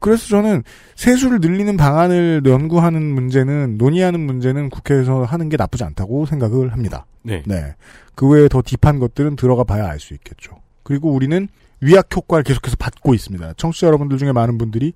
그래서 0.00 0.28
저는 0.28 0.62
세수를 0.94 1.40
늘리는 1.40 1.76
방안을 1.76 2.42
연구하는 2.46 3.02
문제는 3.02 3.78
논의하는 3.78 4.20
문제는 4.20 4.70
국회에서 4.70 5.24
하는 5.24 5.48
게 5.48 5.56
나쁘지 5.56 5.82
않다고 5.84 6.26
생각을 6.26 6.72
합니다. 6.72 7.06
네. 7.22 7.42
네. 7.46 7.74
그 8.14 8.28
외에 8.28 8.48
더 8.48 8.62
딥한 8.64 9.00
것들은 9.00 9.34
들어가 9.36 9.64
봐야 9.64 9.88
알 9.88 9.98
수 9.98 10.14
있겠죠. 10.14 10.52
그리고 10.84 11.10
우리는 11.12 11.48
위약 11.80 12.14
효과를 12.14 12.44
계속해서 12.44 12.76
받고 12.78 13.14
있습니다. 13.14 13.54
청취자 13.56 13.88
여러분들 13.88 14.18
중에 14.18 14.32
많은 14.32 14.56
분들이 14.58 14.92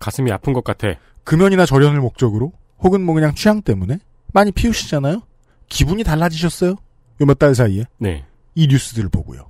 가슴이 0.00 0.30
아픈 0.32 0.52
것 0.52 0.64
같아. 0.64 0.88
금연이나 1.24 1.64
절연을 1.64 2.00
목적으로 2.00 2.52
혹은 2.80 3.02
뭐 3.02 3.14
그냥 3.14 3.34
취향 3.34 3.62
때문에 3.62 3.98
많이 4.32 4.50
피우시잖아요. 4.52 5.22
기분이 5.68 6.02
달라지셨어요? 6.04 6.74
요 7.20 7.24
몇 7.26 7.38
달 7.38 7.54
사이에 7.54 7.84
네. 7.98 8.24
이 8.54 8.66
뉴스들을 8.66 9.08
보고요. 9.08 9.46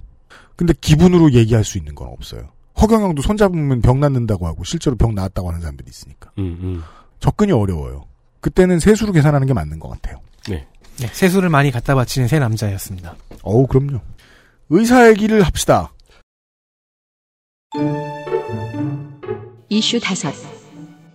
근데 0.56 0.72
기분으로 0.80 1.32
얘기할 1.32 1.64
수 1.64 1.78
있는 1.78 1.94
건 1.94 2.08
없어요. 2.08 2.48
허경영도 2.80 3.22
손잡으면 3.22 3.80
병 3.82 4.00
낫는다고 4.00 4.46
하고 4.46 4.64
실제로 4.64 4.96
병 4.96 5.14
나았다고 5.14 5.48
하는 5.48 5.60
사람들이 5.60 5.88
있으니까 5.88 6.30
음, 6.38 6.58
음. 6.60 6.82
접근이 7.20 7.52
어려워요. 7.52 8.06
그때는 8.40 8.78
세수로 8.80 9.12
계산하는 9.12 9.46
게 9.46 9.52
맞는 9.54 9.78
것 9.78 9.88
같아요. 9.88 10.20
네. 10.48 10.66
네, 10.98 11.06
세수를 11.12 11.48
많이 11.48 11.70
갖다 11.70 11.94
바치는 11.94 12.28
새 12.28 12.38
남자였습니다. 12.38 13.16
어우 13.42 13.66
그럼요. 13.66 14.00
의사 14.70 15.08
얘기를 15.08 15.42
합시다. 15.42 15.92
이슈 19.68 19.98
다섯 20.00 20.32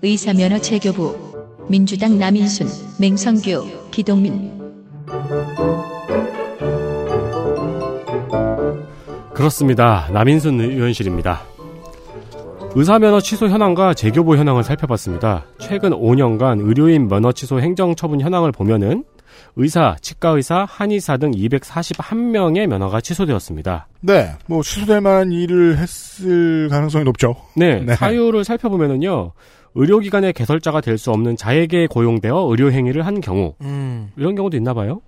의사 0.02 0.34
면허 0.34 0.60
재교부 0.60 1.68
민주당 1.70 2.18
남인순 2.18 2.68
맹성규 3.00 3.90
기동민 3.92 4.52
그렇습니다. 9.40 10.10
남인순 10.12 10.60
의원실입니다. 10.60 11.40
의사 12.76 13.00
면허 13.00 13.22
취소 13.22 13.48
현황과 13.48 13.94
재교부 13.94 14.36
현황을 14.36 14.66
살펴봤습니다. 14.66 15.46
최근 15.60 15.92
5년간 15.92 16.60
의료인 16.68 17.08
면허 17.08 17.32
취소 17.32 17.62
행정 17.62 17.96
처분 17.96 18.20
현황을 18.20 18.52
보면은 18.52 19.06
의사, 19.56 19.96
치과의사, 20.02 20.66
한의사 20.68 21.16
등 21.16 21.32
241명의 21.32 22.68
면허가 22.68 23.00
취소되었습니다. 23.00 23.88
네, 24.02 24.32
뭐 24.46 24.62
취소될 24.62 25.00
만한 25.00 25.32
일을 25.32 25.78
했을 25.78 26.68
가능성이 26.68 27.06
높죠. 27.06 27.38
네, 27.56 27.80
네. 27.88 27.96
사유를 27.96 28.44
살펴보면은요. 28.44 29.32
의료기관의 29.76 30.34
개설자가 30.34 30.82
될 30.82 30.98
수 30.98 31.12
없는 31.12 31.38
자에게 31.38 31.88
고용되어 31.88 32.46
의료행위를 32.50 33.06
한 33.06 33.22
경우 33.22 33.54
음. 33.62 34.10
이런 34.18 34.36
경우도 34.36 34.58
있나 34.58 34.74
봐요. 34.74 35.00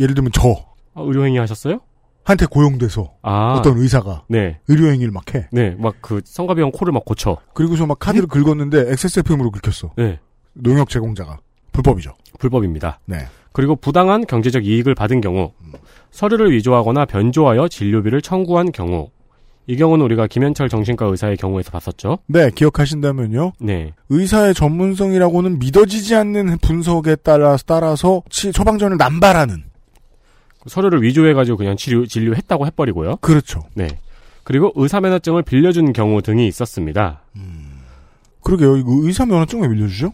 예를 0.00 0.14
들면 0.14 0.30
저 0.32 0.48
아, 0.94 1.02
의료행위 1.02 1.36
하셨어요? 1.36 1.80
한테 2.26 2.44
고용돼서 2.46 3.12
아, 3.22 3.54
어떤 3.56 3.78
의사가 3.78 4.24
네, 4.28 4.58
의료 4.68 4.88
행위를 4.90 5.12
막 5.12 5.32
해. 5.34 5.46
네, 5.52 5.76
막 5.78 5.94
그 6.00 6.20
성가비형 6.24 6.72
코를 6.72 6.92
막 6.92 7.04
고쳐. 7.04 7.36
그리고서 7.54 7.86
막 7.86 7.98
카드를 8.00 8.26
긁었는데 8.26 8.90
XSFM으로 8.90 9.50
긁혔어. 9.52 9.92
네, 9.96 10.18
농협 10.54 10.88
제공자가. 10.88 11.38
불법이죠. 11.72 12.14
불법입니다. 12.40 12.98
네. 13.06 13.18
그리고 13.52 13.76
부당한 13.76 14.26
경제적 14.26 14.66
이익을 14.66 14.94
받은 14.94 15.20
경우, 15.20 15.52
서류를 16.10 16.50
위조하거나 16.52 17.04
변조하여 17.06 17.68
진료비를 17.68 18.20
청구한 18.22 18.72
경우, 18.72 19.08
이 19.68 19.76
경우는 19.76 20.04
우리가 20.04 20.26
김현철 20.26 20.68
정신과 20.68 21.06
의사의 21.06 21.36
경우에서 21.36 21.70
봤었죠. 21.70 22.18
네, 22.26 22.50
기억하신다면요. 22.54 23.52
네, 23.60 23.92
의사의 24.10 24.54
전문성이라고는 24.54 25.58
믿어지지 25.58 26.14
않는 26.16 26.58
분석에 26.58 27.16
따라서 27.16 27.62
따라서 27.66 28.22
치- 28.30 28.52
처방전을 28.52 28.96
남발하는. 28.96 29.64
서류를 30.66 31.02
위조해가지고 31.02 31.56
그냥 31.56 31.76
진료, 31.76 32.06
진료했다고 32.06 32.66
해버리고요. 32.66 33.16
그렇죠. 33.16 33.60
네. 33.74 33.88
그리고 34.44 34.72
의사 34.76 35.00
면허증을 35.00 35.42
빌려준 35.42 35.92
경우 35.92 36.22
등이 36.22 36.46
있었습니다. 36.48 37.22
그러게요. 38.42 38.76
이거 38.76 38.92
의사 39.02 39.26
면허증 39.26 39.60
왜 39.62 39.68
빌려주죠? 39.68 40.12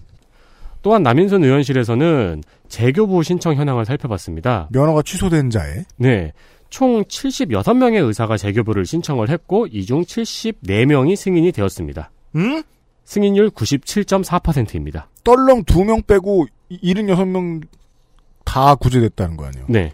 또한 0.83 1.03
남인순 1.03 1.45
의원실에서는 1.45 2.43
재교부 2.69 3.23
신청 3.23 3.55
현황을 3.55 3.85
살펴봤습니다. 3.85 4.69
면허가 4.73 5.03
취소된 5.03 5.51
자에. 5.51 5.85
네. 5.97 6.33
총 6.71 7.05
76명의 7.05 8.05
의사가 8.07 8.39
재교부를 8.39 8.87
신청을 8.87 9.29
했고, 9.29 9.67
이 9.67 9.85
중 9.85 10.03
74명이 10.03 11.15
승인이 11.17 11.53
되었습니다. 11.53 12.11
응? 12.37 12.63
승인율 13.05 13.51
97.4%입니다. 13.51 15.09
떨렁 15.23 15.65
두명 15.65 16.01
빼고 16.03 16.47
76명 16.71 17.63
다 18.45 18.75
구제됐다는 18.75 19.37
거 19.37 19.45
아니에요? 19.45 19.67
네. 19.69 19.93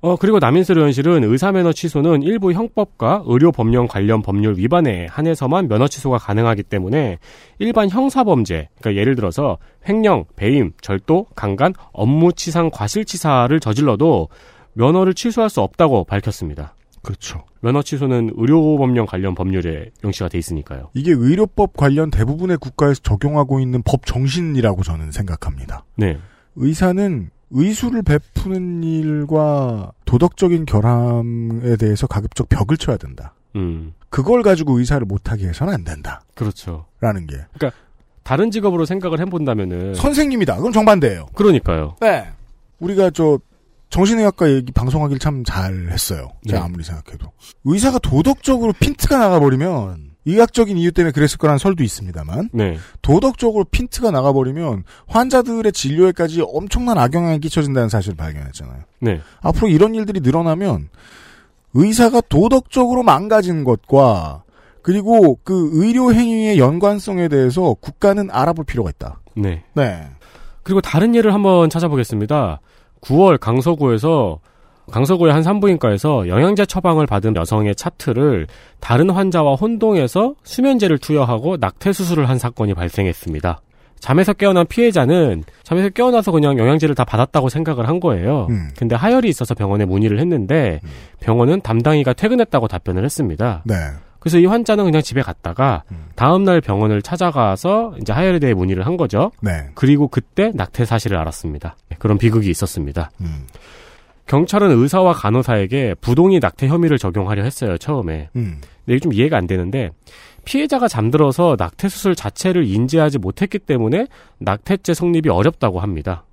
어, 0.00 0.16
그리고 0.16 0.38
남인슬 0.38 0.76
의원실은 0.76 1.24
의사 1.24 1.52
면허 1.52 1.72
취소는 1.72 2.22
일부 2.22 2.52
형법과 2.52 3.24
의료 3.26 3.50
법령 3.50 3.86
관련 3.88 4.22
법률 4.22 4.56
위반에 4.56 5.06
한해서만 5.10 5.68
면허 5.68 5.88
취소가 5.88 6.18
가능하기 6.18 6.64
때문에 6.64 7.18
일반 7.58 7.88
형사 7.88 8.22
범죄, 8.22 8.68
그러니까 8.80 9.00
예를 9.00 9.16
들어서 9.16 9.58
횡령, 9.88 10.26
배임, 10.36 10.72
절도, 10.80 11.26
강간, 11.34 11.72
업무치상, 11.92 12.70
과실치사를 12.70 13.58
저질러도 13.58 14.28
면허를 14.74 15.14
취소할 15.14 15.48
수 15.48 15.62
없다고 15.62 16.04
밝혔습니다. 16.04 16.74
그렇죠. 17.02 17.44
면허 17.60 17.82
취소는 17.82 18.32
의료법령 18.36 19.06
관련 19.06 19.34
법률에 19.34 19.90
명시가 20.02 20.28
돼 20.28 20.38
있으니까요. 20.38 20.90
이게 20.92 21.12
의료법 21.12 21.76
관련 21.76 22.10
대부분의 22.10 22.58
국가에서 22.58 23.00
적용하고 23.00 23.60
있는 23.60 23.82
법 23.84 24.04
정신이라고 24.04 24.82
저는 24.82 25.12
생각합니다. 25.12 25.84
네. 25.96 26.18
의사는 26.56 27.30
의술을 27.50 28.02
베푸는 28.02 28.82
일과 28.82 29.92
도덕적인 30.04 30.66
결함에 30.66 31.76
대해서 31.76 32.06
가급적 32.06 32.48
벽을 32.48 32.76
쳐야 32.76 32.96
된다. 32.96 33.34
음, 33.54 33.94
그걸 34.10 34.42
가지고 34.42 34.78
의사를 34.78 35.04
못하게 35.06 35.48
해서는 35.48 35.72
안 35.72 35.84
된다. 35.84 36.22
그렇죠. 36.34 36.86
라는 37.00 37.26
게. 37.26 37.36
다른 38.22 38.50
직업으로 38.50 38.84
생각을 38.84 39.20
해본다면은. 39.20 39.94
선생님이다. 39.94 40.56
그럼 40.56 40.72
정반대예요. 40.72 41.26
그러니까요. 41.34 41.96
네. 42.00 42.28
우리가 42.80 43.10
저 43.10 43.38
정신의학과 43.88 44.50
얘기 44.50 44.72
방송하기를 44.72 45.20
참 45.20 45.44
잘했어요. 45.44 46.32
제가 46.46 46.58
네. 46.58 46.64
아무리 46.64 46.82
생각해도 46.82 47.30
의사가 47.64 48.00
도덕적으로 48.00 48.72
핀트가 48.72 49.16
나가버리면 49.16 50.15
의학적인 50.26 50.76
이유 50.76 50.92
때문에 50.92 51.12
그랬을 51.12 51.38
거라는 51.38 51.58
설도 51.58 51.84
있습니다만 51.84 52.50
네. 52.52 52.76
도덕적으로 53.00 53.64
핀트가 53.64 54.10
나가버리면 54.10 54.84
환자들의 55.06 55.72
진료에까지 55.72 56.42
엄청난 56.44 56.98
악영향이 56.98 57.38
끼쳐진다는 57.40 57.88
사실을 57.88 58.16
발견했잖아요. 58.16 58.82
네. 59.00 59.20
앞으로 59.40 59.68
이런 59.68 59.94
일들이 59.94 60.20
늘어나면 60.20 60.88
의사가 61.74 62.22
도덕적으로 62.22 63.02
망가진 63.02 63.64
것과 63.64 64.42
그리고 64.82 65.38
그 65.42 65.70
의료 65.72 66.12
행위의 66.12 66.58
연관성에 66.58 67.28
대해서 67.28 67.74
국가는 67.74 68.28
알아볼 68.30 68.64
필요가 68.64 68.90
있다. 68.90 69.20
네. 69.34 69.64
네. 69.74 70.08
그리고 70.62 70.80
다른 70.80 71.14
예를 71.14 71.34
한번 71.34 71.70
찾아보겠습니다. 71.70 72.60
9월 73.00 73.38
강서구에서 73.38 74.40
강서구의 74.90 75.32
한 75.32 75.42
산부인과에서 75.42 76.28
영양제 76.28 76.66
처방을 76.66 77.06
받은 77.06 77.36
여성의 77.36 77.74
차트를 77.74 78.46
다른 78.80 79.10
환자와 79.10 79.54
혼동해서 79.54 80.34
수면제를 80.44 80.98
투여하고 80.98 81.56
낙태 81.58 81.92
수술을 81.92 82.28
한 82.28 82.38
사건이 82.38 82.74
발생했습니다. 82.74 83.60
잠에서 83.98 84.32
깨어난 84.32 84.66
피해자는 84.66 85.44
잠에서 85.62 85.88
깨어나서 85.88 86.30
그냥 86.30 86.58
영양제를 86.58 86.94
다 86.94 87.04
받았다고 87.04 87.48
생각을 87.48 87.88
한 87.88 87.98
거예요. 87.98 88.46
음. 88.50 88.68
근데 88.78 88.94
하열이 88.94 89.28
있어서 89.28 89.54
병원에 89.54 89.84
문의를 89.84 90.20
했는데 90.20 90.80
병원은 91.20 91.62
담당이가 91.62 92.12
퇴근했다고 92.12 92.68
답변을 92.68 93.04
했습니다. 93.04 93.62
네. 93.64 93.74
그래서 94.20 94.38
이 94.38 94.46
환자는 94.46 94.84
그냥 94.84 95.02
집에 95.02 95.22
갔다가 95.22 95.84
다음날 96.16 96.60
병원을 96.60 97.00
찾아가서 97.00 97.94
이제 98.00 98.12
하열에 98.12 98.40
대해 98.40 98.54
문의를 98.54 98.84
한 98.84 98.96
거죠. 98.96 99.30
네. 99.40 99.68
그리고 99.74 100.08
그때 100.08 100.50
낙태 100.52 100.84
사실을 100.84 101.16
알았습니다. 101.16 101.76
그런 101.98 102.18
비극이 102.18 102.50
있었습니다. 102.50 103.10
음. 103.20 103.46
경찰은 104.26 104.70
의사와 104.70 105.12
간호사에게 105.12 105.94
부동의 106.00 106.40
낙태 106.40 106.66
혐의를 106.68 106.98
적용하려 106.98 107.42
했어요, 107.42 107.78
처음에. 107.78 108.28
음. 108.36 108.60
근데 108.84 108.94
이게 108.94 108.98
좀 108.98 109.12
이해가 109.12 109.36
안 109.36 109.46
되는데, 109.46 109.90
피해자가 110.44 110.88
잠들어서 110.88 111.56
낙태 111.58 111.88
수술 111.88 112.14
자체를 112.14 112.66
인지하지 112.66 113.18
못했기 113.18 113.60
때문에 113.60 114.06
낙태죄 114.38 114.94
성립이 114.94 115.28
어렵다고 115.28 115.80
합니다. 115.80 116.24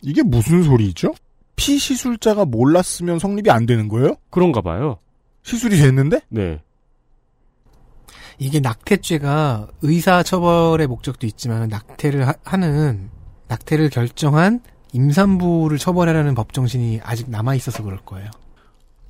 이게 0.00 0.22
무슨 0.22 0.62
소리죠? 0.62 1.14
피시술자가 1.56 2.44
몰랐으면 2.44 3.18
성립이 3.18 3.50
안 3.50 3.66
되는 3.66 3.88
거예요? 3.88 4.14
그런가 4.30 4.60
봐요. 4.60 4.98
시술이 5.42 5.76
됐는데? 5.76 6.20
네. 6.28 6.60
이게 8.38 8.60
낙태죄가 8.60 9.68
의사 9.82 10.22
처벌의 10.22 10.86
목적도 10.86 11.26
있지만 11.26 11.68
낙태를 11.68 12.28
하, 12.44 12.56
는 12.56 13.10
낙태를 13.48 13.90
결정한 13.90 14.60
임산부를 14.92 15.78
처벌하려는 15.78 16.34
법 16.34 16.52
정신이 16.52 17.00
아직 17.02 17.28
남아 17.30 17.54
있어서 17.56 17.82
그럴 17.82 17.98
거예요. 17.98 18.30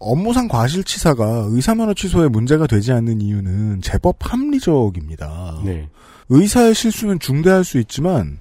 업무상 0.00 0.46
과실치사가 0.48 1.46
의사면허 1.48 1.94
취소에 1.94 2.28
문제가 2.28 2.66
되지 2.66 2.92
않는 2.92 3.20
이유는 3.20 3.80
제법 3.82 4.16
합리적입니다. 4.20 5.60
네. 5.64 5.88
의사의 6.28 6.74
실수는 6.74 7.18
중대할 7.18 7.64
수 7.64 7.78
있지만 7.78 8.38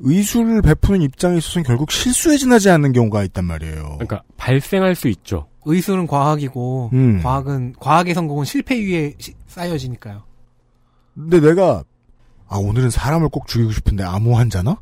의술을 0.00 0.62
베푸는 0.62 1.02
입장에 1.02 1.38
있어서는 1.38 1.64
결국 1.64 1.90
실수에 1.90 2.36
지나지 2.36 2.70
않는 2.70 2.92
경우가 2.92 3.22
있단 3.24 3.44
말이에요. 3.44 3.82
그러니까 3.98 4.22
발생할 4.36 4.94
수 4.94 5.08
있죠. 5.08 5.48
의술은 5.64 6.06
과학이고 6.08 6.90
음. 6.92 7.20
과학은 7.22 7.74
과학의 7.78 8.14
성공은 8.14 8.44
실패 8.44 8.76
위에 8.80 9.14
시- 9.18 9.34
쌓여지니까요. 9.46 10.22
근데 11.14 11.40
내가 11.40 11.84
아 12.48 12.56
오늘은 12.56 12.90
사람을 12.90 13.28
꼭 13.28 13.46
죽이고 13.46 13.70
싶은데 13.72 14.02
암호 14.04 14.34
환자나? 14.36 14.76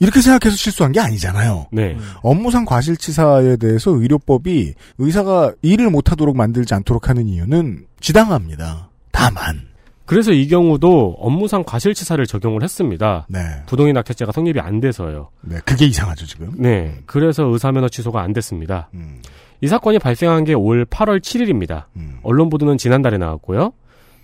이렇게 0.00 0.20
생각해서 0.20 0.56
실수한 0.56 0.92
게 0.92 1.00
아니잖아요. 1.00 1.66
네. 1.72 1.96
업무상 2.22 2.64
과실치사에 2.64 3.56
대해서 3.56 3.90
의료법이 3.90 4.74
의사가 4.98 5.52
일을 5.62 5.90
못하도록 5.90 6.36
만들지 6.36 6.74
않도록 6.74 7.08
하는 7.08 7.26
이유는 7.26 7.86
지당합니다. 8.00 8.90
다만 9.10 9.68
그래서 10.04 10.32
이 10.32 10.46
경우도 10.48 11.16
업무상 11.18 11.64
과실치사를 11.64 12.24
적용을 12.26 12.62
했습니다. 12.62 13.26
네, 13.28 13.40
부동의 13.66 13.92
낙태죄가 13.92 14.32
성립이 14.32 14.58
안 14.60 14.80
돼서요. 14.80 15.28
네 15.42 15.58
그게 15.64 15.84
이상하죠 15.86 16.26
지금. 16.26 16.52
네. 16.56 16.98
그래서 17.04 17.44
의사면허 17.44 17.88
취소가 17.88 18.22
안 18.22 18.32
됐습니다. 18.32 18.88
음, 18.94 19.20
이 19.60 19.66
사건이 19.66 19.98
발생한 19.98 20.44
게 20.44 20.54
올 20.54 20.86
8월 20.86 21.20
7일입니다. 21.20 21.84
음. 21.96 22.18
언론 22.22 22.48
보도는 22.48 22.78
지난달에 22.78 23.18
나왔고요. 23.18 23.72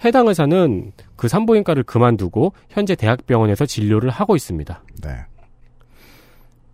해당 0.05 0.27
의사는 0.29 0.93
그 1.17 1.29
산부인과를 1.29 1.83
그만두고 1.83 2.53
현재 2.71 2.95
대학병원에서 2.95 3.67
진료를 3.67 4.09
하고 4.11 4.37
있습니다. 4.37 4.83
네. 5.03 5.11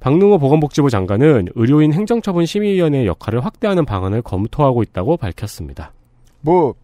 박능호 0.00 0.38
보건복지부 0.38 0.90
장관은 0.90 1.48
의료인 1.54 1.92
행정처분 1.92 2.46
심의위원회의 2.46 3.06
역할을 3.06 3.44
확대하는 3.44 3.84
방안을 3.84 4.22
검토하고 4.22 4.82
있다고 4.82 5.18
밝혔습니다. 5.18 5.92
뭐 6.40 6.74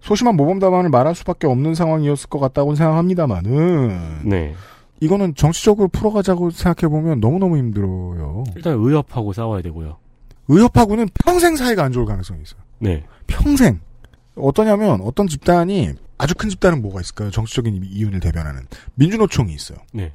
소심한 0.00 0.36
모범 0.36 0.58
답안을 0.58 0.90
말할 0.90 1.14
수밖에 1.14 1.46
없는 1.46 1.74
상황이었을 1.74 2.28
것 2.28 2.40
같다고 2.40 2.74
생각합니다만은 2.74 4.22
네. 4.24 4.54
이거는 5.00 5.34
정치적으로 5.34 5.88
풀어가자고 5.88 6.50
생각해 6.50 6.90
보면 6.90 7.20
너무 7.20 7.38
너무 7.38 7.56
힘들어요. 7.56 8.44
일단 8.56 8.74
의협하고 8.78 9.32
싸워야 9.32 9.62
되고요. 9.62 9.96
의협하고는 10.48 11.08
평생 11.24 11.56
사이가 11.56 11.84
안 11.84 11.92
좋을 11.92 12.06
가능성이 12.06 12.42
있어요. 12.42 12.60
네. 12.78 13.04
평생 13.26 13.80
어떠냐면 14.34 15.00
어떤 15.02 15.26
집단이 15.28 15.92
아주 16.18 16.34
큰 16.34 16.48
집단은 16.48 16.82
뭐가 16.82 17.00
있을까요? 17.00 17.30
정치적인 17.30 17.82
이윤을 17.84 18.20
대변하는 18.20 18.62
민주노총이 18.96 19.54
있어요. 19.54 19.78
네. 19.92 20.12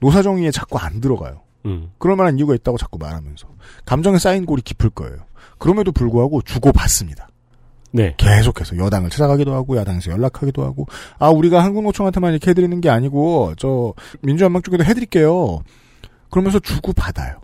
노사정의에 0.00 0.50
자꾸 0.50 0.78
안 0.78 1.00
들어가요. 1.00 1.45
음. 1.66 1.90
그럴 1.98 2.16
만한 2.16 2.38
이유가 2.38 2.54
있다고 2.54 2.78
자꾸 2.78 2.98
말하면서 2.98 3.46
감정에 3.84 4.18
쌓인 4.18 4.46
골이 4.46 4.62
깊을 4.62 4.90
거예요. 4.90 5.18
그럼에도 5.58 5.92
불구하고 5.92 6.42
주고 6.42 6.72
받습니다. 6.72 7.28
네. 7.92 8.14
계속해서 8.16 8.76
여당을 8.76 9.10
찾아가기도 9.10 9.54
하고 9.54 9.76
야당에서 9.76 10.10
연락하기도 10.10 10.64
하고 10.64 10.86
아 11.18 11.30
우리가 11.30 11.62
한국노총한테만 11.64 12.32
이렇게 12.32 12.50
해드리는 12.50 12.80
게 12.80 12.90
아니고 12.90 13.54
저 13.58 13.94
민주한방 14.22 14.62
쪽에도 14.62 14.84
해드릴게요. 14.84 15.60
그러면서 16.30 16.58
주고 16.58 16.92
받아요. 16.92 17.40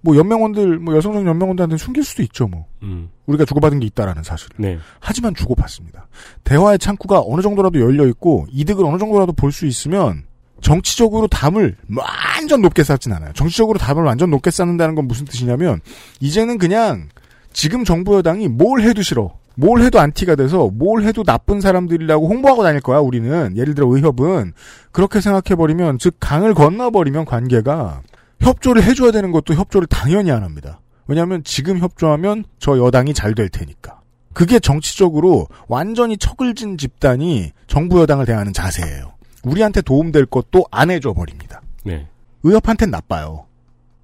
뭐 0.00 0.16
연맹원들, 0.16 0.80
뭐 0.80 0.96
여성적 0.96 1.24
연맹원들한테 1.24 1.76
숨길 1.76 2.02
수도 2.02 2.22
있죠, 2.24 2.48
뭐. 2.48 2.66
음. 2.82 3.08
우리가 3.26 3.44
주고받은 3.44 3.78
게 3.78 3.86
있다라는 3.86 4.24
사실을. 4.24 4.56
네. 4.58 4.78
하지만 4.98 5.32
주고받습니다. 5.32 6.08
대화의 6.42 6.80
창구가 6.80 7.22
어느 7.24 7.40
정도라도 7.40 7.78
열려 7.78 8.06
있고 8.08 8.46
이득을 8.50 8.84
어느 8.84 8.98
정도라도 8.98 9.32
볼 9.32 9.52
수 9.52 9.64
있으면 9.66 10.24
정치적으로 10.62 11.26
담을 11.26 11.76
완전 11.94 12.62
높게 12.62 12.82
쌓진 12.84 13.12
않아요. 13.12 13.32
정치적으로 13.34 13.78
담을 13.78 14.04
완전 14.04 14.30
높게 14.30 14.50
쌓는다는 14.50 14.94
건 14.94 15.06
무슨 15.06 15.26
뜻이냐면 15.26 15.80
이제는 16.20 16.58
그냥 16.58 17.08
지금 17.52 17.84
정부 17.84 18.16
여당이 18.16 18.48
뭘 18.48 18.80
해도 18.80 19.02
싫어. 19.02 19.34
뭘 19.54 19.82
해도 19.82 20.00
안티가 20.00 20.36
돼서 20.36 20.70
뭘 20.72 21.02
해도 21.02 21.22
나쁜 21.24 21.60
사람들이라고 21.60 22.26
홍보하고 22.26 22.62
다닐 22.62 22.80
거야, 22.80 23.00
우리는. 23.00 23.54
예를 23.54 23.74
들어 23.74 23.86
의협은 23.86 24.54
그렇게 24.92 25.20
생각해버리면, 25.20 25.98
즉, 25.98 26.16
강을 26.20 26.54
건너버리면 26.54 27.26
관계가 27.26 28.00
협조를 28.40 28.82
해줘야 28.82 29.10
되는 29.10 29.30
것도 29.30 29.52
협조를 29.54 29.88
당연히 29.88 30.30
안 30.30 30.42
합니다. 30.42 30.80
왜냐하면 31.06 31.42
지금 31.44 31.78
협조하면 31.78 32.44
저 32.58 32.78
여당이 32.78 33.12
잘 33.12 33.34
될 33.34 33.50
테니까. 33.50 34.00
그게 34.32 34.58
정치적으로 34.58 35.48
완전히 35.68 36.16
척을 36.16 36.54
진 36.54 36.78
집단이 36.78 37.50
정부 37.66 38.00
여당을 38.00 38.24
대하는 38.24 38.54
자세예요. 38.54 39.12
우리한테 39.42 39.80
도움될 39.82 40.26
것도 40.26 40.64
안 40.70 40.90
해줘 40.90 41.12
버립니다. 41.12 41.60
네. 41.84 42.06
의협한텐 42.42 42.90
나빠요. 42.90 43.46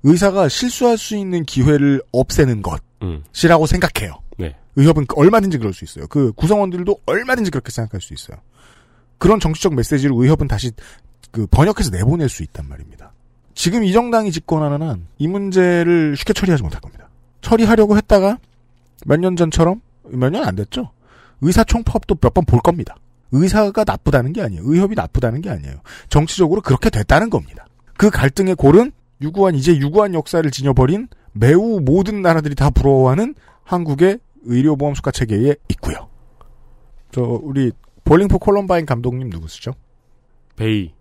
의사가 0.02 0.48
실수할 0.48 0.96
수 0.98 1.16
있는 1.16 1.44
기회를 1.44 2.02
없애는 2.12 2.62
음. 3.02 3.22
것이라고 3.32 3.66
생각해요. 3.66 4.14
네. 4.36 4.54
의협은 4.76 5.06
얼마든지 5.14 5.58
그럴 5.58 5.72
수 5.72 5.84
있어요. 5.84 6.06
그 6.08 6.32
구성원들도 6.32 7.00
얼마든지 7.06 7.50
그렇게 7.50 7.70
생각할 7.70 8.00
수 8.00 8.14
있어요. 8.14 8.38
그런 9.18 9.40
정치적 9.40 9.74
메시지를 9.74 10.14
의협은 10.16 10.46
다시 10.48 10.70
그 11.32 11.46
번역해서 11.48 11.90
내보낼 11.90 12.28
수 12.28 12.42
있단 12.44 12.68
말입니다. 12.68 13.12
지금 13.54 13.82
이 13.82 13.92
정당이 13.92 14.30
집권하는 14.32 14.86
한 14.86 15.06
이 15.18 15.26
문제를 15.26 16.16
쉽게 16.16 16.32
처리하지 16.32 16.62
못할 16.62 16.80
겁니다. 16.80 17.08
처리하려고 17.40 17.96
했다가 17.96 18.38
몇 19.06 19.18
년 19.20 19.34
전처럼 19.36 19.80
몇 20.04 20.30
년 20.30 20.44
안 20.46 20.54
됐죠. 20.54 20.90
의사총파업도 21.40 22.16
몇 22.20 22.32
번 22.34 22.44
볼 22.44 22.60
겁니다. 22.60 22.96
의사가 23.32 23.84
나쁘다는 23.86 24.32
게 24.32 24.42
아니에요. 24.42 24.62
의협이 24.64 24.94
나쁘다는 24.94 25.40
게 25.40 25.50
아니에요. 25.50 25.76
정치적으로 26.08 26.60
그렇게 26.60 26.90
됐다는 26.90 27.30
겁니다. 27.30 27.66
그 27.96 28.10
갈등의 28.10 28.54
골은 28.54 28.92
유구한 29.20 29.54
이제 29.54 29.76
유구한 29.76 30.14
역사를 30.14 30.48
지녀버린 30.50 31.08
매우 31.32 31.80
모든 31.80 32.22
나라들이 32.22 32.54
다 32.54 32.70
부러워하는 32.70 33.34
한국의 33.64 34.18
의료보험 34.44 34.94
수가 34.94 35.10
체계에 35.10 35.56
있고요. 35.70 36.08
저 37.12 37.22
우리 37.22 37.72
볼링 38.04 38.31
포 38.31 38.38
콜럼바인 38.38 38.86
감독님 38.86 39.28
누구시죠? 39.30 39.72
베이. 40.56 40.92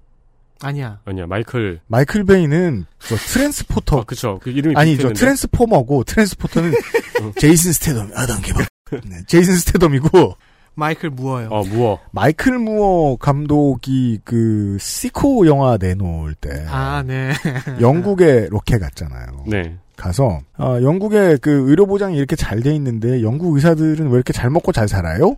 아니야. 0.61 0.99
아니야, 1.05 1.27
마이클. 1.27 1.79
마이클 1.87 2.23
베이는 2.23 2.85
저 2.99 3.15
트랜스포터 3.33 3.99
아, 4.01 4.03
그쵸. 4.03 4.39
그 4.41 4.49
이름이 4.49 4.75
아니 4.75 4.97
저. 4.97 5.13
트랜스포머고 5.13 6.03
트랜스포터는 6.03 6.73
제이슨 7.39 7.71
스타뎀 7.73 8.11
아담 8.15 8.41
개발 8.41 8.65
네, 9.05 9.17
제이슨 9.27 9.55
스타뎀이고 9.55 10.35
마이클 10.77 11.09
무어요. 11.09 11.47
어, 11.49 11.63
무어. 11.63 11.99
마이클 12.11 12.59
무어 12.59 13.15
감독이 13.17 14.19
그 14.23 14.77
시코 14.79 15.47
영화 15.47 15.75
내놓을 15.77 16.35
때 16.35 16.65
아, 16.69 17.03
네. 17.05 17.31
영국에 17.81 18.47
로켓 18.51 18.77
갔잖아요. 18.77 19.45
네. 19.47 19.75
가서 19.95 20.39
아, 20.55 20.79
영국의 20.81 21.39
그 21.39 21.67
의료 21.69 21.87
보장이 21.87 22.15
이렇게 22.15 22.35
잘 22.35 22.61
돼 22.61 22.75
있는데 22.75 23.23
영국 23.23 23.55
의사들은 23.55 24.07
왜 24.09 24.13
이렇게 24.13 24.31
잘 24.33 24.51
먹고 24.51 24.71
잘 24.71 24.87
살아요? 24.87 25.35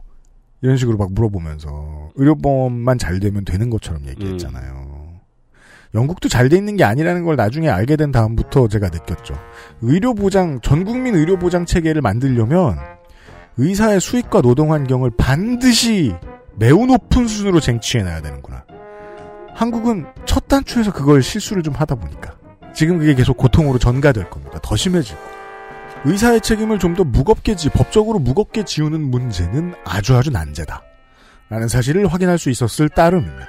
이런 0.61 0.75
식으로 0.75 0.97
막 0.97 1.13
물어보면서 1.13 2.11
의료보험만 2.15 2.97
잘 2.97 3.21
되면 3.21 3.45
되는 3.45 3.69
것처럼 3.69 4.05
얘기했잖아요. 4.07 4.89
영국도 5.95 6.27
잘 6.27 6.49
돼 6.49 6.57
있는 6.57 6.75
게 6.75 6.83
아니라는 6.83 7.23
걸 7.23 7.37
나중에 7.37 7.69
알게 7.69 7.95
된 7.95 8.11
다음부터 8.11 8.67
제가 8.67 8.89
느꼈죠. 8.89 9.35
의료 9.81 10.13
보장 10.13 10.59
전 10.61 10.83
국민 10.83 11.15
의료 11.15 11.39
보장 11.39 11.65
체계를 11.65 12.01
만들려면 12.01 12.77
의사의 13.59 13.99
수익과 13.99 14.41
노동 14.41 14.71
환경을 14.71 15.11
반드시 15.17 16.15
매우 16.55 16.85
높은 16.85 17.27
수준으로 17.27 17.59
쟁취해놔야 17.59 18.21
되는구나. 18.21 18.63
한국은 19.53 20.05
첫 20.25 20.47
단추에서 20.47 20.93
그걸 20.93 21.21
실수를 21.21 21.61
좀 21.61 21.73
하다 21.73 21.95
보니까 21.95 22.37
지금 22.73 22.97
그게 22.99 23.13
계속 23.13 23.35
고통으로 23.35 23.77
전가될 23.77 24.29
겁니다. 24.29 24.59
더 24.61 24.75
심해지고. 24.77 25.19
의사의 26.05 26.39
책임을 26.39 26.79
좀 26.79 26.95
더 26.95 27.03
무겁게 27.03 27.55
지, 27.57 27.69
법적으로 27.69 28.19
무겁게 28.19 28.63
지우는 28.63 29.01
문제는 29.01 29.73
아주 29.83 30.15
아주 30.15 30.31
난제다. 30.31 30.81
라는 31.49 31.67
사실을 31.67 32.07
확인할 32.07 32.37
수 32.37 32.49
있었을 32.49 32.87
따름입니다. 32.87 33.47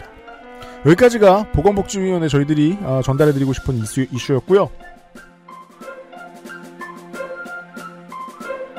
여기까지가 0.86 1.52
보건복지위원회 1.52 2.26
저희들이 2.26 2.78
어, 2.82 3.00
전달해드리고 3.04 3.52
싶은 3.52 3.76
이슈, 3.76 4.06
이슈였고요. 4.11 4.68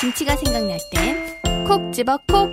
김치가 0.00 0.36
생각날 0.36 0.78
땐 0.92 1.38
콕 1.66 1.92
집어 1.92 2.18
콕. 2.28 2.50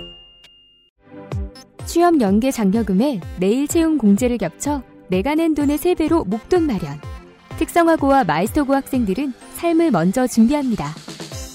취업 1.86 2.20
연계 2.20 2.50
장려금에 2.50 3.20
내일 3.38 3.68
채용 3.68 3.96
공제를 3.98 4.38
겹쳐 4.38 4.82
내가 5.08 5.34
낸 5.34 5.54
돈의 5.54 5.78
3배로 5.78 6.26
목돈 6.26 6.64
마련. 6.64 7.00
특성화고와 7.58 8.24
마이스터고 8.24 8.74
학생들은 8.74 9.32
삶을 9.54 9.90
먼저 9.90 10.26
준비합니다. 10.26 10.92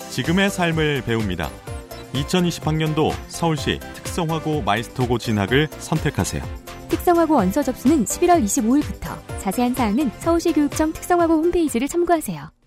지금의 0.09 0.49
삶을 0.49 1.03
배웁니다. 1.03 1.49
2020학년도 2.13 3.11
서울시 3.27 3.79
특성화고 3.93 4.61
마이스터고 4.61 5.17
진학을 5.17 5.67
선택하세요. 5.77 6.41
특성화고 6.89 7.35
원서 7.35 7.61
접수는 7.61 8.05
11월 8.05 8.43
25일부터. 8.43 9.17
자세한 9.39 9.75
사항은 9.75 10.11
서울시 10.19 10.51
교육청 10.53 10.91
특성화고 10.93 11.33
홈페이지를 11.33 11.87
참고하세요. 11.87 12.61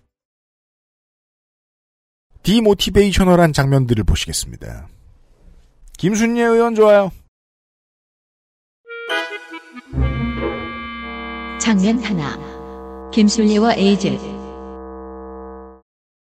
demotivational한 2.45 3.53
장면들을 3.53 4.03
보시겠습니다. 4.03 4.87
김순례 5.97 6.43
의원 6.43 6.75
좋아요. 6.75 7.11
장면 11.59 11.97
하나. 12.03 13.09
김순례와 13.11 13.73
에이즈. 13.73 14.15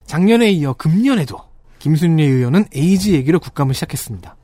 작년에 0.06 0.50
이어 0.50 0.72
금년에도 0.72 1.38
김순례 1.78 2.24
의원은 2.24 2.64
에이즈 2.74 3.10
얘기로 3.10 3.38
국감을 3.38 3.74
시작했습니다. 3.74 4.34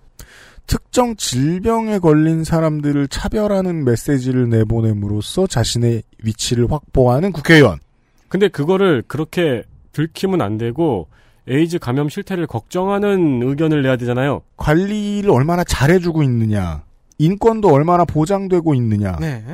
특정 0.69 1.17
질병에 1.17 1.99
걸린 1.99 2.45
사람들을 2.45 3.09
차별하는 3.09 3.85
메시지를 3.85 4.49
내보냄으로써 4.49 5.49
자신의 5.49 6.05
위치를 6.23 6.71
확보하는 6.71 7.33
국회의원. 7.33 7.81
근데 8.29 8.47
그거를 8.47 9.03
그렇게 9.09 9.65
들키면 9.91 10.41
안 10.41 10.57
되고 10.57 11.09
에이즈 11.49 11.79
감염 11.79 12.09
실태를 12.09 12.47
걱정하는 12.47 13.43
의견을 13.43 13.83
내야 13.83 13.97
되잖아요. 13.97 14.43
관리를 14.57 15.31
얼마나 15.31 15.63
잘해주고 15.65 16.23
있느냐. 16.23 16.85
인권도 17.19 17.69
얼마나 17.69 18.05
보장되고 18.05 18.75
있느냐. 18.75 19.17
네. 19.21 19.45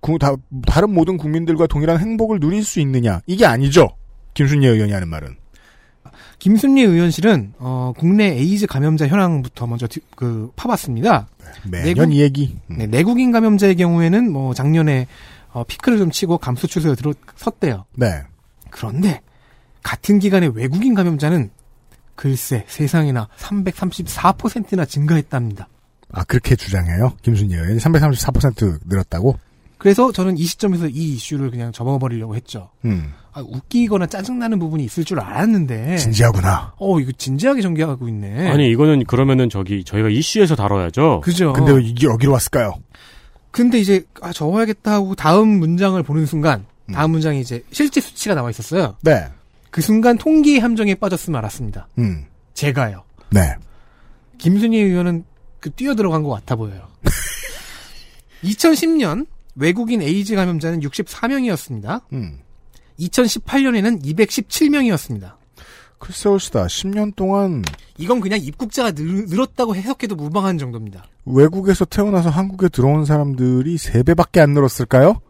구- 0.00 0.18
다, 0.18 0.34
다른 0.66 0.92
모든 0.92 1.16
국민들과 1.16 1.66
동일한 1.66 1.98
행복을 1.98 2.38
누릴 2.38 2.62
수 2.64 2.80
있느냐. 2.80 3.20
이게 3.26 3.46
아니죠. 3.46 3.88
김순례 4.34 4.68
의원이 4.68 4.92
하는 4.92 5.08
말은. 5.08 5.36
김순례 6.38 6.82
의원실은 6.82 7.54
어, 7.58 7.92
국내 7.98 8.26
에이즈 8.26 8.66
감염자 8.66 9.08
현황부터 9.08 9.66
먼저 9.66 9.88
디- 9.88 10.00
그 10.14 10.52
파봤습니다. 10.54 11.26
매년 11.68 11.84
내국- 11.94 12.12
이 12.14 12.20
얘기. 12.20 12.56
음. 12.70 12.76
네, 12.78 12.86
내국인 12.86 13.32
감염자의 13.32 13.74
경우에는 13.76 14.30
뭐 14.30 14.54
작년에 14.54 15.08
어, 15.52 15.64
피크를 15.64 15.98
좀 15.98 16.10
치고 16.10 16.38
감소 16.38 16.66
추세에 16.68 16.94
들어섰대요. 16.94 17.86
네. 17.96 18.22
그런데 18.70 19.20
같은 19.88 20.18
기간에 20.18 20.50
외국인 20.52 20.92
감염자는 20.94 21.48
글쎄 22.14 22.62
세상에나 22.68 23.28
334%나 23.38 24.84
증가했답니다. 24.84 25.66
아, 26.12 26.24
그렇게 26.24 26.56
주장해요? 26.56 27.14
김순예 27.22 27.56
의원이 27.56 27.78
334% 27.78 28.80
늘었다고? 28.86 29.38
그래서 29.78 30.12
저는 30.12 30.36
이 30.36 30.42
시점에서 30.42 30.88
이 30.88 31.14
이슈를 31.14 31.50
그냥 31.50 31.72
접어버리려고 31.72 32.36
했죠. 32.36 32.68
음. 32.84 33.14
아, 33.32 33.40
웃기거나 33.40 34.08
짜증나는 34.08 34.58
부분이 34.58 34.84
있을 34.84 35.04
줄 35.04 35.20
알았는데. 35.20 35.96
진지하구나. 35.96 36.74
어, 36.76 37.00
이거 37.00 37.10
진지하게 37.12 37.62
전개하고 37.62 38.08
있네. 38.08 38.50
아니 38.50 38.68
이거는 38.68 39.04
그러면은 39.04 39.48
저기 39.48 39.84
저희가 39.84 40.10
이슈에서 40.10 40.54
다뤄야죠. 40.54 41.22
그죠. 41.24 41.54
근데 41.54 41.72
왜 41.72 41.82
이게 41.82 42.06
여기로 42.06 42.32
왔을까요? 42.32 42.74
근데 43.50 43.78
이제 43.78 44.04
아 44.20 44.34
적어야겠다 44.34 44.92
하고 44.92 45.14
다음 45.14 45.48
문장을 45.48 46.02
보는 46.02 46.26
순간 46.26 46.66
음. 46.90 46.92
다음 46.92 47.12
문장이 47.12 47.40
이제 47.40 47.64
실제 47.70 48.02
수치가 48.02 48.34
나와 48.34 48.50
있었어요. 48.50 48.96
네. 49.00 49.28
그 49.70 49.80
순간 49.80 50.18
통계의 50.18 50.60
함정에 50.60 50.94
빠졌으면 50.94 51.38
알았습니다. 51.38 51.88
음. 51.98 52.26
제가요. 52.54 53.04
네. 53.30 53.54
김순희 54.38 54.78
의원은 54.78 55.24
그 55.60 55.70
뛰어 55.70 55.94
들어간 55.94 56.22
것 56.22 56.30
같아 56.30 56.56
보여요. 56.56 56.88
2010년 58.44 59.26
외국인 59.54 60.02
에이즈 60.02 60.34
감염자는 60.36 60.80
64명이었습니다. 60.80 62.02
음. 62.12 62.38
2018년에는 63.00 64.02
217명이었습니다. 64.04 65.34
글쎄 65.98 66.28
올시다. 66.28 66.66
10년 66.66 67.14
동안 67.16 67.64
이건 67.96 68.20
그냥 68.20 68.38
입국자가 68.40 68.92
늘, 68.92 69.26
늘었다고 69.26 69.74
해석해도 69.74 70.14
무방한 70.14 70.58
정도입니다. 70.58 71.04
외국에서 71.24 71.84
태어나서 71.84 72.30
한국에 72.30 72.68
들어온 72.68 73.04
사람들이 73.04 73.76
3배밖에 73.76 74.38
안 74.38 74.52
늘었을까요? 74.52 75.20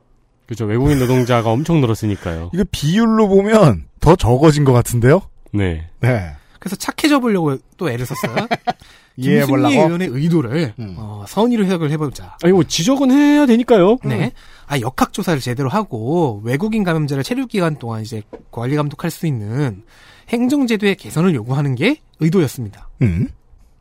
그죠. 0.48 0.64
외국인 0.64 0.98
노동자가 0.98 1.50
엄청 1.50 1.82
늘었으니까요. 1.82 2.50
이거 2.54 2.64
비율로 2.70 3.28
보면 3.28 3.84
더 4.00 4.16
적어진 4.16 4.64
것 4.64 4.72
같은데요? 4.72 5.20
네. 5.52 5.86
네. 6.00 6.32
그래서 6.58 6.74
착해져 6.74 7.20
보려고 7.20 7.58
또 7.76 7.90
애를 7.90 8.06
썼어요. 8.06 8.48
보려고. 9.46 9.68
의원의 9.74 10.08
의도를 10.08 10.72
음. 10.78 10.94
어, 10.96 11.24
선의로 11.28 11.66
해석을 11.66 11.90
해보자. 11.90 12.36
아니, 12.42 12.52
뭐, 12.52 12.64
지적은 12.64 13.10
해야 13.10 13.44
되니까요. 13.44 13.98
네. 14.04 14.32
아, 14.66 14.80
역학 14.80 15.12
조사를 15.12 15.38
제대로 15.40 15.68
하고 15.68 16.40
외국인 16.44 16.82
감염자를 16.82 17.24
체류 17.24 17.46
기간 17.46 17.76
동안 17.78 18.02
이제 18.02 18.22
관리 18.50 18.74
감독할 18.74 19.10
수 19.10 19.26
있는 19.26 19.82
행정제도의 20.30 20.96
개선을 20.96 21.34
요구하는 21.34 21.74
게 21.74 22.00
의도였습니다. 22.20 22.88
음. 23.02 23.28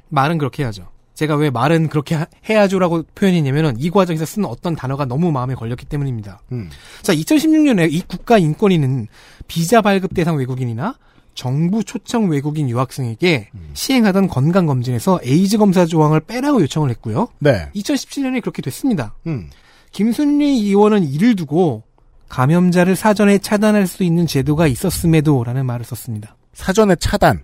말은 0.09 0.37
그렇게 0.37 0.63
해야죠. 0.63 0.89
제가 1.17 1.35
왜 1.35 1.49
말은 1.49 1.89
그렇게 1.89 2.13
하- 2.13 2.27
해야죠라고 2.47 3.01
표현했냐면은 3.15 3.73
이 3.79 3.89
과정에서 3.89 4.23
쓴 4.23 4.45
어떤 4.45 4.75
단어가 4.75 5.03
너무 5.05 5.31
마음에 5.31 5.55
걸렸기 5.55 5.87
때문입니다. 5.87 6.41
음. 6.51 6.69
자, 7.01 7.11
2016년에 7.11 7.91
이 7.91 8.03
국가 8.07 8.37
인권위는 8.37 9.07
비자 9.47 9.81
발급 9.81 10.13
대상 10.13 10.37
외국인이나 10.37 10.95
정부 11.33 11.83
초청 11.83 12.29
외국인 12.29 12.69
유학생에게 12.69 13.49
시행하던 13.73 14.27
건강 14.27 14.67
검진에서 14.67 15.19
에이즈 15.23 15.57
검사 15.57 15.87
조항을 15.87 16.19
빼라고 16.19 16.61
요청을 16.61 16.91
했고요. 16.91 17.29
네. 17.39 17.67
2017년에 17.75 18.41
그렇게 18.41 18.61
됐습니다. 18.61 19.15
음. 19.25 19.49
김순리 19.93 20.45
의원은 20.67 21.03
이를 21.03 21.35
두고 21.35 21.81
감염자를 22.29 22.95
사전에 22.95 23.39
차단할 23.39 23.87
수 23.87 24.03
있는 24.03 24.27
제도가 24.27 24.67
있었음에도 24.67 25.43
라는 25.43 25.65
말을 25.65 25.83
썼습니다. 25.83 26.35
사전에 26.53 26.95
차단. 26.97 27.41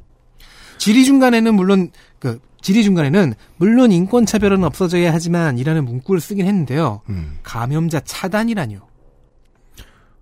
질의 0.77 1.05
중간에는 1.05 1.55
물론 1.55 1.89
그 2.19 2.39
질의 2.63 2.83
중간에는 2.83 3.33
물론 3.57 3.91
인권 3.91 4.25
차별은 4.25 4.63
없어져야 4.63 5.13
하지만 5.13 5.57
이라는 5.59 5.85
문구를 5.85 6.19
쓰긴 6.19 6.47
했는데요. 6.47 7.01
음. 7.09 7.37
감염자 7.43 7.99
차단이라뇨. 7.99 8.79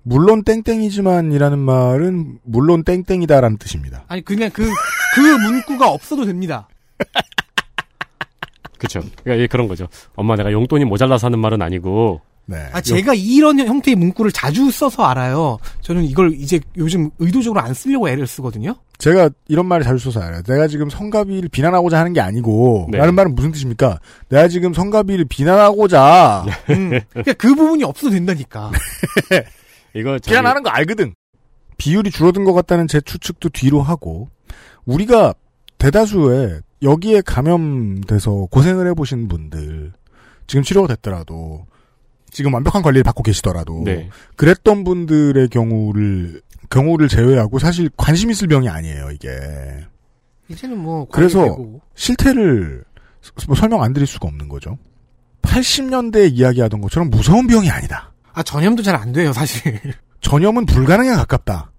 물론 0.03 0.43
땡땡이지만이라는 0.43 1.59
말은 1.59 2.39
물론 2.43 2.83
땡땡이다라는 2.83 3.57
뜻입니다. 3.57 4.03
아니 4.07 4.23
그냥 4.23 4.49
그그 4.49 4.71
문구가 5.47 5.89
없어도 5.89 6.25
됩니다. 6.25 6.67
그쵸. 8.79 9.01
그러니까 9.23 9.43
예, 9.43 9.47
그런 9.47 9.67
거죠. 9.67 9.87
엄마 10.15 10.35
내가 10.35 10.51
용돈이 10.51 10.85
모자라서 10.85 11.27
하는 11.27 11.37
말은 11.37 11.61
아니고, 11.61 12.21
네. 12.45 12.57
아 12.73 12.81
제가 12.81 13.13
이런 13.13 13.59
형태의 13.59 13.95
문구를 13.95 14.31
자주 14.31 14.69
써서 14.71 15.03
알아요. 15.03 15.57
저는 15.81 16.03
이걸 16.03 16.33
이제 16.33 16.59
요즘 16.75 17.09
의도적으로 17.19 17.61
안 17.61 17.73
쓰려고 17.73 18.09
애를 18.09 18.27
쓰거든요. 18.27 18.75
제가 18.97 19.29
이런 19.47 19.65
말을 19.67 19.83
자주 19.85 19.97
써서 20.11 20.19
알아요. 20.25 20.41
내가 20.43 20.67
지금 20.67 20.89
성가비를 20.89 21.49
비난하고자 21.49 21.97
하는 21.99 22.13
게 22.13 22.19
아니고, 22.19 22.87
네. 22.91 22.97
라는 22.97 23.15
말은 23.15 23.35
무슨 23.35 23.51
뜻입니까? 23.51 23.99
내가 24.29 24.47
지금 24.47 24.73
성가비를 24.73 25.25
비난하고자 25.25 26.45
음, 26.71 26.99
그러니까 27.09 27.33
그 27.33 27.55
부분이 27.55 27.83
없어도 27.83 28.11
된다니까. 28.11 28.71
이거 29.95 30.19
저기- 30.19 30.29
비난하는 30.31 30.61
거 30.63 30.69
알거든. 30.69 31.13
비율이 31.77 32.11
줄어든 32.11 32.43
것 32.43 32.53
같다는 32.53 32.87
제 32.87 33.01
추측도 33.01 33.49
뒤로 33.49 33.81
하고, 33.81 34.29
우리가 34.85 35.33
대다수의 35.77 36.59
여기에 36.83 37.21
감염돼서 37.21 38.47
고생을 38.51 38.87
해보신 38.89 39.27
분들, 39.27 39.93
지금 40.47 40.63
치료가 40.63 40.87
됐더라도, 40.93 41.65
지금 42.31 42.53
완벽한 42.53 42.81
관리를 42.81 43.03
받고 43.03 43.23
계시더라도, 43.23 43.83
네. 43.85 44.09
그랬던 44.35 44.83
분들의 44.83 45.49
경우를, 45.49 46.41
경우를 46.69 47.07
제외하고 47.07 47.59
사실 47.59 47.89
관심 47.97 48.31
있을 48.31 48.47
병이 48.47 48.69
아니에요, 48.69 49.11
이게. 49.11 49.29
이제는 50.47 50.77
뭐 50.77 51.07
그래서. 51.09 51.57
실태를 51.95 52.83
뭐 53.47 53.55
설명 53.55 53.83
안 53.83 53.93
드릴 53.93 54.07
수가 54.07 54.27
없는 54.27 54.47
거죠. 54.49 54.77
80년대에 55.43 56.31
이야기하던 56.33 56.81
것처럼 56.81 57.09
무서운 57.09 57.47
병이 57.47 57.69
아니다. 57.69 58.11
아 58.33 58.41
전염도 58.43 58.83
잘 58.83 58.95
안 58.95 59.11
돼요 59.11 59.33
사실. 59.33 59.79
전염은 60.21 60.65
불가능에 60.65 61.09
가깝다. 61.11 61.71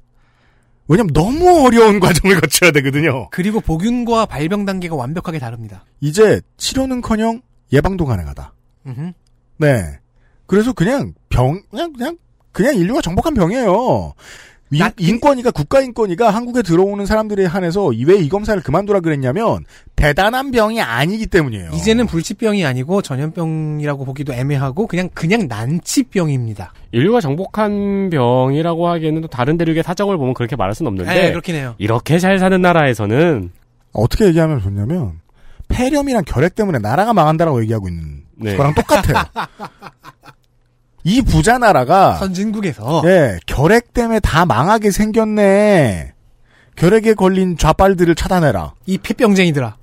왜냐면 0.89 1.13
너무 1.13 1.65
어려운 1.67 2.01
과정을 2.01 2.39
거쳐야 2.41 2.71
되거든요. 2.73 3.29
그리고 3.31 3.61
복균과 3.61 4.27
발병 4.27 4.65
단계가 4.65 4.95
완벽하게 4.97 5.39
다릅니다. 5.39 5.85
이제 6.01 6.41
치료는커녕 6.59 7.41
예방도 7.73 8.05
가능하다. 8.05 8.53
음흠. 8.87 9.13
네. 9.59 9.99
그래서 10.47 10.73
그냥 10.73 11.15
병 11.29 11.63
그냥 11.71 11.93
그냥 11.93 12.17
그냥 12.53 12.75
인류가 12.77 13.01
정복한 13.01 13.35
병이에요. 13.35 14.13
인, 14.75 14.79
나- 14.79 14.91
인권위가 14.99 15.51
국가인권위가 15.51 16.31
한국에 16.31 16.63
들어오는 16.63 17.05
사람들에 17.05 17.45
한해서 17.45 17.91
왜 18.07 18.17
이 18.19 18.29
검사를 18.31 18.61
그만두라 18.63 19.01
그랬냐면 19.01 19.65
대단한 19.97 20.51
병이 20.51 20.81
아니기 20.81 21.27
때문이에요. 21.27 21.73
이제는 21.75 22.07
불치병이 22.07 22.65
아니고 22.65 23.03
전염병이라고 23.03 24.07
보기도 24.07 24.33
애매하고 24.33 24.87
그냥 24.87 25.11
그냥 25.13 25.47
난치병입니다. 25.47 26.73
인류가 26.93 27.21
정복한 27.21 28.09
병이라고 28.11 28.89
하기에는 28.89 29.21
또 29.23 29.29
다른 29.29 29.59
대륙의 29.59 29.83
사정을 29.83 30.17
보면 30.17 30.33
그렇게 30.33 30.57
말할 30.57 30.75
수는 30.75 30.89
없는데, 30.93 31.15
네, 31.15 31.31
그렇긴 31.31 31.55
해요. 31.55 31.75
이렇게 31.77 32.19
잘 32.19 32.39
사는 32.39 32.61
나라에서는, 32.63 33.51
어떻게 33.93 34.25
얘기하면 34.27 34.61
좋냐면 34.63 35.21
폐렴이랑 35.69 36.25
결핵 36.27 36.55
때문에 36.55 36.79
나라가 36.79 37.13
망한다라고 37.13 37.61
얘기하고 37.63 37.89
있는 37.89 38.23
네. 38.37 38.57
거랑 38.57 38.75
똑같아요. 38.75 39.23
이 41.05 41.21
부자 41.23 41.59
나라가 41.59 42.17
선진국에서 42.17 43.03
예, 43.07 43.39
결핵 43.47 43.93
때문에 43.93 44.21
다 44.21 44.47
망하게 44.47 44.91
생겼네. 44.91 46.13
결핵에 46.77 47.15
걸린 47.15 47.57
좌빨들을 47.57 48.15
차단해라. 48.15 48.75
이 48.87 48.99
폐병쟁이들아. 48.99 49.77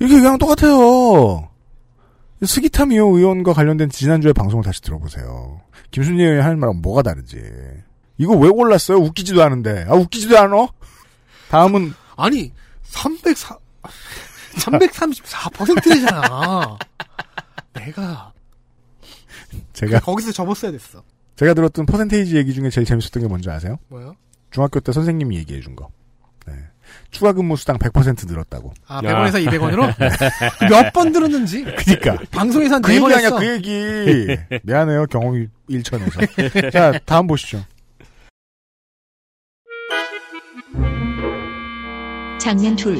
이렇게 0.00 0.16
얘기하면 0.16 0.38
똑같아요. 0.38 1.48
스기타 2.44 2.86
미오 2.86 3.16
의원과 3.16 3.52
관련된 3.52 3.90
지난주에 3.90 4.32
방송을 4.32 4.64
다시 4.64 4.82
들어보세요. 4.82 5.60
김순희 5.92 6.22
의원이 6.22 6.42
하는 6.42 6.58
말하고 6.58 6.78
뭐가 6.80 7.02
다르지. 7.02 7.40
이거 8.18 8.34
왜 8.34 8.48
골랐어요? 8.48 8.98
웃기지도 8.98 9.42
않은데. 9.42 9.86
아, 9.88 9.94
웃기지도 9.94 10.38
않아? 10.38 10.68
다음은 11.50 11.94
아니 12.16 12.52
304 12.82 13.58
334%잖아. 14.56 16.78
내가 17.72 18.32
제가 19.72 20.00
거기서 20.00 20.32
접었어야 20.32 20.72
됐어. 20.72 21.02
제가 21.36 21.54
들었던 21.54 21.86
퍼센테이지 21.86 22.36
얘기 22.36 22.54
중에 22.54 22.70
제일 22.70 22.86
재밌었던 22.86 23.22
게 23.22 23.28
뭔지 23.28 23.50
아세요? 23.50 23.78
뭐요? 23.88 24.14
중학교 24.50 24.80
때 24.80 24.92
선생님이 24.92 25.36
얘기해 25.38 25.60
준 25.60 25.74
거. 25.74 25.90
네. 26.46 26.54
추가 27.10 27.32
근무 27.32 27.56
수당 27.56 27.76
100% 27.78 28.28
늘었다고. 28.28 28.72
아 28.86 29.00
100원에서 29.00 29.44
200원으로 29.48 29.94
몇번 30.70 31.12
들었는지 31.12 31.64
그니까. 31.64 32.18
방송에서 32.30 32.76
한그 32.76 32.92
4번 32.92 33.04
얘기 33.10 33.14
아니야. 33.14 33.30
그 33.30 33.52
얘기. 33.52 34.36
미안해요, 34.62 35.06
경험이 35.06 35.48
일천에서. 35.68 36.20
자, 36.70 36.98
다음 37.04 37.26
보시죠. 37.26 37.64
장면 42.38 42.76
둘. 42.76 42.96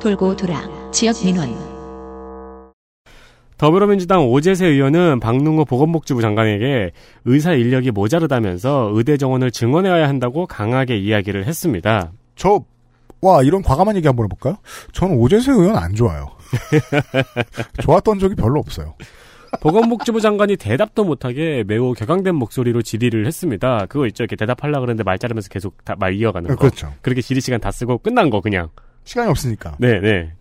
돌고 0.00 0.36
돌아. 0.36 0.62
지역 0.92 1.16
민원. 1.24 1.73
더불어민주당 3.56 4.26
오재세 4.28 4.66
의원은 4.66 5.20
박능호 5.20 5.64
보건복지부 5.64 6.20
장관에게 6.20 6.90
의사 7.24 7.52
인력이 7.52 7.92
모자르다면서 7.92 8.90
의대 8.94 9.16
정원을 9.16 9.50
증원해야 9.52 10.08
한다고 10.08 10.46
강하게 10.46 10.96
이야기를 10.98 11.46
했습니다. 11.46 12.10
저, 12.34 12.64
와, 13.20 13.42
이런 13.42 13.62
과감한 13.62 13.96
얘기 13.96 14.06
한번 14.08 14.24
해볼까요? 14.26 14.56
저는 14.92 15.16
오재세 15.16 15.52
의원 15.52 15.76
안 15.76 15.94
좋아요. 15.94 16.26
좋았던 17.80 18.18
적이 18.18 18.34
별로 18.34 18.58
없어요. 18.60 18.94
보건복지부 19.60 20.20
장관이 20.20 20.56
대답도 20.56 21.04
못하게 21.04 21.62
매우 21.66 21.92
격앙된 21.92 22.34
목소리로 22.34 22.82
질의를 22.82 23.24
했습니다. 23.24 23.86
그거 23.88 24.06
있죠. 24.08 24.24
이렇게 24.24 24.34
대답하려고 24.34 24.80
그러는데 24.80 25.04
말 25.04 25.16
자르면서 25.16 25.48
계속 25.48 25.84
다- 25.84 25.94
말 25.96 26.14
이어가는 26.14 26.48
거. 26.50 26.56
그렇죠. 26.56 26.92
그렇게 27.02 27.22
질의 27.22 27.40
시간 27.40 27.60
다 27.60 27.70
쓰고 27.70 27.98
끝난 27.98 28.30
거 28.30 28.40
그냥. 28.40 28.68
시간이 29.04 29.30
없으니까. 29.30 29.76
네, 29.78 30.00
네. 30.00 30.32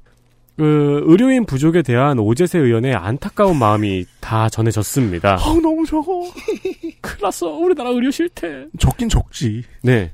그 0.55 1.01
의료인 1.05 1.45
부족에 1.45 1.81
대한 1.81 2.19
오재세 2.19 2.59
의원의 2.59 2.93
안타까운 2.93 3.57
마음이 3.57 4.05
다 4.19 4.49
전해졌습니다. 4.49 5.37
아우, 5.39 5.59
너무 5.59 5.85
적어. 5.85 6.21
큰일 7.01 7.21
났어. 7.21 7.49
우리나라 7.49 7.89
의료 7.89 8.11
실태. 8.11 8.65
적긴 8.77 9.09
적지. 9.09 9.63
네. 9.81 10.11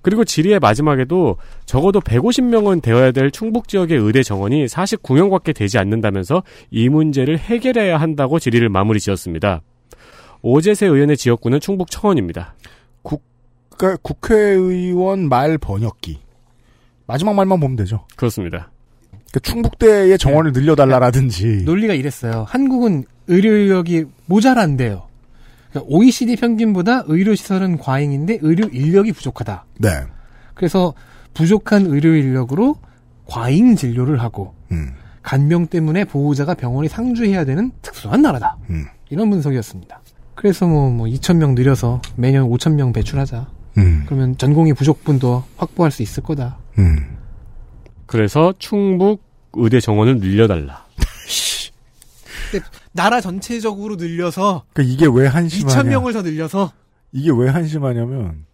그리고 0.00 0.24
질의의 0.24 0.58
마지막에도 0.58 1.36
적어도 1.64 2.00
150명은 2.00 2.82
되어야 2.82 3.12
될 3.12 3.30
충북 3.30 3.68
지역의 3.68 3.98
의대 3.98 4.22
정원이 4.22 4.66
49명밖에 4.66 5.54
되지 5.54 5.78
않는다면서 5.78 6.42
이 6.70 6.88
문제를 6.90 7.38
해결해야 7.38 7.98
한다고 7.98 8.38
질의를 8.38 8.68
마무리 8.68 9.00
지었습니다. 9.00 9.62
오재세 10.42 10.86
의원의 10.86 11.16
지역구는 11.16 11.60
충북 11.60 11.90
청원입니다. 11.90 12.54
그러니까 13.76 14.00
국회의원 14.02 15.28
말 15.28 15.58
번역기. 15.58 16.20
마지막 17.06 17.34
말만 17.34 17.60
보면 17.60 17.76
되죠. 17.76 18.06
그렇습니다. 18.16 18.70
그러니까 19.34 19.40
충북대의 19.40 20.18
정원을 20.18 20.52
늘려달라라든지. 20.52 21.62
논리가 21.64 21.94
이랬어요. 21.94 22.44
한국은 22.48 23.04
의료 23.26 23.50
인력이 23.50 24.04
모자란데요. 24.26 25.08
그러니까 25.70 25.92
OECD 25.92 26.36
평균보다 26.36 27.04
의료 27.06 27.34
시설은 27.34 27.78
과잉인데 27.78 28.38
의료 28.42 28.68
인력이 28.68 29.12
부족하다. 29.12 29.64
네. 29.80 29.88
그래서 30.54 30.94
부족한 31.34 31.86
의료 31.86 32.14
인력으로 32.14 32.76
과잉 33.26 33.74
진료를 33.74 34.20
하고 34.20 34.54
음. 34.70 34.92
간병 35.22 35.66
때문에 35.66 36.04
보호자가 36.04 36.54
병원에 36.54 36.86
상주해야 36.86 37.44
되는 37.44 37.72
특수한 37.82 38.22
나라다. 38.22 38.56
음. 38.70 38.84
이런 39.10 39.30
분석이었습니다. 39.30 40.00
그래서 40.36 40.66
뭐, 40.66 40.90
뭐 40.90 41.06
2,000명 41.06 41.54
늘려서 41.54 42.02
매년 42.14 42.48
5,000명 42.48 42.94
배출하자. 42.94 43.48
음. 43.78 44.04
그러면 44.06 44.36
전공의 44.36 44.74
부족분도 44.74 45.42
확보할 45.56 45.90
수 45.90 46.02
있을 46.02 46.22
거다. 46.22 46.58
음. 46.78 47.13
그래서 48.06 48.52
충북 48.58 49.22
의대 49.54 49.80
정원을 49.80 50.18
늘려달라. 50.18 50.84
나라 52.92 53.20
전체적으로 53.20 53.96
늘려서 53.96 54.64
그러니까 54.72 54.94
이게 54.94 55.06
왜 55.12 55.26
한심하냐. 55.26 55.82
2,000명을 55.98 56.12
더 56.12 56.22
늘려서 56.22 56.72
이게 57.12 57.30
왜 57.36 57.48
한심하냐면 57.48 58.44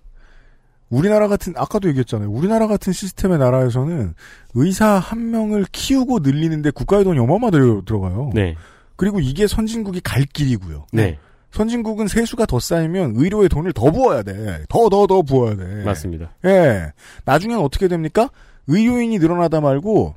우리나라 0.89 1.29
같은 1.29 1.53
아까도 1.57 1.89
얘기했잖아요. 1.89 2.31
우리나라 2.31 2.67
같은 2.67 2.93
시스템의 2.93 3.39
나라에서는 3.39 4.15
의사 4.55 4.87
한 4.99 5.31
명을 5.31 5.67
키우고 5.71 6.21
늘리는데 6.21 6.71
국가의 6.71 7.05
돈이 7.05 7.19
어마어마 7.19 7.51
들어- 7.51 7.83
들어가요. 7.85 8.31
네. 8.35 8.57
그리고 8.97 9.21
이게 9.21 9.47
선진국이 9.47 10.01
갈 10.01 10.25
길이고요. 10.25 10.87
네. 10.93 11.19
선진국은 11.53 12.09
세수가 12.09 12.47
더 12.47 12.59
쌓이면 12.61 13.15
의료에 13.17 13.49
돈을 13.49 13.73
더 13.73 13.91
부어야 13.91 14.23
돼. 14.23 14.65
더 14.69 14.89
더더 14.89 15.23
부어야 15.23 15.57
돼. 15.57 15.85
맞습니다. 15.85 16.31
예. 16.45 16.93
나중엔 17.25 17.59
어떻게 17.59 17.89
됩니까? 17.89 18.31
의료인이 18.71 19.19
늘어나다 19.19 19.61
말고 19.61 20.15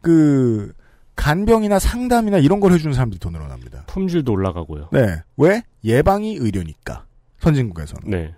그 0.00 0.72
간병이나 1.16 1.78
상담이나 1.78 2.38
이런 2.38 2.60
걸 2.60 2.72
해주는 2.72 2.94
사람들이 2.94 3.20
더 3.20 3.30
늘어납니다. 3.30 3.84
품질도 3.86 4.32
올라가고요. 4.32 4.88
네. 4.92 5.22
왜? 5.36 5.62
예방이 5.84 6.36
의료니까. 6.36 7.04
선진국에서는. 7.40 8.10
네. 8.10 8.34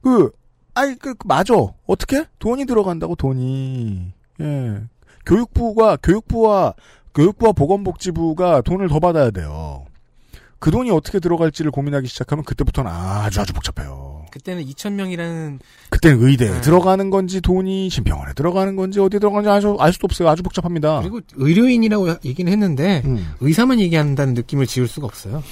그, 0.00 0.30
아이, 0.74 0.94
그, 0.94 1.14
그 1.14 1.26
맞아. 1.26 1.54
어떻게? 1.86 2.24
돈이 2.38 2.66
들어간다고, 2.66 3.16
돈이. 3.16 4.12
예. 4.40 4.80
교육부가, 5.26 5.96
교육부와, 5.96 6.74
교육부와 7.14 7.52
보건복지부가 7.52 8.62
돈을 8.62 8.88
더 8.88 9.00
받아야 9.00 9.32
돼요. 9.32 9.84
그 10.60 10.70
돈이 10.70 10.90
어떻게 10.90 11.18
들어갈지를 11.20 11.70
고민하기 11.70 12.06
시작하면 12.06 12.44
그때부터는 12.44 12.90
아주 12.90 13.40
아주 13.40 13.54
복잡해요. 13.54 14.26
그때는 14.30 14.64
2,000명이라는 14.66 15.58
그때는 15.88 16.22
의대에 16.22 16.50
네. 16.50 16.60
들어가는 16.60 17.10
건지 17.10 17.40
돈이 17.40 17.88
신병원에 17.88 18.34
들어가는 18.34 18.76
건지 18.76 19.00
어디에 19.00 19.18
들어가는지 19.18 19.48
알, 19.48 19.62
수, 19.62 19.76
알 19.80 19.92
수도 19.92 20.04
없어요. 20.04 20.28
아주 20.28 20.42
복잡합니다. 20.42 21.00
그리고 21.00 21.20
의료인이라고 21.34 22.16
얘기는 22.26 22.52
했는데 22.52 23.02
음. 23.06 23.34
의사만 23.40 23.80
얘기한다는 23.80 24.34
느낌을 24.34 24.66
지울 24.66 24.86
수가 24.86 25.06
없어요. 25.06 25.42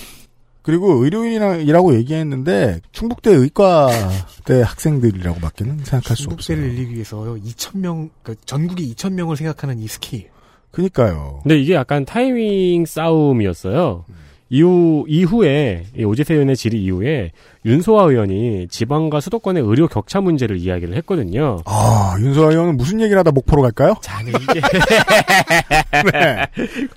그리고 0.60 1.02
의료인이라고 1.02 1.94
얘기했는데 1.94 2.80
충북대 2.92 3.30
의과대 3.32 4.60
학생들이라고 4.62 5.40
밖에는 5.40 5.78
생각할 5.78 6.16
수 6.16 6.24
없어요. 6.24 6.36
중국대를 6.36 6.62
늘리기 6.64 6.94
위해서 6.94 7.16
2,000명, 7.16 8.10
그러니까 8.22 8.44
전국에 8.44 8.84
2,000명을 8.84 9.36
생각하는 9.36 9.78
이 9.78 9.88
스케일. 9.88 10.28
그니까요. 10.70 11.40
근데 11.42 11.58
이게 11.58 11.72
약간 11.72 12.04
타이밍 12.04 12.84
싸움이었어요. 12.84 14.04
이후, 14.50 15.04
이후에, 15.06 15.84
이 15.96 16.04
오재세 16.04 16.34
의원의 16.34 16.56
질의 16.56 16.82
이후에 16.82 17.32
윤소아 17.66 18.04
의원이 18.04 18.68
지방과 18.68 19.20
수도권의 19.20 19.62
의료 19.62 19.88
격차 19.88 20.20
문제를 20.20 20.56
이야기를 20.56 20.96
했거든요. 20.96 21.58
아, 21.66 22.16
윤소아 22.18 22.50
의원은 22.50 22.76
무슨 22.76 23.00
얘기를 23.00 23.18
하다 23.18 23.32
목포로 23.32 23.62
갈까요? 23.62 23.94
자, 24.00 24.22
이게. 24.22 24.60
네. 26.12 26.46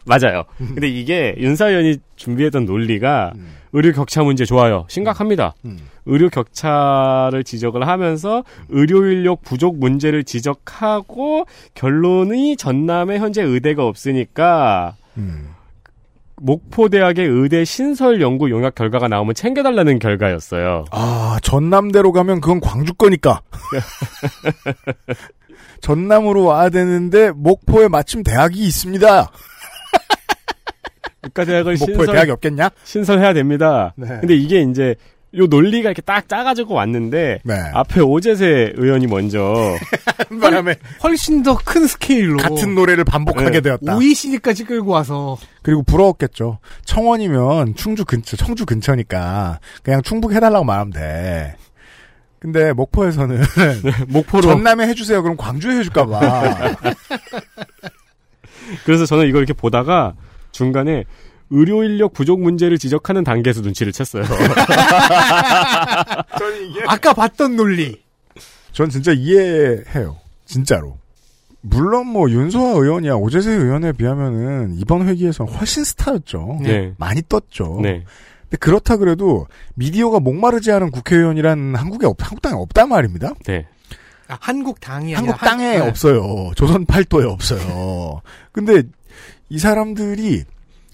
맞아요. 0.06 0.46
근데 0.58 0.88
이게 0.88 1.36
윤사 1.38 1.70
의원이 1.70 1.98
준비했던 2.16 2.66
논리가 2.66 3.34
음. 3.36 3.48
의료 3.74 3.92
격차 3.92 4.24
문제 4.24 4.46
좋아요. 4.46 4.86
심각합니다. 4.88 5.54
음. 5.66 5.78
의료 6.06 6.30
격차를 6.30 7.44
지적을 7.44 7.88
하면서 7.88 8.44
의료 8.70 9.06
인력 9.06 9.44
부족 9.44 9.78
문제를 9.78 10.24
지적하고 10.24 11.46
결론이 11.74 12.58
전남에 12.58 13.20
현재 13.20 13.42
의대가 13.44 13.86
없으니까 13.86 14.96
음. 15.18 15.50
목포대학의 16.42 17.28
의대 17.28 17.64
신설 17.64 18.22
연구 18.22 18.50
용역 18.50 18.76
결과가 18.76 19.08
나오면 19.08 19.36
챙겨달라는 19.36 20.00
결과였어요. 20.00 20.86
아, 20.92 21.40
전남대로 21.44 22.12
가면 22.12 22.42
그건 22.42 22.60
광주 22.60 22.94
거니까. 22.94 23.42
전남으로 25.82 26.46
와야 26.46 26.70
되는데 26.70 27.32
목포에 27.32 27.88
마침 27.88 28.24
대학이 28.24 28.60
있습니다. 28.60 29.32
국가대학을 31.22 31.78
목포에 31.80 31.96
신설, 31.96 32.06
대학이 32.08 32.32
없겠냐? 32.32 32.70
신설해야 32.84 33.34
됩니다. 33.34 33.94
네. 33.96 34.08
근데 34.20 34.36
이게 34.36 34.62
이제 34.62 34.96
요 35.38 35.46
논리가 35.48 35.90
이렇게 35.90 36.02
딱 36.02 36.28
짜가지고 36.28 36.74
왔는데 36.74 37.40
네. 37.44 37.54
앞에 37.74 38.02
오재세 38.02 38.74
의원이 38.76 39.08
먼저 39.08 39.76
바람에 40.42 40.76
훨씬 41.04 41.42
더 41.42 41.56
큰 41.64 41.88
스케일로 41.88 42.38
같은 42.38 42.76
노래를 42.76 43.06
반복하게 43.06 43.52
네. 43.52 43.62
되었다. 43.62 43.96
OECD까지 43.96 44.66
끌고 44.66 44.92
와서 44.92 45.38
그리고 45.62 45.84
부러웠겠죠. 45.84 46.60
청원이면 46.84 47.76
충주 47.76 48.04
근처, 48.04 48.36
청주 48.36 48.66
근처니까 48.66 49.60
그냥 49.84 50.02
충북 50.02 50.34
해달라고 50.34 50.66
말하면 50.66 50.92
돼. 50.92 51.56
근데 52.40 52.74
목포에서는 52.74 53.40
목포로 54.10 54.42
전남에 54.42 54.88
해주세요. 54.88 55.22
그럼 55.22 55.38
광주에 55.38 55.78
해줄까봐. 55.78 56.76
그래서 58.86 59.06
저는 59.06 59.28
이걸 59.28 59.42
이렇게 59.44 59.54
보다가 59.54 60.14
중간에 60.52 61.06
의료 61.52 61.84
인력 61.84 62.14
부족 62.14 62.42
문제를 62.42 62.78
지적하는 62.78 63.24
단계에서 63.24 63.62
눈치를 63.62 63.92
챘어요. 63.92 64.26
저는 66.40 66.70
이게 66.70 66.82
아까 66.88 67.14
봤던 67.14 67.56
논리. 67.56 68.02
전 68.72 68.90
진짜 68.90 69.12
이해해요. 69.12 70.18
진짜로. 70.46 70.98
물론 71.62 72.08
뭐 72.08 72.30
윤소아 72.30 72.72
의원이야 72.72 73.14
오재세 73.16 73.52
의원에 73.52 73.92
비하면은 73.92 74.76
이번 74.80 75.08
회기에서는 75.08 75.52
훨씬 75.54 75.84
스타였죠. 75.84 76.60
네. 76.62 76.94
많이 76.98 77.22
떴죠. 77.28 77.80
네. 77.84 78.04
근데 78.44 78.58
그렇다 78.60 78.98
그래도 78.98 79.46
미디어가 79.76 80.20
목마르지 80.20 80.72
않은 80.72 80.92
국회의원이란 80.92 81.76
한국에 81.76 82.08
없, 82.08 82.16
한국 82.20 82.42
땅에 82.42 82.56
없단 82.56 82.90
말입니다. 82.90 83.34
네. 83.46 83.68
아, 84.28 84.38
한국 84.40 84.80
당이 84.80 85.14
한국 85.14 85.34
아니라 85.34 85.46
땅에 85.46 85.66
한- 85.78 85.84
네. 85.84 85.90
없어요. 85.90 86.52
조선 86.56 86.86
팔도에 86.86 87.26
없어요. 87.26 88.22
근데 88.54 88.84
이 89.50 89.60
사람들이 89.60 90.46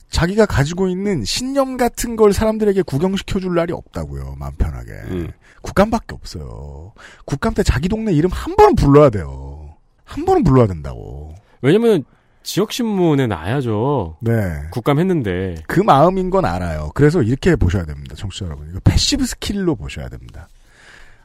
자기가 0.09 0.45
가지고 0.45 0.87
있는 0.87 1.23
신념 1.25 1.77
같은 1.77 2.15
걸 2.15 2.33
사람들에게 2.33 2.81
구경시켜 2.83 3.39
줄 3.39 3.55
날이 3.55 3.73
없다고요. 3.73 4.35
마음 4.39 4.55
편하게. 4.55 4.91
음. 5.09 5.31
국감밖에 5.61 6.15
없어요. 6.15 6.93
국감 7.25 7.53
때 7.53 7.63
자기 7.63 7.89
동네 7.89 8.13
이름 8.13 8.31
한 8.31 8.55
번은 8.55 8.75
불러야 8.75 9.09
돼요. 9.09 9.75
한 10.05 10.23
번은 10.25 10.43
불러야 10.43 10.67
된다고. 10.67 11.35
왜냐면 11.61 12.03
지역신문에 12.43 13.27
나야죠. 13.27 14.17
네. 14.21 14.31
국감 14.71 14.99
했는데. 14.99 15.55
그 15.67 15.81
마음인 15.81 16.29
건 16.29 16.45
알아요. 16.45 16.91
그래서 16.95 17.21
이렇게 17.21 17.55
보셔야 17.57 17.83
됩니다. 17.83 18.15
청취자 18.15 18.45
여러분. 18.45 18.69
이거 18.69 18.79
passive 18.85 19.25
skill로 19.25 19.75
보셔야 19.75 20.07
됩니다. 20.07 20.47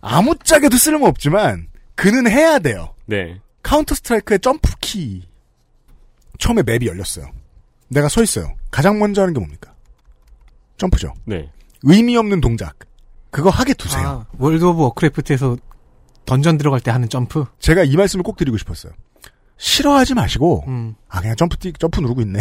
아무짝에도 0.01 0.76
쓸모없지만 0.76 1.68
그는 1.95 2.28
해야 2.28 2.59
돼요. 2.59 2.95
네. 3.07 3.41
Counter-Strike의 3.62 4.41
점프 4.41 4.72
키. 4.80 5.28
처음에 6.39 6.64
map이 6.64 6.89
열렸어요. 6.89 7.26
내가 7.93 8.09
서 8.09 8.22
있어요. 8.22 8.55
가장 8.70 8.99
먼저 8.99 9.22
하는 9.22 9.34
게 9.34 9.40
뭡니까? 9.40 9.72
점프죠. 10.78 11.14
네. 11.24 11.51
의미 11.82 12.16
없는 12.16 12.40
동작. 12.40 12.76
그거 13.30 13.51
하게 13.51 13.74
두세요. 13.74 14.26
아, 14.28 14.36
World 14.39 14.64
of 14.64 14.83
Warcraft에서 14.83 15.57
dungeon 16.27 16.59
들어갈 16.59 16.80
때 16.80 16.90
하는 16.90 17.09
점프. 17.09 17.45
제가 17.59 17.84
이 17.84 17.97
말씀을 17.97 18.22
꼭 18.22 18.36
드리고 18.36 18.57
싶었어요. 18.59 18.93
싫어하지 19.57 20.14
마시고, 20.14 20.64
음. 20.68 20.95
아, 21.09 21.20
그냥 21.20 21.36
점프 21.36 21.57
뛰, 21.57 21.72
점프 21.72 22.01
누르고 22.01 22.20
있네. 22.22 22.40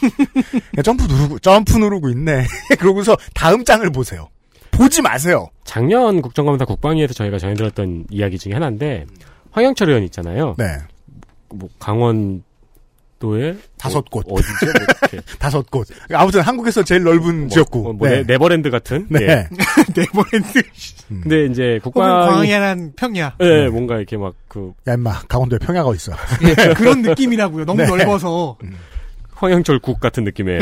그냥 0.70 0.82
점프 0.82 1.04
누르고, 1.04 1.38
점프 1.40 1.76
누르고 1.76 2.08
있네. 2.10 2.46
그러고서 2.78 3.16
다음 3.34 3.64
장을 3.64 3.88
보세요. 3.90 4.28
보지 4.70 5.02
마세요. 5.02 5.48
작년 5.64 6.22
국정감사 6.22 6.64
국방위에서 6.64 7.12
저희가 7.12 7.38
전해드렸던 7.38 8.06
이야기 8.10 8.38
중에 8.38 8.54
하나인데 8.54 9.06
황영철 9.50 9.88
의원 9.88 10.04
있잖아요. 10.04 10.54
네. 10.58 10.64
뭐 11.50 11.68
강원 11.78 12.42
도에 13.20 13.54
다섯 13.78 14.10
곳. 14.10 14.26
어, 14.26 14.34
어디죠? 14.34 14.66
뭐 14.66 14.72
이렇게. 14.72 15.20
다섯 15.38 15.70
곳. 15.70 15.86
아무튼 16.12 16.40
한국에서 16.40 16.82
제일 16.82 17.04
넓은 17.04 17.48
지역구. 17.48 17.82
뭐, 17.82 17.92
뭐 17.92 18.08
네. 18.08 18.24
네버랜드 18.24 18.70
같은. 18.70 19.06
네. 19.08 19.20
예. 19.22 19.48
네버랜드. 19.94 20.62
근데 21.08 21.44
이제 21.46 21.78
국방이 21.82 22.30
광야란 22.30 22.94
평야. 22.96 23.36
예, 23.40 23.68
뭔가 23.68 23.96
이렇게 23.98 24.16
막 24.16 24.34
그 24.50 24.72
야, 24.88 24.94
임마. 24.94 25.22
강원도에 25.28 25.60
평야가 25.60 25.94
있어. 25.94 26.12
예, 26.42 26.74
그런 26.74 27.02
느낌이라고요. 27.02 27.64
너무 27.64 27.82
네. 27.82 27.86
넓어서. 27.86 28.58
황영철 29.34 29.78
국 29.78 30.00
같은 30.00 30.24
느낌의. 30.24 30.58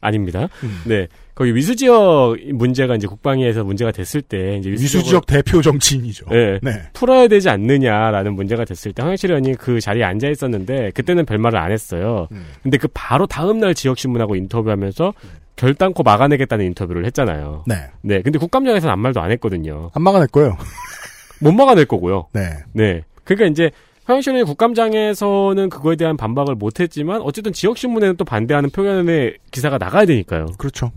아닙니다. 0.00 0.48
음. 0.64 0.82
네. 0.84 1.06
거기 1.34 1.54
위수 1.54 1.74
지역 1.74 2.36
문제가 2.52 2.94
이제 2.94 3.06
국방위에서 3.08 3.64
문제가 3.64 3.90
됐을 3.90 4.22
때 4.22 4.56
이제 4.56 4.70
위수 4.70 5.02
지역 5.02 5.26
대표 5.26 5.60
정치인이죠. 5.60 6.26
네. 6.30 6.60
네. 6.62 6.82
풀어야 6.92 7.26
되지 7.26 7.50
않느냐라는 7.50 8.34
문제가 8.34 8.64
됐을 8.64 8.92
때 8.92 9.02
황영실 9.02 9.30
의원이 9.30 9.54
그 9.56 9.80
자리에 9.80 10.04
앉아 10.04 10.28
있었는데 10.28 10.92
그때는 10.94 11.26
별 11.26 11.38
말을 11.38 11.58
안 11.58 11.72
했어요. 11.72 12.28
음. 12.30 12.44
근데 12.62 12.78
그 12.78 12.86
바로 12.94 13.26
다음 13.26 13.58
날 13.58 13.74
지역 13.74 13.98
신문하고 13.98 14.36
인터뷰하면서 14.36 15.12
결단코 15.56 16.02
막아내겠다는 16.04 16.66
인터뷰를 16.66 17.04
했잖아요. 17.06 17.64
네. 17.66 17.74
네. 18.02 18.22
근데 18.22 18.38
국감장에서는 18.38 18.92
아무 18.92 19.02
말도 19.02 19.20
안 19.20 19.32
했거든요. 19.32 19.90
안 19.92 20.02
막아낼 20.02 20.28
거예요. 20.28 20.56
못 21.40 21.52
막아낼 21.52 21.86
거고요. 21.86 22.28
네. 22.32 22.50
네. 22.72 23.02
그러니까 23.24 23.46
이제 23.50 23.70
황영실 24.04 24.34
의원이 24.34 24.46
국감장에서는 24.46 25.68
그거에 25.68 25.96
대한 25.96 26.16
반박을 26.16 26.54
못 26.54 26.78
했지만 26.78 27.22
어쨌든 27.22 27.52
지역신문에는 27.52 28.16
또 28.18 28.24
반대하는 28.24 28.70
표현의 28.70 29.38
기사가 29.50 29.78
나가야 29.78 30.04
되니까요. 30.04 30.46
그렇죠. 30.58 30.92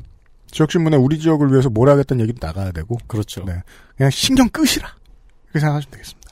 지역신문에 0.52 0.98
우리 0.98 1.20
지역을 1.20 1.52
위해서 1.52 1.70
뭘 1.70 1.90
하겠다는 1.90 2.24
얘기도 2.24 2.46
나가야 2.46 2.72
되고. 2.72 2.98
그렇죠. 3.08 3.44
네. 3.46 3.62
그냥 3.96 4.10
신경 4.12 4.50
끄시라. 4.50 4.96
이렇게 5.46 5.60
생각하시면 5.60 5.92
되겠습니다. 5.92 6.32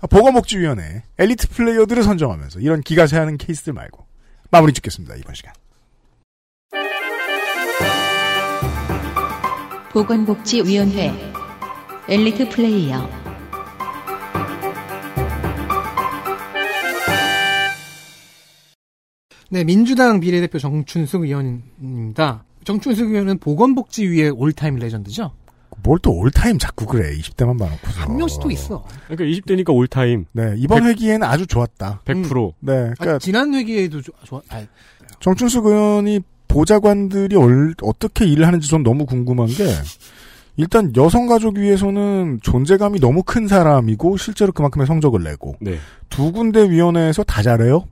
아, 0.00 0.06
보건복지위원회 0.06 1.02
엘리트 1.18 1.48
플레이어들을 1.48 2.02
선정하면서 2.02 2.60
이런 2.60 2.80
기가 2.82 3.06
세하는 3.06 3.36
케이스들 3.36 3.72
말고 3.72 4.06
마무리 4.50 4.72
짓겠습니다. 4.72 5.16
이번 5.16 5.34
시간. 5.34 5.52
보건복지위원회 9.92 11.12
엘리트 12.08 12.48
플레이어 12.50 13.08
네, 19.50 19.64
민주당 19.64 20.20
비례대표 20.20 20.58
정춘숙 20.58 21.22
의원입니다. 21.22 22.44
정춘숙 22.72 23.08
의원은 23.12 23.38
보건복지위의 23.38 24.28
all-time 24.32 24.76
legend죠? 24.76 25.30
뭘 25.82 25.98
또 26.02 26.12
all-time 26.12 26.58
자꾸 26.58 26.84
그래. 26.84 27.16
20대만 27.16 27.58
봐놓고서. 27.58 28.00
한 28.02 28.16
명씩 28.18 28.40
또 28.42 28.50
있어. 28.50 28.84
그러니까 29.08 29.24
20대니까 29.24 29.74
all-time. 29.74 30.26
네. 30.32 30.52
이번 30.58 30.82
백- 30.82 30.88
회기에는 30.90 31.22
아주 31.26 31.46
좋았다. 31.46 32.02
100%. 32.04 32.52
네. 32.60 32.72
그러니까 32.98 33.12
아, 33.14 33.18
지난 33.18 33.54
회기에도 33.54 34.02
좋- 34.02 34.12
좋아, 34.24 34.42
아, 34.50 34.62
정춘숙 35.20 35.64
의원이 35.64 36.20
보좌관들이 36.48 37.36
얼- 37.36 37.72
어떻게 37.80 38.26
일을 38.26 38.46
하는지 38.46 38.68
전 38.68 38.82
너무 38.82 39.06
궁금한 39.06 39.46
게 39.46 39.64
일단 40.58 40.92
여성가족위에서는 40.94 42.40
존재감이 42.42 43.00
너무 43.00 43.22
큰 43.22 43.48
사람이고 43.48 44.18
실제로 44.18 44.52
그만큼의 44.52 44.86
성적을 44.86 45.22
내고 45.22 45.54
네. 45.60 45.78
두 46.10 46.32
군데 46.32 46.68
위원회에서 46.68 47.22
다 47.22 47.42
잘해요. 47.42 47.84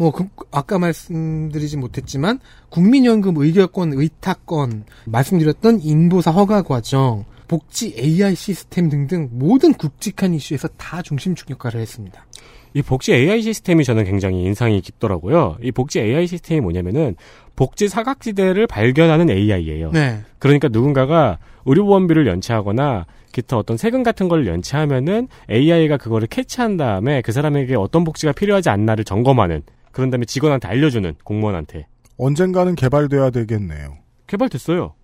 뭐 0.00 0.12
그- 0.12 0.24
아까 0.50 0.78
말씀드리지 0.78 1.76
못했지만 1.76 2.40
국민연금 2.70 3.36
의결권 3.36 3.92
의탁권 3.92 4.84
말씀드렸던 5.04 5.80
인도사 5.82 6.30
허가 6.30 6.62
과정 6.62 7.26
복지 7.48 7.94
AI 7.98 8.34
시스템 8.34 8.88
등등 8.88 9.28
모든 9.30 9.74
굵직한 9.74 10.32
이슈에서 10.32 10.68
다 10.78 11.02
중심축 11.02 11.50
역할을 11.50 11.82
했습니다. 11.82 12.24
이 12.72 12.80
복지 12.80 13.12
AI 13.12 13.42
시스템이 13.42 13.84
저는 13.84 14.04
굉장히 14.04 14.42
인상이 14.42 14.80
깊더라고요. 14.80 15.58
이 15.62 15.70
복지 15.70 16.00
AI 16.00 16.26
시스템이 16.26 16.62
뭐냐면은 16.62 17.14
복지 17.54 17.86
사각지대를 17.88 18.68
발견하는 18.68 19.28
AI예요. 19.28 19.90
네. 19.90 20.20
그러니까 20.38 20.68
누군가가 20.68 21.36
의료보험비를 21.66 22.26
연체하거나 22.26 23.04
기타 23.32 23.58
어떤 23.58 23.76
세금 23.76 24.02
같은 24.02 24.28
걸 24.28 24.46
연체하면은 24.46 25.28
AI가 25.50 25.98
그거를 25.98 26.26
캐치한 26.26 26.78
다음에 26.78 27.20
그 27.20 27.32
사람에게 27.32 27.74
어떤 27.76 28.04
복지가 28.04 28.32
필요하지 28.32 28.70
않나를 28.70 29.04
점검하는 29.04 29.62
그런 29.92 30.10
다음에 30.10 30.24
직원한테 30.24 30.68
알려주는 30.68 31.14
공무원한테 31.24 31.86
언젠가는 32.16 32.74
개발돼야 32.74 33.30
되겠네요. 33.30 33.98
개발됐어요. 34.26 34.94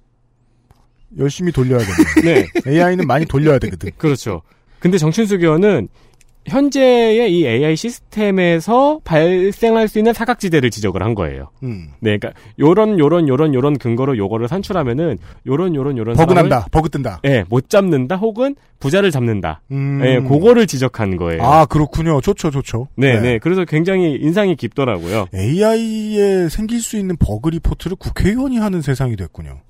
열심히 1.19 1.53
돌려야겠네요. 1.53 1.97
네, 2.25 2.47
AI는 2.67 3.07
많이 3.07 3.25
돌려야 3.25 3.59
되거든. 3.59 3.91
그렇죠. 3.97 4.43
근데 4.79 4.99
정춘숙 4.99 5.43
의원은 5.43 5.89
현재의 6.47 7.33
이 7.33 7.47
AI 7.47 7.77
시스템에서 7.77 9.01
발생할 9.05 9.89
수 9.89 9.99
있는 9.99 10.13
사각지대를 10.13 10.71
지적을 10.71 11.03
한 11.03 11.15
거예요. 11.15 11.51
음. 11.63 11.89
네, 12.01 12.17
그러니까 12.19 12.41
요런 12.59 12.99
요런 12.99 13.29
요런 13.29 13.55
요런 13.55 13.79
근거로 13.79 14.17
요거를 14.17 14.49
산출하면은 14.49 15.19
요런 15.47 15.75
요런 15.75 15.99
요런 15.99 16.17
버그 16.17 16.33
난다. 16.35 16.67
버그 16.71 16.91
뜬다. 16.91 17.21
예, 17.25 17.45
못 17.49 17.69
잡는다 17.69 18.17
혹은 18.17 18.55
부자를 18.79 19.11
잡는다. 19.11 19.63
음. 19.71 20.01
예, 20.05 20.21
그거를 20.21 20.67
지적한 20.67 21.17
거예요. 21.17 21.43
아, 21.43 21.67
그렇군요. 21.67 22.21
좋죠, 22.21 22.51
좋죠. 22.51 22.89
네, 22.97 23.21
네, 23.21 23.39
그래서 23.39 23.65
굉장히 23.65 24.15
인상이 24.21 24.57
깊더라고요. 24.57 25.27
AI에 25.35 26.49
생길 26.49 26.81
수 26.81 26.97
있는 26.97 27.17
버그 27.17 27.49
리포트를 27.51 27.97
국회의원이 27.97 28.59
하는 28.59 28.83
세상이 28.83 29.17
됐군요. 29.17 29.61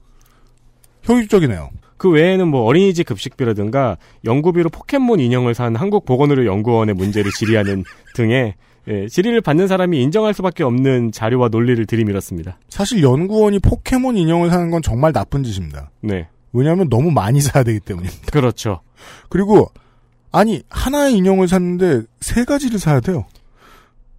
효율적이네요. 1.08 1.70
그 1.96 2.10
외에는 2.10 2.48
뭐 2.48 2.62
어린이집 2.62 3.06
급식비라든가 3.06 3.96
연구비로 4.24 4.70
포켓몬 4.70 5.20
인형을 5.20 5.54
산 5.54 5.76
한국보건의료연구원의 5.76 6.94
문제를 6.94 7.30
질의하는 7.32 7.84
등의 8.14 8.54
예, 8.88 9.08
질의를 9.08 9.40
받는 9.40 9.66
사람이 9.66 10.00
인정할 10.00 10.32
수밖에 10.32 10.62
없는 10.62 11.10
자료와 11.10 11.48
논리를 11.48 11.84
들이밀었습니다. 11.86 12.58
사실 12.68 13.02
연구원이 13.02 13.58
포켓몬 13.58 14.16
인형을 14.16 14.48
사는 14.48 14.70
건 14.70 14.80
정말 14.80 15.12
나쁜 15.12 15.42
짓입니다. 15.42 15.90
네, 16.00 16.28
왜냐하면 16.52 16.88
너무 16.88 17.10
많이 17.10 17.40
사야 17.40 17.64
되기 17.64 17.80
때문에. 17.80 18.08
그렇죠. 18.30 18.80
그리고 19.28 19.70
아니 20.30 20.62
하나의 20.68 21.14
인형을 21.14 21.48
샀는데 21.48 22.02
세 22.20 22.44
가지를 22.44 22.78
사야 22.78 23.00
돼요. 23.00 23.24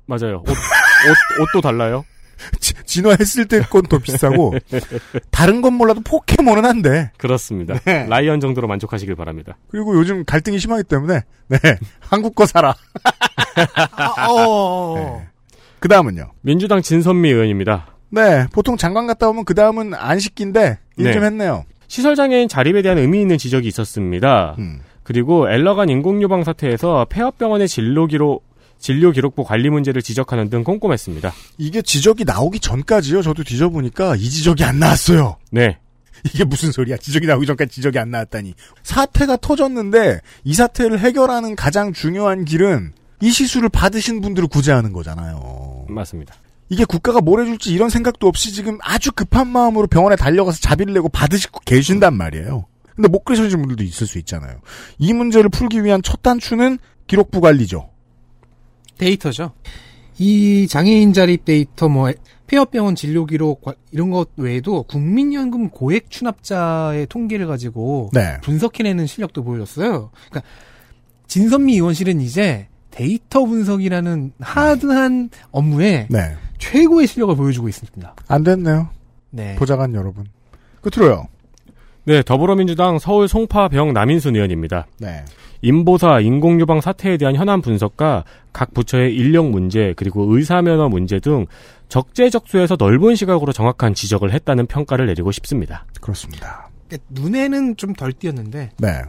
맞아요. 0.06 0.44
옷, 0.46 0.50
옷, 0.50 1.42
옷도 1.44 1.62
달라요. 1.62 2.04
지- 2.60 2.74
진화했을 2.86 3.48
때 3.48 3.60
건 3.70 3.84
더 3.84 3.98
비싸고 4.00 4.54
다른 5.32 5.62
건 5.62 5.74
몰라도 5.74 6.02
포켓몬은 6.02 6.66
안 6.66 6.82
돼. 6.82 7.12
그렇습니다. 7.18 7.76
네. 7.86 8.06
라이언 8.08 8.40
정도로 8.40 8.68
만족하시길 8.68 9.16
바랍니다. 9.16 9.58
그리고 9.70 9.96
요즘 9.96 10.24
갈등이 10.26 10.60
심하기 10.60 10.84
때문에 10.84 11.22
네 11.48 11.58
한국 12.00 12.36
거 12.36 12.46
사라. 12.46 12.74
아, 13.96 14.28
어. 14.30 14.96
네. 15.20 15.28
그 15.80 15.88
다음은요. 15.88 16.32
민주당 16.42 16.82
진선미 16.82 17.30
의원입니다. 17.30 17.88
네 18.10 18.48
보통 18.54 18.78
장관 18.78 19.06
갔다 19.08 19.28
오면 19.30 19.46
그 19.46 19.54
다음은 19.54 19.94
안 19.94 20.20
시킨데 20.20 20.80
일 20.98 21.06
네. 21.06 21.14
좀 21.14 21.24
했네요. 21.24 21.66
시설장애인 21.88 22.48
자립에 22.48 22.82
대한 22.82 22.98
의미 22.98 23.22
있는 23.22 23.38
지적이 23.38 23.68
있었습니다. 23.68 24.56
음. 24.60 24.80
그리고 25.04 25.50
엘러간 25.50 25.90
인공유방 25.90 26.44
사태에서 26.44 27.06
폐업병원의 27.10 27.68
진료 27.68 28.08
기록 28.08 28.44
진료 28.80 29.12
기록부 29.12 29.44
관리 29.44 29.70
문제를 29.70 30.02
지적하는 30.02 30.50
등 30.50 30.64
꼼꼼했습니다. 30.64 31.34
이게 31.58 31.82
지적이 31.82 32.26
나오기 32.26 32.60
전까지요. 32.60 33.22
저도 33.22 33.44
뒤져보니까 33.44 34.16
이 34.16 34.30
지적이 34.30 34.64
안 34.64 34.80
나왔어요. 34.80 35.38
네. 35.52 35.78
이게 36.26 36.44
무슨 36.44 36.72
소리야? 36.72 36.98
지적이 36.98 37.28
나오기 37.28 37.46
전까지 37.46 37.72
지적이 37.72 38.00
안 38.00 38.12
나왔다니. 38.12 38.54
사태가 38.84 39.38
터졌는데 39.38 40.20
이 40.44 40.54
사태를 40.54 41.00
해결하는 41.00 41.56
가장 41.56 41.94
중요한 41.94 42.46
길은 42.46 42.94
이 43.22 43.32
시술을 43.32 43.70
받으신 43.70 44.22
분들을 44.22 44.48
구제하는 44.48 44.94
거잖아요. 44.94 45.86
맞습니다. 45.90 46.36
이게 46.70 46.86
국가가 46.86 47.22
뭘 47.22 47.42
해줄지 47.42 47.72
이런 47.72 47.90
생각도 47.90 48.28
없이 48.28 48.52
지금 48.52 48.78
아주 48.82 49.12
급한 49.12 49.48
마음으로 49.48 49.88
병원에 49.88 50.16
달려가서 50.16 50.60
자비를 50.60 50.94
내고 50.94 51.08
받으시고 51.10 51.62
계신단 51.66 52.16
말이에요. 52.16 52.66
근데 52.96 53.08
못 53.08 53.24
그러시는 53.24 53.50
분들도 53.50 53.84
있을 53.84 54.08
수 54.08 54.18
있잖아요. 54.20 54.60
이 54.98 55.14
문제를 55.14 55.50
풀기 55.50 55.84
위한 55.84 56.02
첫 56.02 56.22
단추는 56.24 56.80
기록부 57.06 57.42
관리죠. 57.42 57.90
데이터죠. 58.98 59.52
이 60.20 60.68
장애인 60.68 61.14
자립 61.14 61.46
데이터, 61.46 61.88
뭐 61.90 62.12
폐업병원 62.48 62.96
진료 62.96 63.26
기록 63.26 63.62
과- 63.62 63.76
이런 63.92 64.10
것 64.10 64.30
외에도 64.38 64.84
국민연금 64.84 65.70
고액 65.70 66.10
추납자의 66.10 67.08
통계를 67.08 67.46
가지고 67.48 68.10
네. 68.14 68.38
분석해내는 68.42 69.06
실력도 69.06 69.44
보여줬어요. 69.44 70.10
그러니까 70.30 70.50
진선미 71.28 71.74
의원실은 71.74 72.22
이제 72.22 72.68
데이터 72.90 73.46
분석이라는 73.46 74.32
하드한 74.40 75.30
업무에 75.52 76.08
네. 76.10 76.36
최고의 76.58 77.06
실력을 77.08 77.36
보여주고 77.36 77.68
있습니다. 77.70 78.16
안 78.28 78.44
됐네요. 78.44 78.90
네. 79.30 79.56
보좌관 79.56 79.94
여러분. 79.94 80.26
끝으로요. 80.82 81.28
네, 82.08 82.24
더불어민주당 82.24 83.00
서울 83.00 83.28
송파병 83.28 83.92
남인순 83.92 84.34
의원입니다. 84.36 84.88
네. 84.98 85.26
인보사 85.62 86.22
인공유방 86.22 86.80
사태에 86.80 87.18
대한 87.18 87.36
현안 87.36 87.62
분석과 87.62 88.24
각 88.54 88.74
부처의 88.74 89.14
인력 89.14 89.50
문제 89.50 89.94
그리고 89.98 90.24
의사 90.34 90.62
면허 90.62 90.88
문제 90.88 91.20
등 91.20 91.46
적재적소에서 91.90 92.78
넓은 92.80 93.16
시각으로 93.16 93.52
정확한 93.52 93.94
지적을 93.94 94.32
했다는 94.32 94.68
평가를 94.68 95.06
내리고 95.08 95.34
싶습니다. 95.34 95.86
그렇습니다. 96.00 96.70
눈에는 97.10 97.76
좀 97.76 97.94
덜 97.94 98.14
띄었는데 98.14 98.70
네. 98.78 99.02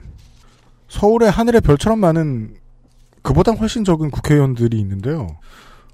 서울의 0.88 1.30
하늘에 1.30 1.60
별처럼 1.60 2.00
많은 2.00 2.56
그보다 3.22 3.52
훨씬 3.52 3.84
적은 3.84 4.10
국회의원들이 4.10 4.76
있는데요. 4.80 5.28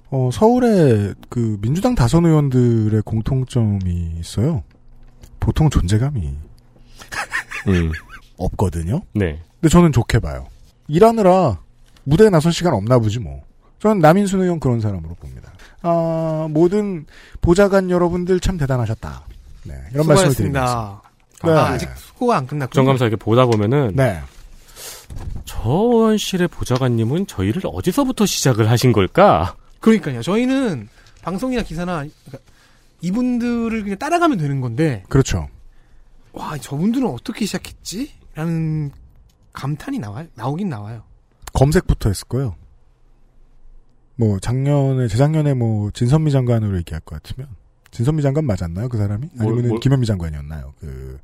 어, 0.09 0.31
서울에 0.33 1.13
그 1.29 1.59
민주당 1.61 1.93
다선 1.93 2.25
의원들의 2.25 3.03
공통점이 3.03 4.15
있어요. 4.19 4.63
보통 5.39 5.69
존재감이 5.69 6.44
음. 7.67 7.91
없거든요. 8.37 9.01
네. 9.13 9.41
근데 9.61 9.69
저는 9.69 9.91
좋게 9.91 10.19
봐요. 10.19 10.47
일하느라 10.87 11.59
무대에 12.03 12.29
나설 12.29 12.51
시간 12.53 12.73
없나 12.73 12.99
보지 12.99 13.19
뭐. 13.19 13.41
저는 13.79 13.99
남인순 13.99 14.41
의원 14.41 14.59
그런 14.59 14.79
사람으로 14.81 15.15
봅니다. 15.15 15.51
아, 15.81 16.47
모든 16.49 17.05
보좌관 17.41 17.89
여러분들 17.89 18.39
참 18.39 18.57
대단하셨다. 18.57 19.23
네, 19.63 19.75
이런 19.93 20.07
말씀을 20.07 20.33
드립니다. 20.35 21.01
수고하셨습니다. 21.35 21.43
네. 21.43 21.51
아, 21.51 21.73
아직 21.73 21.89
수고가 21.97 22.37
안 22.37 22.47
끝났고. 22.47 22.69
국정감사 22.71 23.05
이렇게 23.05 23.15
보다 23.17 23.45
보면은 23.45 23.93
네. 23.95 24.19
저 25.45 25.69
의원실의 25.69 26.47
보좌관님은 26.49 27.27
저희를 27.27 27.61
어디서부터 27.65 28.25
시작을 28.25 28.69
하신 28.69 28.91
걸까? 28.91 29.55
그러니까요. 29.79 30.21
저희는 30.21 30.89
방송이나 31.21 31.61
기사나 31.63 32.05
그러니까 32.25 32.37
이분들을 33.01 33.83
그냥 33.83 33.97
따라가면 33.97 34.37
되는 34.37 34.61
건데 34.61 35.03
그렇죠. 35.09 35.47
와 36.35 36.57
저분들은 36.57 37.07
어떻게 37.07 37.45
시작했지? 37.45 38.11
라는 38.35 38.91
감탄이 39.53 39.99
나와 39.99 40.25
나오긴 40.35 40.69
나와요. 40.69 41.03
검색부터 41.53 42.09
했을 42.09 42.27
거예요. 42.27 42.55
뭐 44.17 44.39
작년에 44.39 45.07
재작년에 45.07 45.53
뭐 45.53 45.91
진선미 45.91 46.31
장관으로 46.31 46.77
얘기할 46.77 47.01
것 47.01 47.21
같으면 47.21 47.49
진선미 47.91 48.21
장관 48.21 48.45
맞았나요 48.45 48.89
그 48.89 48.97
사람이? 48.97 49.29
뭘, 49.33 49.53
아니면 49.53 49.69
뭘? 49.69 49.79
김현미 49.79 50.05
장관이었나요? 50.05 50.73
그 50.79 51.17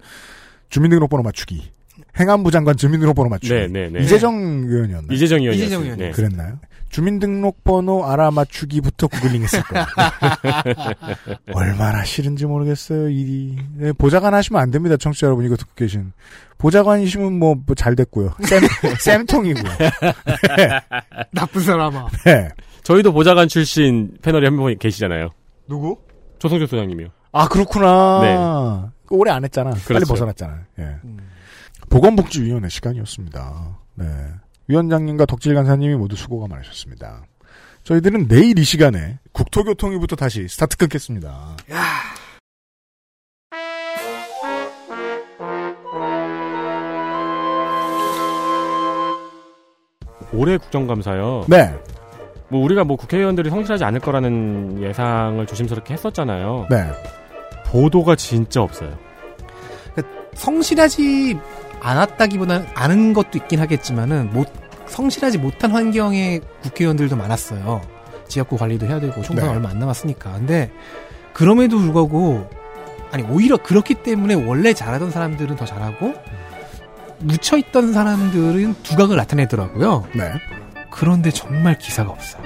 주민등록번호 0.70 1.24
맞추기. 1.24 1.72
행안부 2.18 2.50
장관 2.52 2.78
주민등록번호 2.78 3.30
맞추기. 3.30 3.54
네, 3.54 3.68
네, 3.68 3.90
네. 3.90 4.04
이재정 4.04 4.36
의원이었나요? 4.68 5.14
이재정 5.14 5.40
의원이었어요. 5.40 5.66
이재정 5.66 5.84
의원이요. 5.84 6.06
네. 6.08 6.12
그랬나요? 6.12 6.60
주민등록번호 6.92 8.06
알아맞추기부터 8.06 9.08
구글링 9.08 9.44
했을 9.44 9.64
거예요. 9.64 9.86
얼마나 11.54 12.04
싫은지 12.04 12.46
모르겠어요, 12.46 13.10
일이. 13.10 13.58
네, 13.76 13.94
보좌관 13.94 14.34
하시면 14.34 14.62
안 14.62 14.72
됩니다, 14.72 14.98
청취자 14.98 15.28
여러분. 15.28 15.46
이거 15.46 15.56
듣고 15.56 15.72
계신. 15.76 16.12
보좌관이시면 16.58 17.40
뭐, 17.40 17.56
뭐잘 17.66 17.96
됐고요. 17.96 18.36
쌤, 18.42 18.62
쌤통이고요. 19.26 19.72
나쁜 21.32 21.62
사람아. 21.62 22.10
네. 22.26 22.50
저희도 22.84 23.14
보좌관 23.14 23.48
출신 23.48 24.12
패널에 24.22 24.48
한분 24.48 24.78
계시잖아요. 24.78 25.30
누구? 25.68 25.98
조성조 26.40 26.68
소장님이요. 26.68 27.08
아, 27.32 27.48
그렇구나. 27.48 28.92
그 29.06 29.16
오래 29.16 29.32
안 29.32 29.44
했잖아. 29.44 29.72
빨리 29.72 29.84
그렇죠. 29.84 30.08
벗어났잖아. 30.08 30.60
예. 30.80 30.96
보건복지위원회 31.90 32.68
시간이었습니다. 32.70 33.78
네. 33.96 34.06
위원장님과 34.72 35.26
덕질 35.26 35.54
간사님이 35.54 35.96
모두 35.96 36.16
수고가 36.16 36.48
많으셨습니다. 36.48 37.24
저희들은 37.84 38.28
내일 38.28 38.58
이 38.58 38.64
시간에 38.64 39.20
국토교통위부터 39.34 40.16
다시 40.16 40.48
스타트 40.48 40.78
끊겠습니다. 40.78 41.58
올해 50.34 50.58
국정감사요. 50.58 51.46
네. 51.50 51.76
뭐 52.48 52.64
우리가 52.64 52.86
뭐 52.86 52.96
국회의원들이 52.96 53.50
성실하지 53.50 53.84
않을 53.84 54.00
거라는 54.00 54.82
예상을 54.82 55.46
조심스럽게 55.46 55.94
했었잖아요. 55.94 56.68
네. 56.70 56.86
보도가 57.66 58.16
진짜 58.16 58.62
없어요. 58.62 58.98
성실하지 60.36 61.38
않았다기보다는 61.82 62.68
아는 62.74 63.14
것도 63.14 63.32
있긴 63.36 63.60
하겠지만은 63.60 64.30
못 64.32 64.61
성실하지 64.92 65.38
못한 65.38 65.72
환경의 65.72 66.42
국회의원들도 66.62 67.16
많았어요. 67.16 67.82
지역구 68.28 68.58
관리도 68.58 68.86
해야 68.86 69.00
되고 69.00 69.22
총선 69.22 69.48
네. 69.48 69.48
얼마 69.48 69.70
안 69.70 69.80
남았으니까. 69.80 70.34
근데 70.34 70.72
그럼에도 71.34 71.78
불구하고 71.80 72.50
아니 73.12 73.24
오히려 73.24 73.58
그렇기 73.58 73.96
때문에 73.96 74.34
원래 74.36 74.74
잘하던 74.74 75.12
사람들은 75.12 75.56
더 75.56 75.66
잘하고 75.66 76.14
묻혀 77.20 77.58
있던 77.58 77.94
사람들은 77.94 78.76
두각을 78.84 79.16
나타내더라고요. 79.18 80.08
네. 80.14 80.32
그런데 80.90 81.32
정말 81.32 81.78
기사가 81.78 82.12
없어요. 82.12 82.44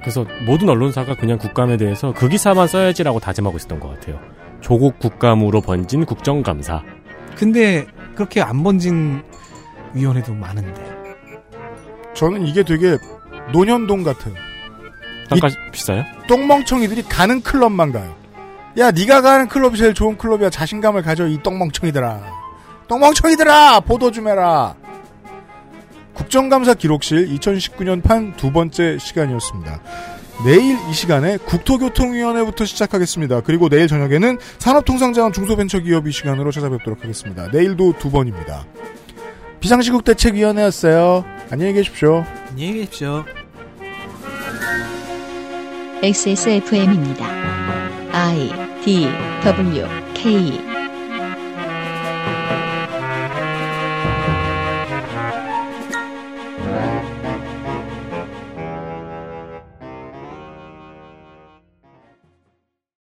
그래서 0.00 0.26
모든 0.46 0.68
언론사가 0.68 1.14
그냥 1.16 1.38
국감에 1.38 1.76
대해서 1.76 2.12
그 2.12 2.28
기사만 2.28 2.68
써야지라고 2.68 3.20
다짐하고 3.20 3.56
있었던 3.56 3.80
것 3.80 3.88
같아요. 3.88 4.20
조국 4.60 4.98
국감으로 4.98 5.60
번진 5.60 6.04
국정감사. 6.04 6.82
근데 7.36 7.86
그렇게 8.14 8.40
안 8.40 8.62
번진 8.62 9.22
위원회도 9.94 10.34
많은데. 10.34 10.93
저는 12.14 12.46
이게 12.46 12.62
되게 12.62 12.98
노년동 13.52 14.02
같아요. 14.02 14.34
단가 15.28 15.48
비싸요? 15.72 16.04
똥멍청이들이 16.28 17.02
가는 17.02 17.40
클럽만 17.42 17.92
가요. 17.92 18.14
야, 18.78 18.90
네가 18.90 19.20
가는 19.20 19.48
클럽이 19.48 19.76
제일 19.76 19.94
좋은 19.94 20.16
클럽이야. 20.18 20.50
자신감을 20.50 21.02
가져 21.02 21.26
이 21.28 21.42
똥멍청이들아. 21.42 22.20
똥멍청이들아, 22.88 23.80
보도 23.80 24.10
좀 24.10 24.28
해라. 24.28 24.74
국정감사 26.14 26.74
기록실 26.74 27.28
2019년 27.36 28.02
판 28.02 28.34
두 28.36 28.52
번째 28.52 28.98
시간이었습니다. 28.98 29.80
내일 30.44 30.76
이 30.90 30.92
시간에 30.92 31.38
국토교통위원회부터 31.38 32.64
시작하겠습니다. 32.64 33.40
그리고 33.42 33.68
내일 33.68 33.86
저녁에는 33.88 34.38
산업통상자원 34.58 35.32
중소벤처기업 35.32 36.06
이 36.06 36.12
시간으로 36.12 36.50
찾아뵙도록 36.50 37.02
하겠습니다. 37.02 37.48
내일도 37.52 37.94
두 37.98 38.10
번입니다. 38.10 38.64
비상시국 39.64 40.04
대책위원회였어요. 40.04 41.24
안녕히 41.50 41.72
계십시오. 41.72 42.22
안녕히 42.50 42.74
계십시오. 42.74 43.24
XSFM입니다. 46.02 47.26
I 48.12 48.50
D 48.84 49.08
W 49.42 49.86
K 50.12 50.73